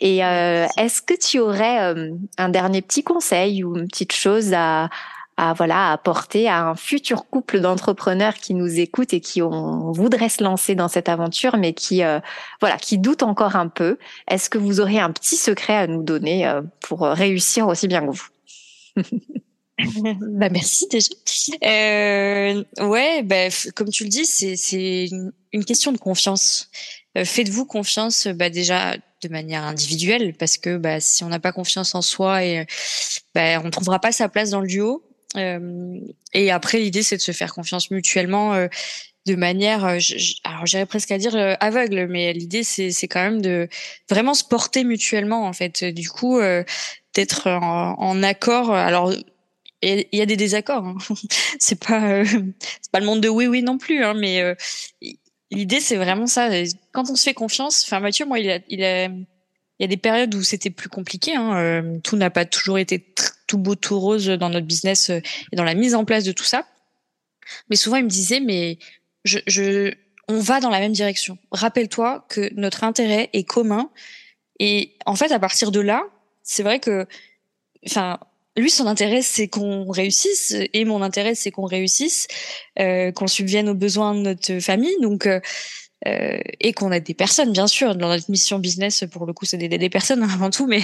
Et 0.00 0.18
est-ce 0.18 1.02
que 1.02 1.14
tu 1.14 1.38
aurais 1.38 1.94
un 2.38 2.48
dernier 2.48 2.82
petit 2.82 3.02
conseil 3.02 3.64
ou 3.64 3.76
une 3.76 3.88
petite 3.88 4.12
chose 4.12 4.52
à 4.54 4.88
à 5.38 5.54
voilà 5.54 5.92
apporter 5.92 6.48
à 6.48 6.66
un 6.66 6.74
futur 6.74 7.26
couple 7.30 7.60
d'entrepreneurs 7.60 8.34
qui 8.34 8.54
nous 8.54 8.80
écoutent 8.80 9.14
et 9.14 9.20
qui 9.20 9.40
on 9.40 9.92
voudrait 9.92 10.28
se 10.28 10.42
lancer 10.42 10.74
dans 10.74 10.88
cette 10.88 11.08
aventure 11.08 11.56
mais 11.56 11.72
qui 11.72 12.02
euh, 12.02 12.18
voilà 12.60 12.76
qui 12.76 12.98
doutent 12.98 13.22
encore 13.22 13.54
un 13.54 13.68
peu 13.68 13.98
est-ce 14.28 14.50
que 14.50 14.58
vous 14.58 14.80
aurez 14.80 14.98
un 14.98 15.12
petit 15.12 15.36
secret 15.36 15.76
à 15.76 15.86
nous 15.86 16.02
donner 16.02 16.46
euh, 16.46 16.60
pour 16.80 17.02
réussir 17.02 17.68
aussi 17.68 17.86
bien 17.86 18.04
que 18.04 18.10
vous? 18.10 18.28
Bah 20.20 20.48
merci 20.48 20.88
déjà. 20.88 21.08
Euh, 21.64 22.64
ouais, 22.80 23.22
bah, 23.22 23.46
comme 23.76 23.90
tu 23.90 24.02
le 24.02 24.10
dis, 24.10 24.26
c'est 24.26 24.56
c'est 24.56 25.08
une, 25.52 25.64
question 25.64 25.92
de 25.92 25.98
confiance. 25.98 26.68
Euh, 27.16 27.24
faites-vous 27.24 27.64
confiance, 27.64 28.26
bah 28.26 28.50
déjà 28.50 28.96
de 29.22 29.28
manière 29.28 29.62
individuelle, 29.62 30.34
parce 30.36 30.58
que 30.58 30.78
bah 30.78 30.98
si 30.98 31.22
on 31.22 31.28
n'a 31.28 31.38
pas 31.38 31.52
confiance 31.52 31.94
en 31.94 32.02
soi 32.02 32.44
et 32.44 32.66
bah 33.36 33.60
on 33.64 33.70
trouvera 33.70 34.00
pas 34.00 34.10
sa 34.10 34.28
place 34.28 34.50
dans 34.50 34.60
le 34.60 34.66
duo. 34.66 35.07
Euh, 35.36 36.00
et 36.32 36.50
après, 36.50 36.78
l'idée, 36.78 37.02
c'est 37.02 37.16
de 37.16 37.22
se 37.22 37.32
faire 37.32 37.52
confiance 37.52 37.90
mutuellement 37.90 38.54
euh, 38.54 38.68
de 39.26 39.34
manière, 39.34 39.84
euh, 39.84 39.98
alors 40.44 40.64
j'irais 40.64 40.86
presque 40.86 41.10
à 41.10 41.18
dire 41.18 41.56
aveugle, 41.60 42.06
mais 42.08 42.32
l'idée, 42.32 42.62
c'est, 42.62 42.90
c'est 42.90 43.08
quand 43.08 43.22
même 43.22 43.42
de 43.42 43.68
vraiment 44.08 44.34
se 44.34 44.44
porter 44.44 44.84
mutuellement, 44.84 45.46
en 45.46 45.52
fait. 45.52 45.84
Du 45.84 46.08
coup, 46.08 46.40
d'être 47.14 47.48
en, 47.48 47.94
en, 47.98 48.22
accord. 48.22 48.72
Alors, 48.72 49.12
il 49.82 50.06
y 50.12 50.20
a 50.20 50.26
des 50.26 50.36
désaccords. 50.36 50.86
Hein. 50.86 50.96
c'est 51.58 51.78
pas, 51.78 52.24
c'est 52.24 52.90
pas 52.90 53.00
le 53.00 53.06
monde 53.06 53.20
de 53.20 53.28
oui, 53.28 53.46
oui 53.46 53.62
non 53.62 53.78
plus, 53.78 54.02
hein, 54.02 54.14
mais 54.14 54.42
l'idée, 55.50 55.80
c'est 55.80 55.96
vraiment 55.96 56.26
ça. 56.26 56.48
Quand 56.92 57.10
on 57.10 57.16
se 57.16 57.24
fait 57.24 57.34
confiance, 57.34 57.84
enfin 57.84 58.00
Mathieu, 58.00 58.24
moi, 58.24 58.38
il 58.38 58.50
a, 58.50 58.60
il 58.68 58.82
a 58.82 59.10
il 59.78 59.82
y 59.82 59.84
a 59.84 59.88
des 59.88 59.96
périodes 59.96 60.34
où 60.34 60.42
c'était 60.42 60.70
plus 60.70 60.88
compliqué. 60.88 61.34
Hein. 61.34 61.56
Euh, 61.56 61.98
tout 62.02 62.16
n'a 62.16 62.30
pas 62.30 62.44
toujours 62.44 62.78
été 62.78 62.98
tout 63.48 63.58
beau, 63.58 63.74
tout 63.74 63.98
rose 63.98 64.28
dans 64.28 64.50
notre 64.50 64.66
business 64.66 65.10
euh, 65.10 65.20
et 65.50 65.56
dans 65.56 65.64
la 65.64 65.74
mise 65.74 65.96
en 65.96 66.04
place 66.04 66.22
de 66.22 66.30
tout 66.30 66.44
ça. 66.44 66.64
Mais 67.68 67.76
souvent, 67.76 67.96
il 67.96 68.04
me 68.04 68.08
disait, 68.08 68.38
mais 68.38 68.78
je, 69.24 69.38
je, 69.48 69.92
on 70.28 70.38
va 70.38 70.60
dans 70.60 70.70
la 70.70 70.78
même 70.78 70.92
direction. 70.92 71.38
Rappelle-toi 71.50 72.24
que 72.28 72.52
notre 72.54 72.84
intérêt 72.84 73.30
est 73.32 73.44
commun. 73.44 73.90
Et 74.60 74.94
en 75.06 75.16
fait, 75.16 75.32
à 75.32 75.38
partir 75.40 75.72
de 75.72 75.80
là, 75.80 76.02
c'est 76.42 76.62
vrai 76.62 76.78
que, 76.78 77.06
enfin, 77.86 78.20
lui, 78.56 78.70
son 78.70 78.86
intérêt, 78.86 79.22
c'est 79.22 79.48
qu'on 79.48 79.90
réussisse, 79.90 80.54
et 80.72 80.84
mon 80.84 81.00
intérêt, 81.02 81.34
c'est 81.34 81.50
qu'on 81.50 81.64
réussisse, 81.64 82.26
euh, 82.78 83.12
qu'on 83.12 83.28
subvienne 83.28 83.68
aux 83.68 83.74
besoins 83.74 84.14
de 84.14 84.20
notre 84.20 84.58
famille. 84.58 84.96
Donc, 85.00 85.26
euh, 85.26 85.40
euh, 86.06 86.38
et 86.60 86.72
qu'on 86.72 86.92
aide 86.92 87.04
des 87.04 87.14
personnes, 87.14 87.52
bien 87.52 87.66
sûr. 87.66 87.96
Dans 87.96 88.08
notre 88.08 88.30
mission 88.30 88.58
business, 88.58 89.04
pour 89.10 89.26
le 89.26 89.32
coup, 89.32 89.44
c'est 89.44 89.56
d'aider 89.56 89.78
des 89.78 89.90
personnes 89.90 90.22
hein, 90.22 90.28
avant 90.32 90.50
tout, 90.50 90.66
mais 90.66 90.82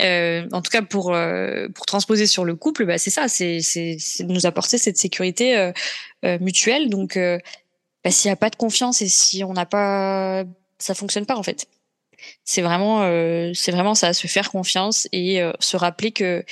euh, 0.00 0.46
en 0.52 0.60
tout 0.60 0.70
cas 0.70 0.82
pour 0.82 1.14
euh, 1.14 1.68
pour 1.68 1.86
transposer 1.86 2.26
sur 2.26 2.44
le 2.44 2.56
couple, 2.56 2.84
bah, 2.84 2.98
c'est 2.98 3.10
ça, 3.10 3.28
c'est 3.28 3.60
c'est 3.60 3.96
de 4.24 4.32
nous 4.32 4.46
apporter 4.46 4.76
cette 4.76 4.96
sécurité 4.96 5.56
euh, 5.56 5.72
euh, 6.24 6.38
mutuelle. 6.40 6.90
Donc, 6.90 7.16
bah, 7.16 8.10
s'il 8.10 8.28
n'y 8.28 8.32
a 8.32 8.36
pas 8.36 8.50
de 8.50 8.56
confiance 8.56 9.02
et 9.02 9.08
si 9.08 9.44
on 9.44 9.52
n'a 9.52 9.66
pas, 9.66 10.44
ça 10.78 10.94
fonctionne 10.94 11.26
pas 11.26 11.36
en 11.36 11.42
fait. 11.44 11.66
C'est 12.44 12.62
vraiment 12.62 13.00
c'est 13.54 13.70
vraiment 13.70 13.94
ça, 13.94 14.12
se 14.12 14.26
faire 14.26 14.50
confiance 14.50 15.08
et 15.12 15.40
se 15.60 15.76
rappeler 15.76 16.10
que 16.10 16.44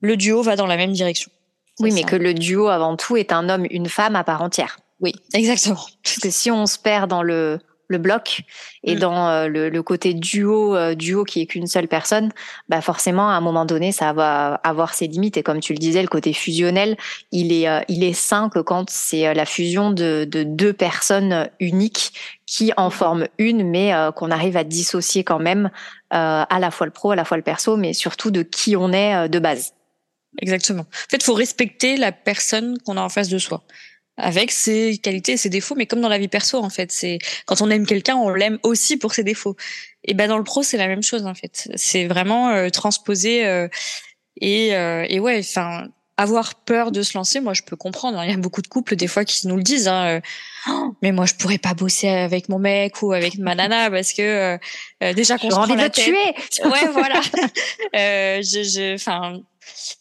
le 0.00 0.16
duo 0.16 0.42
va 0.42 0.56
dans 0.56 0.66
la 0.66 0.76
même 0.76 0.92
direction. 0.92 1.30
Oui, 1.78 1.92
mais 1.92 2.02
que 2.02 2.16
le 2.16 2.34
duo 2.34 2.66
avant 2.66 2.96
tout 2.96 3.16
est 3.16 3.32
un 3.32 3.48
homme, 3.48 3.66
une 3.70 3.88
femme 3.88 4.16
à 4.16 4.24
part 4.24 4.42
entière. 4.42 4.78
Oui, 5.00 5.14
exactement. 5.34 5.84
Parce 6.02 6.18
que 6.18 6.30
si 6.30 6.50
on 6.50 6.66
se 6.66 6.78
perd 6.78 7.08
dans 7.08 7.22
le 7.22 7.60
le 7.88 7.98
bloc 7.98 8.42
et 8.84 8.94
mm. 8.94 8.98
dans 8.98 9.28
euh, 9.28 9.48
le, 9.48 9.70
le, 9.70 9.82
côté 9.82 10.14
duo 10.14 10.76
euh, 10.76 10.94
duo 10.94 11.24
qui 11.24 11.40
est 11.40 11.46
qu'une 11.46 11.66
seule 11.66 11.88
personne 11.88 12.30
bah 12.68 12.80
forcément 12.80 13.30
à 13.30 13.32
un 13.32 13.40
moment 13.40 13.64
donné 13.64 13.92
ça 13.92 14.12
va 14.12 14.54
avoir 14.62 14.94
ses 14.94 15.06
limites. 15.08 15.36
Et 15.36 15.42
comme 15.42 15.60
tu 15.60 15.72
le 15.72 15.78
disais 15.78 16.02
le 16.02 16.08
côté 16.08 16.32
fusionnel 16.32 16.96
il 17.32 17.52
est 17.52 17.68
euh, 17.68 17.80
il 17.88 18.04
est 18.04 18.12
sain 18.12 18.50
que 18.50 18.60
quand 18.60 18.90
c'est 18.90 19.34
la 19.34 19.46
fusion 19.46 19.90
de, 19.90 20.26
de 20.30 20.42
deux 20.42 20.72
personnes 20.72 21.48
uniques 21.60 22.12
qui 22.46 22.72
en 22.76 22.90
forment 22.90 23.26
une 23.38 23.68
mais 23.68 23.92
qu'on 24.16 24.30
arrive 24.30 24.56
à 24.56 24.64
dissocier 24.64 25.24
quand 25.24 25.38
même 25.38 25.70
à 26.10 26.58
la 26.60 26.70
fois 26.70 26.86
le 26.86 26.92
pro 26.92 27.10
à 27.10 27.16
la 27.16 27.24
fois 27.24 27.36
le 27.36 27.42
perso 27.42 27.76
mais 27.76 27.92
surtout 27.92 28.30
de 28.30 28.42
qui 28.42 28.76
on 28.76 28.92
est 28.92 29.28
de 29.28 29.38
base. 29.38 29.72
Exactement. 30.40 30.82
En 30.82 31.10
fait 31.10 31.22
faut 31.22 31.34
respecter 31.34 31.96
la 31.96 32.12
personne 32.12 32.78
qu'on 32.84 32.96
a 32.96 33.02
en 33.02 33.08
face 33.08 33.28
de 33.28 33.38
soi 33.38 33.62
avec 34.18 34.50
ses 34.50 34.98
qualités 34.98 35.32
et 35.32 35.36
ses 35.36 35.48
défauts, 35.48 35.76
mais 35.76 35.86
comme 35.86 36.00
dans 36.00 36.08
la 36.08 36.18
vie 36.18 36.28
perso 36.28 36.58
en 36.58 36.70
fait, 36.70 36.90
c'est 36.92 37.18
quand 37.46 37.62
on 37.62 37.70
aime 37.70 37.86
quelqu'un, 37.86 38.16
on 38.16 38.30
l'aime 38.30 38.58
aussi 38.62 38.96
pour 38.96 39.14
ses 39.14 39.22
défauts. 39.22 39.56
Et 40.04 40.14
ben 40.14 40.28
dans 40.28 40.38
le 40.38 40.44
pro, 40.44 40.62
c'est 40.62 40.76
la 40.76 40.88
même 40.88 41.02
chose 41.02 41.24
en 41.24 41.34
fait. 41.34 41.70
C'est 41.76 42.06
vraiment 42.06 42.50
euh, 42.50 42.68
transposé 42.68 43.46
euh, 43.46 43.68
et, 44.40 44.74
euh, 44.74 45.06
et 45.08 45.20
ouais, 45.20 45.38
enfin 45.40 45.86
avoir 46.16 46.56
peur 46.56 46.90
de 46.90 47.02
se 47.02 47.16
lancer, 47.16 47.38
moi 47.38 47.54
je 47.54 47.62
peux 47.62 47.76
comprendre. 47.76 48.18
Hein. 48.18 48.24
Il 48.24 48.30
y 48.32 48.34
a 48.34 48.36
beaucoup 48.36 48.60
de 48.60 48.66
couples 48.66 48.96
des 48.96 49.06
fois 49.06 49.24
qui 49.24 49.46
nous 49.46 49.56
le 49.56 49.62
disent. 49.62 49.86
Hein, 49.86 50.20
oh, 50.68 50.96
mais 51.00 51.12
moi 51.12 51.26
je 51.26 51.34
pourrais 51.34 51.58
pas 51.58 51.74
bosser 51.74 52.08
avec 52.08 52.48
mon 52.48 52.58
mec 52.58 53.00
ou 53.02 53.12
avec 53.12 53.38
ma 53.38 53.54
nana 53.54 53.88
parce 53.88 54.12
que 54.12 54.58
déjà 55.12 55.38
qu'on 55.38 55.50
se 55.50 55.54
envie 55.54 55.74
de 55.74 55.78
la 55.78 55.90
tuer. 55.90 56.34
Ouais, 56.64 56.88
voilà. 56.92 57.20
je, 57.94 58.40
je, 58.42 58.94
enfin, 58.96 59.40
je 59.62 59.94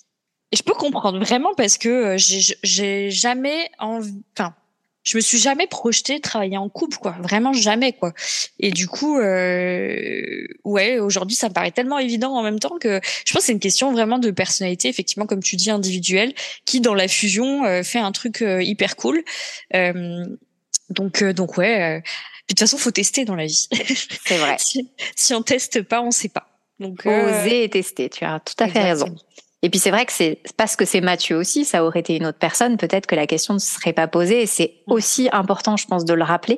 peux 0.64 0.74
comprendre 0.74 1.20
vraiment 1.20 1.54
parce 1.56 1.78
que 1.78 2.16
j'ai 2.18 3.12
jamais 3.12 3.70
envie. 3.80 4.24
Enfin, 4.38 4.54
je 5.08 5.16
me 5.16 5.22
suis 5.22 5.38
jamais 5.38 5.68
projetée 5.68 6.20
travailler 6.20 6.58
en 6.58 6.68
couple, 6.68 6.98
quoi. 6.98 7.16
Vraiment 7.22 7.54
jamais, 7.54 7.94
quoi. 7.94 8.12
Et 8.60 8.72
du 8.72 8.90
coup, 8.90 9.18
euh, 9.18 10.46
ouais, 10.66 11.00
aujourd'hui, 11.00 11.36
ça 11.38 11.48
me 11.48 11.54
paraît 11.54 11.72
tellement 11.72 11.98
évident 11.98 12.36
en 12.36 12.44
même 12.44 12.60
temps 12.60 12.78
que 12.78 13.00
je 13.26 13.32
pense 13.32 13.44
que 13.44 13.46
c'est 13.46 13.54
une 13.54 13.62
question 13.62 13.94
vraiment 13.94 14.20
de 14.20 14.32
personnalité, 14.32 14.90
effectivement, 14.90 15.26
comme 15.26 15.42
tu 15.42 15.56
dis, 15.56 15.72
individuelle, 15.72 16.34
qui 16.66 16.82
dans 16.82 16.94
la 16.94 17.08
fusion 17.08 17.64
euh, 17.64 17.84
fait 17.84 18.00
un 18.00 18.12
truc 18.12 18.42
euh, 18.42 18.62
hyper 18.62 18.98
cool. 18.98 19.24
Euh, 19.76 20.26
donc, 20.90 21.24
donc 21.24 21.58
ouais. 21.58 22.02
de 22.02 22.04
toute 22.50 22.60
façon, 22.60 22.78
faut 22.78 22.92
tester 22.92 23.24
dans 23.24 23.36
la 23.36 23.46
vie. 23.46 23.70
C'est 24.26 24.38
vrai. 24.38 24.58
si, 24.60 24.90
si, 25.16 25.34
on 25.34 25.42
teste 25.42 25.84
pas, 25.84 26.02
on 26.02 26.12
sait 26.12 26.28
pas. 26.28 26.50
Donc, 26.82 27.06
oser 27.06 27.64
et 27.64 27.70
tester. 27.70 28.10
Tu 28.10 28.26
as 28.26 28.42
tout 28.42 28.62
à 28.62 28.68
fait 28.68 28.84
raison. 28.84 29.16
Et 29.68 29.70
puis 29.70 29.80
c'est 29.80 29.92
vrai 29.92 30.06
que 30.06 30.14
c'est 30.14 30.40
parce 30.56 30.78
que 30.78 30.86
c'est 30.86 31.02
Mathieu 31.02 31.36
aussi, 31.36 31.66
ça 31.66 31.84
aurait 31.84 32.00
été 32.00 32.16
une 32.16 32.26
autre 32.26 32.38
personne, 32.38 32.78
peut-être 32.78 33.06
que 33.06 33.16
la 33.16 33.28
question 33.28 33.54
ne 33.54 33.60
serait 33.60 33.92
pas 33.92 34.08
posée. 34.08 34.44
Et 34.44 34.46
c'est 34.46 34.76
mm. 34.88 34.94
aussi 34.94 35.28
important, 35.34 35.76
je 35.76 35.86
pense, 35.88 36.06
de 36.06 36.14
le 36.14 36.24
rappeler 36.24 36.58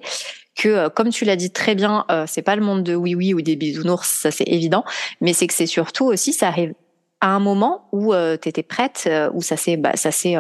que, 0.56 0.70
euh, 0.70 0.90
comme 0.90 1.10
tu 1.10 1.26
l'as 1.26 1.36
dit 1.36 1.50
très 1.50 1.74
bien, 1.74 2.06
euh, 2.12 2.26
c'est 2.28 2.44
pas 2.44 2.56
le 2.56 2.62
monde 2.62 2.84
de 2.84 2.94
oui 2.94 3.16
oui 3.16 3.34
ou 3.34 3.42
des 3.42 3.56
bisounours, 3.56 4.08
ça 4.08 4.30
c'est 4.30 4.48
évident, 4.48 4.86
mais 5.22 5.34
c'est 5.34 5.48
que 5.48 5.56
c'est 5.56 5.66
surtout 5.66 6.06
aussi, 6.06 6.34
ça 6.34 6.50
arrive 6.50 6.76
à 7.20 7.30
un 7.30 7.40
moment 7.40 7.90
où 7.92 8.14
euh, 8.14 8.38
tu 8.40 8.48
étais 8.48 8.62
prête, 8.62 9.10
où 9.34 9.42
ça 9.42 9.58
s'est 9.58 9.76
bah, 9.76 9.94
ça 9.96 10.12
s'est 10.12 10.36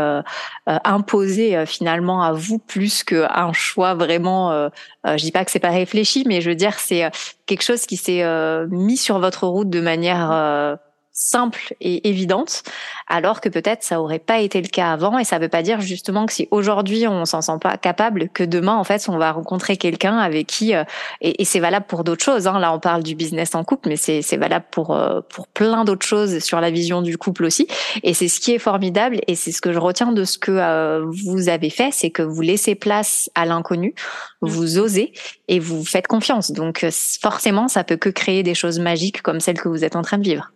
imposé 0.67 1.65
finalement 1.65 2.21
à 2.21 2.33
vous 2.33 2.59
plus 2.59 3.03
qu'un 3.03 3.51
choix 3.51 3.95
vraiment. 3.95 4.69
je 5.05 5.23
dis 5.23 5.31
pas 5.31 5.43
que 5.43 5.49
c'est 5.49 5.57
pas 5.57 5.71
réfléchi, 5.71 6.23
mais 6.27 6.39
je 6.39 6.51
veux 6.51 6.55
dire 6.55 6.77
c'est 6.77 7.09
quelque 7.47 7.63
chose 7.63 7.87
qui 7.87 7.97
s'est 7.97 8.23
mis 8.69 8.95
sur 8.95 9.17
votre 9.17 9.47
route 9.47 9.71
de 9.71 9.81
manière 9.81 10.77
simple 11.19 11.75
et 11.81 12.07
évidente, 12.07 12.63
alors 13.07 13.41
que 13.41 13.49
peut-être 13.49 13.83
ça 13.83 14.01
aurait 14.01 14.19
pas 14.19 14.39
été 14.39 14.61
le 14.61 14.69
cas 14.69 14.93
avant. 14.93 15.19
Et 15.19 15.25
ça 15.25 15.37
veut 15.37 15.49
pas 15.49 15.61
dire 15.61 15.81
justement 15.81 16.25
que 16.25 16.31
si 16.31 16.47
aujourd'hui 16.49 17.07
on 17.07 17.25
s'en 17.25 17.41
sent 17.41 17.57
pas 17.61 17.75
capable, 17.77 18.29
que 18.29 18.43
demain 18.43 18.75
en 18.75 18.85
fait 18.85 19.05
on 19.09 19.17
va 19.17 19.33
rencontrer 19.33 19.75
quelqu'un 19.75 20.17
avec 20.17 20.47
qui 20.47 20.73
euh, 20.73 20.85
et, 21.19 21.43
c'est 21.43 21.59
valable 21.59 21.85
pour 21.87 22.05
d'autres 22.05 22.23
choses. 22.23 22.47
Hein. 22.47 22.57
Là 22.59 22.73
on 22.73 22.79
parle 22.79 23.03
du 23.03 23.15
business 23.15 23.53
en 23.53 23.65
couple, 23.65 23.89
mais 23.89 23.97
c'est 23.97 24.37
valable 24.37 24.65
pour 24.71 24.95
euh, 24.95 25.19
pour 25.29 25.47
plein 25.47 25.83
d'autres 25.83 26.05
choses 26.05 26.39
sur 26.39 26.61
la 26.61 26.71
vision 26.71 27.01
du 27.01 27.17
couple 27.17 27.43
aussi. 27.43 27.67
Et 28.03 28.13
c'est 28.13 28.29
ce 28.29 28.39
qui 28.39 28.53
est 28.53 28.59
formidable 28.59 29.19
et 29.27 29.35
c'est 29.35 29.51
ce 29.51 29.61
que 29.61 29.73
je 29.73 29.79
retiens 29.79 30.13
de 30.13 30.23
ce 30.23 30.37
que 30.37 30.51
euh, 30.51 31.05
vous 31.05 31.49
avez 31.49 31.69
fait, 31.69 31.91
c'est 31.91 32.11
que 32.11 32.21
vous 32.21 32.41
laissez 32.41 32.75
place 32.75 33.29
à 33.35 33.45
l'inconnu, 33.45 33.93
mmh. 34.41 34.47
vous 34.47 34.79
osez 34.79 35.11
et 35.49 35.59
vous 35.59 35.83
faites 35.83 36.07
confiance. 36.07 36.51
Donc 36.51 36.85
forcément 37.21 37.67
ça 37.67 37.83
peut 37.83 37.97
que 37.97 38.09
créer 38.09 38.41
des 38.41 38.55
choses 38.55 38.79
magiques 38.79 39.21
comme 39.21 39.41
celles 39.41 39.59
que 39.59 39.67
vous 39.67 39.83
êtes 39.83 39.97
en 39.97 40.01
train 40.01 40.17
de 40.17 40.23
vivre. 40.23 40.53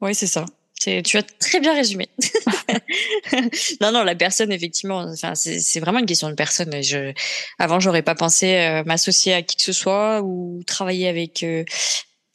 Oui, 0.00 0.14
c'est 0.14 0.26
ça. 0.26 0.44
Tu 0.80 1.16
as 1.16 1.22
très 1.22 1.58
bien 1.58 1.74
résumé. 1.74 2.08
non, 3.80 3.90
non, 3.90 4.04
la 4.04 4.14
personne, 4.14 4.52
effectivement, 4.52 4.98
enfin, 4.98 5.34
c'est 5.34 5.80
vraiment 5.80 5.98
une 5.98 6.06
question 6.06 6.28
de 6.30 6.34
personne. 6.34 6.82
Je, 6.82 7.12
avant, 7.58 7.80
j'aurais 7.80 8.02
pas 8.02 8.14
pensé 8.14 8.54
euh, 8.54 8.84
m'associer 8.84 9.34
à 9.34 9.42
qui 9.42 9.56
que 9.56 9.62
ce 9.62 9.72
soit 9.72 10.22
ou 10.22 10.62
travailler 10.66 11.08
avec. 11.08 11.42
Euh, 11.42 11.64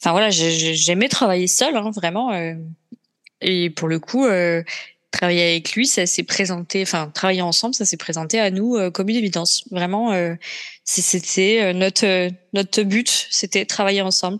enfin 0.00 0.12
voilà, 0.12 0.28
j'aimais 0.30 1.08
travailler 1.08 1.46
seul, 1.46 1.74
hein, 1.74 1.90
vraiment. 1.94 2.32
Euh, 2.32 2.54
et 3.40 3.70
pour 3.70 3.88
le 3.88 3.98
coup, 3.98 4.26
travailler 5.10 5.42
avec 5.42 5.72
lui, 5.72 5.86
ça 5.86 6.04
s'est 6.04 6.22
présenté. 6.22 6.82
Enfin, 6.82 7.10
travailler 7.14 7.42
ensemble, 7.42 7.74
ça 7.74 7.86
s'est 7.86 7.96
présenté 7.96 8.40
à 8.40 8.50
nous 8.50 8.78
comme 8.92 9.08
une 9.08 9.16
évidence. 9.16 9.64
Vraiment, 9.70 10.12
c'était 10.84 11.72
notre 11.72 12.30
notre 12.52 12.82
but, 12.82 13.26
c'était 13.30 13.64
travailler 13.64 14.02
ensemble. 14.02 14.38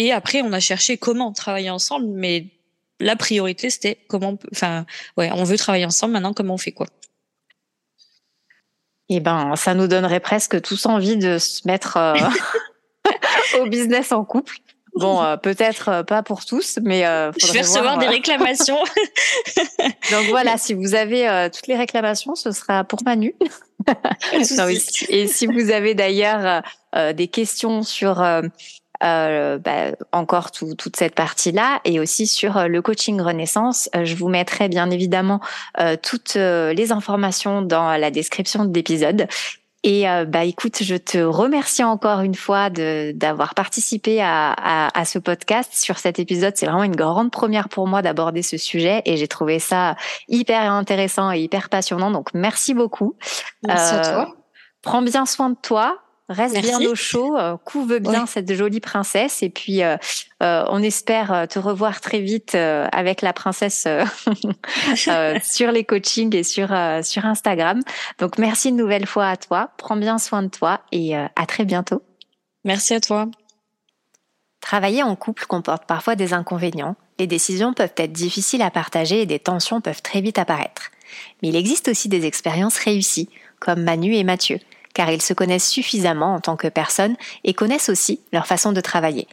Et 0.00 0.12
après, 0.12 0.42
on 0.42 0.52
a 0.52 0.60
cherché 0.60 0.96
comment 0.96 1.32
travailler 1.32 1.70
ensemble, 1.70 2.06
mais 2.06 2.46
la 3.00 3.16
priorité, 3.16 3.68
c'était 3.68 3.98
comment, 4.08 4.38
enfin, 4.52 4.86
ouais, 5.16 5.28
on 5.34 5.42
veut 5.42 5.58
travailler 5.58 5.86
ensemble. 5.86 6.12
Maintenant, 6.12 6.32
comment 6.32 6.54
on 6.54 6.58
fait 6.58 6.70
quoi 6.70 6.86
Eh 9.08 9.18
ben, 9.18 9.56
ça 9.56 9.74
nous 9.74 9.88
donnerait 9.88 10.20
presque 10.20 10.62
tous 10.62 10.86
envie 10.86 11.16
de 11.16 11.38
se 11.38 11.66
mettre 11.66 11.96
euh, 11.96 12.14
au 13.60 13.66
business 13.66 14.12
en 14.12 14.24
couple. 14.24 14.58
Bon, 14.94 15.20
euh, 15.20 15.36
peut-être 15.36 15.88
euh, 15.88 16.02
pas 16.04 16.22
pour 16.22 16.44
tous, 16.44 16.78
mais 16.80 17.02
je 17.36 17.52
vais 17.52 17.62
recevoir 17.62 17.98
des 17.98 18.06
réclamations. 18.06 18.78
Donc 20.12 20.26
voilà, 20.28 20.58
si 20.58 20.74
vous 20.74 20.94
avez 20.94 21.48
toutes 21.52 21.66
les 21.66 21.76
réclamations, 21.76 22.36
ce 22.36 22.52
sera 22.52 22.84
pour 22.84 23.02
Manu. 23.04 23.34
et 25.08 25.26
si 25.26 25.46
vous 25.48 25.72
avez 25.72 25.94
d'ailleurs 25.94 26.62
des 27.14 27.26
questions 27.26 27.82
sur 27.82 28.22
euh, 29.04 29.58
bah, 29.58 29.92
encore 30.12 30.50
tout, 30.50 30.74
toute 30.74 30.96
cette 30.96 31.14
partie-là 31.14 31.80
et 31.84 32.00
aussi 32.00 32.26
sur 32.26 32.56
euh, 32.56 32.66
le 32.66 32.82
coaching 32.82 33.20
Renaissance. 33.20 33.88
Euh, 33.94 34.04
je 34.04 34.16
vous 34.16 34.28
mettrai 34.28 34.68
bien 34.68 34.90
évidemment 34.90 35.40
euh, 35.80 35.96
toutes 36.00 36.34
les 36.34 36.92
informations 36.92 37.62
dans 37.62 37.96
la 37.96 38.10
description 38.10 38.64
de 38.64 38.74
l'épisode. 38.74 39.26
Et 39.84 40.06
bah 40.26 40.44
écoute, 40.44 40.82
je 40.82 40.96
te 40.96 41.18
remercie 41.18 41.84
encore 41.84 42.20
une 42.20 42.34
fois 42.34 42.68
de 42.68 43.12
d'avoir 43.14 43.54
participé 43.54 44.20
à, 44.20 44.52
à, 44.52 44.98
à, 44.98 45.04
ce 45.04 45.20
podcast 45.20 45.72
sur 45.72 45.98
cet 45.98 46.18
épisode. 46.18 46.54
C'est 46.56 46.66
vraiment 46.66 46.82
une 46.82 46.96
grande 46.96 47.30
première 47.30 47.68
pour 47.68 47.86
moi 47.86 48.02
d'aborder 48.02 48.42
ce 48.42 48.56
sujet 48.56 49.02
et 49.04 49.16
j'ai 49.16 49.28
trouvé 49.28 49.60
ça 49.60 49.94
hyper 50.28 50.72
intéressant 50.72 51.30
et 51.30 51.38
hyper 51.38 51.68
passionnant. 51.68 52.10
Donc 52.10 52.34
merci 52.34 52.74
beaucoup. 52.74 53.16
Merci 53.62 53.94
à 53.94 54.00
toi. 54.00 54.34
Prends 54.82 55.02
bien 55.02 55.26
soin 55.26 55.50
de 55.50 55.56
toi. 55.62 55.96
Reste 56.28 56.60
bien 56.60 56.78
au 56.82 56.94
chaud, 56.94 57.38
euh, 57.38 57.56
couve 57.56 58.00
bien 58.00 58.26
cette 58.26 58.52
jolie 58.52 58.80
princesse 58.80 59.42
et 59.42 59.48
puis 59.48 59.82
euh, 59.82 59.96
euh, 60.42 60.62
on 60.68 60.82
espère 60.82 61.46
te 61.48 61.58
revoir 61.58 62.02
très 62.02 62.20
vite 62.20 62.54
avec 62.54 63.22
la 63.22 63.32
princesse 63.32 63.88
sur 65.42 65.72
les 65.72 65.84
coachings 65.84 66.36
et 66.36 66.42
sur 66.42 66.68
sur 67.02 67.24
Instagram. 67.24 67.80
Donc 68.18 68.36
merci 68.36 68.68
une 68.68 68.76
nouvelle 68.76 69.06
fois 69.06 69.28
à 69.28 69.36
toi, 69.38 69.70
prends 69.78 69.96
bien 69.96 70.18
soin 70.18 70.42
de 70.42 70.48
toi 70.48 70.80
et 70.92 71.16
à 71.16 71.46
très 71.46 71.64
bientôt. 71.64 72.02
Merci 72.64 72.92
à 72.92 73.00
toi. 73.00 73.26
Travailler 74.60 75.02
en 75.02 75.16
couple 75.16 75.46
comporte 75.46 75.86
parfois 75.86 76.14
des 76.14 76.34
inconvénients, 76.34 76.96
les 77.18 77.26
décisions 77.26 77.72
peuvent 77.72 77.94
être 77.96 78.12
difficiles 78.12 78.60
à 78.60 78.70
partager 78.70 79.22
et 79.22 79.26
des 79.26 79.38
tensions 79.38 79.80
peuvent 79.80 80.02
très 80.02 80.20
vite 80.20 80.38
apparaître. 80.38 80.90
Mais 81.42 81.48
il 81.48 81.56
existe 81.56 81.88
aussi 81.88 82.10
des 82.10 82.26
expériences 82.26 82.76
réussies, 82.76 83.30
comme 83.60 83.82
Manu 83.82 84.14
et 84.14 84.24
Mathieu 84.24 84.58
car 84.98 85.12
ils 85.12 85.22
se 85.22 85.32
connaissent 85.32 85.68
suffisamment 85.68 86.34
en 86.34 86.40
tant 86.40 86.56
que 86.56 86.66
personnes 86.66 87.14
et 87.44 87.54
connaissent 87.54 87.88
aussi 87.88 88.20
leur 88.32 88.48
façon 88.48 88.72
de 88.72 88.80
travailler. 88.80 89.28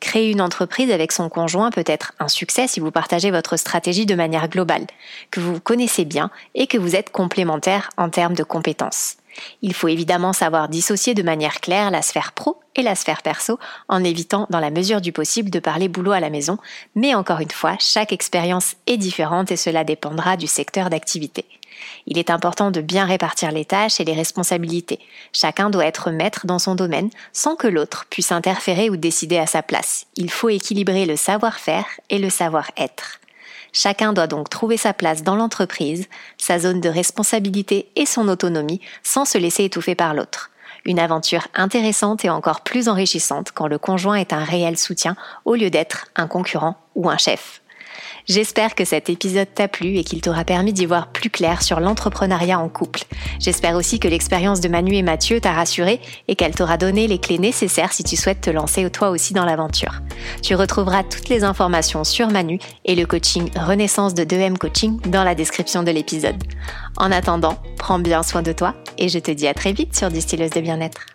Créer 0.00 0.32
une 0.32 0.40
entreprise 0.40 0.90
avec 0.90 1.12
son 1.12 1.28
conjoint 1.28 1.70
peut 1.70 1.84
être 1.86 2.12
un 2.18 2.26
succès 2.26 2.66
si 2.66 2.80
vous 2.80 2.90
partagez 2.90 3.30
votre 3.30 3.56
stratégie 3.56 4.04
de 4.04 4.16
manière 4.16 4.48
globale, 4.48 4.84
que 5.30 5.38
vous 5.38 5.60
connaissez 5.60 6.04
bien 6.04 6.32
et 6.56 6.66
que 6.66 6.76
vous 6.76 6.96
êtes 6.96 7.10
complémentaires 7.10 7.90
en 7.96 8.08
termes 8.08 8.34
de 8.34 8.42
compétences. 8.42 9.18
Il 9.62 9.74
faut 9.74 9.88
évidemment 9.88 10.32
savoir 10.32 10.68
dissocier 10.68 11.14
de 11.14 11.22
manière 11.22 11.60
claire 11.60 11.90
la 11.90 12.02
sphère 12.02 12.32
pro 12.32 12.60
et 12.74 12.82
la 12.82 12.94
sphère 12.94 13.22
perso 13.22 13.58
en 13.88 14.04
évitant 14.04 14.46
dans 14.50 14.60
la 14.60 14.70
mesure 14.70 15.00
du 15.00 15.12
possible 15.12 15.50
de 15.50 15.58
parler 15.58 15.88
boulot 15.88 16.12
à 16.12 16.20
la 16.20 16.30
maison, 16.30 16.58
mais 16.94 17.14
encore 17.14 17.40
une 17.40 17.50
fois, 17.50 17.76
chaque 17.78 18.12
expérience 18.12 18.76
est 18.86 18.96
différente 18.96 19.50
et 19.50 19.56
cela 19.56 19.84
dépendra 19.84 20.36
du 20.36 20.46
secteur 20.46 20.90
d'activité. 20.90 21.44
Il 22.06 22.18
est 22.18 22.30
important 22.30 22.70
de 22.70 22.80
bien 22.80 23.04
répartir 23.04 23.52
les 23.52 23.64
tâches 23.64 24.00
et 24.00 24.04
les 24.04 24.14
responsabilités. 24.14 25.00
Chacun 25.32 25.70
doit 25.70 25.86
être 25.86 26.10
maître 26.10 26.46
dans 26.46 26.58
son 26.58 26.74
domaine 26.74 27.10
sans 27.32 27.56
que 27.56 27.66
l'autre 27.66 28.06
puisse 28.08 28.32
interférer 28.32 28.90
ou 28.90 28.96
décider 28.96 29.38
à 29.38 29.46
sa 29.46 29.62
place. 29.62 30.06
Il 30.16 30.30
faut 30.30 30.48
équilibrer 30.48 31.06
le 31.06 31.16
savoir-faire 31.16 31.86
et 32.10 32.18
le 32.18 32.30
savoir-être. 32.30 33.20
Chacun 33.78 34.14
doit 34.14 34.26
donc 34.26 34.48
trouver 34.48 34.78
sa 34.78 34.94
place 34.94 35.22
dans 35.22 35.36
l'entreprise, 35.36 36.08
sa 36.38 36.58
zone 36.58 36.80
de 36.80 36.88
responsabilité 36.88 37.90
et 37.94 38.06
son 38.06 38.26
autonomie 38.28 38.80
sans 39.02 39.26
se 39.26 39.36
laisser 39.36 39.64
étouffer 39.64 39.94
par 39.94 40.14
l'autre. 40.14 40.50
Une 40.86 40.98
aventure 40.98 41.46
intéressante 41.54 42.24
et 42.24 42.30
encore 42.30 42.62
plus 42.62 42.88
enrichissante 42.88 43.52
quand 43.52 43.66
le 43.66 43.76
conjoint 43.76 44.14
est 44.14 44.32
un 44.32 44.42
réel 44.42 44.78
soutien 44.78 45.14
au 45.44 45.56
lieu 45.56 45.68
d'être 45.68 46.06
un 46.16 46.26
concurrent 46.26 46.78
ou 46.94 47.10
un 47.10 47.18
chef. 47.18 47.60
J'espère 48.28 48.74
que 48.74 48.84
cet 48.84 49.08
épisode 49.10 49.48
t'a 49.54 49.68
plu 49.68 49.96
et 49.96 50.04
qu'il 50.04 50.20
t'aura 50.20 50.44
permis 50.44 50.72
d'y 50.72 50.86
voir 50.86 51.08
plus 51.08 51.30
clair 51.30 51.62
sur 51.62 51.80
l'entrepreneuriat 51.80 52.58
en 52.58 52.68
couple. 52.68 53.04
J'espère 53.38 53.76
aussi 53.76 53.98
que 53.98 54.08
l'expérience 54.08 54.60
de 54.60 54.68
Manu 54.68 54.94
et 54.94 55.02
Mathieu 55.02 55.40
t'a 55.40 55.52
rassuré 55.52 56.00
et 56.28 56.34
qu'elle 56.34 56.54
t'aura 56.54 56.76
donné 56.76 57.06
les 57.06 57.18
clés 57.18 57.38
nécessaires 57.38 57.92
si 57.92 58.04
tu 58.04 58.16
souhaites 58.16 58.40
te 58.40 58.50
lancer 58.50 58.88
toi 58.90 59.10
aussi 59.10 59.34
dans 59.34 59.44
l'aventure. 59.44 60.00
Tu 60.42 60.54
retrouveras 60.54 61.02
toutes 61.02 61.28
les 61.28 61.44
informations 61.44 62.04
sur 62.04 62.28
Manu 62.28 62.58
et 62.84 62.94
le 62.94 63.06
coaching 63.06 63.50
Renaissance 63.56 64.14
de 64.14 64.24
2M 64.24 64.56
Coaching 64.56 65.00
dans 65.06 65.24
la 65.24 65.34
description 65.34 65.82
de 65.82 65.90
l'épisode. 65.90 66.42
En 66.96 67.12
attendant, 67.12 67.56
prends 67.78 67.98
bien 67.98 68.22
soin 68.22 68.42
de 68.42 68.52
toi 68.52 68.74
et 68.98 69.08
je 69.08 69.18
te 69.18 69.30
dis 69.30 69.46
à 69.46 69.54
très 69.54 69.72
vite 69.72 69.96
sur 69.96 70.08
Distilleuse 70.08 70.50
de 70.50 70.60
bien-être. 70.60 71.06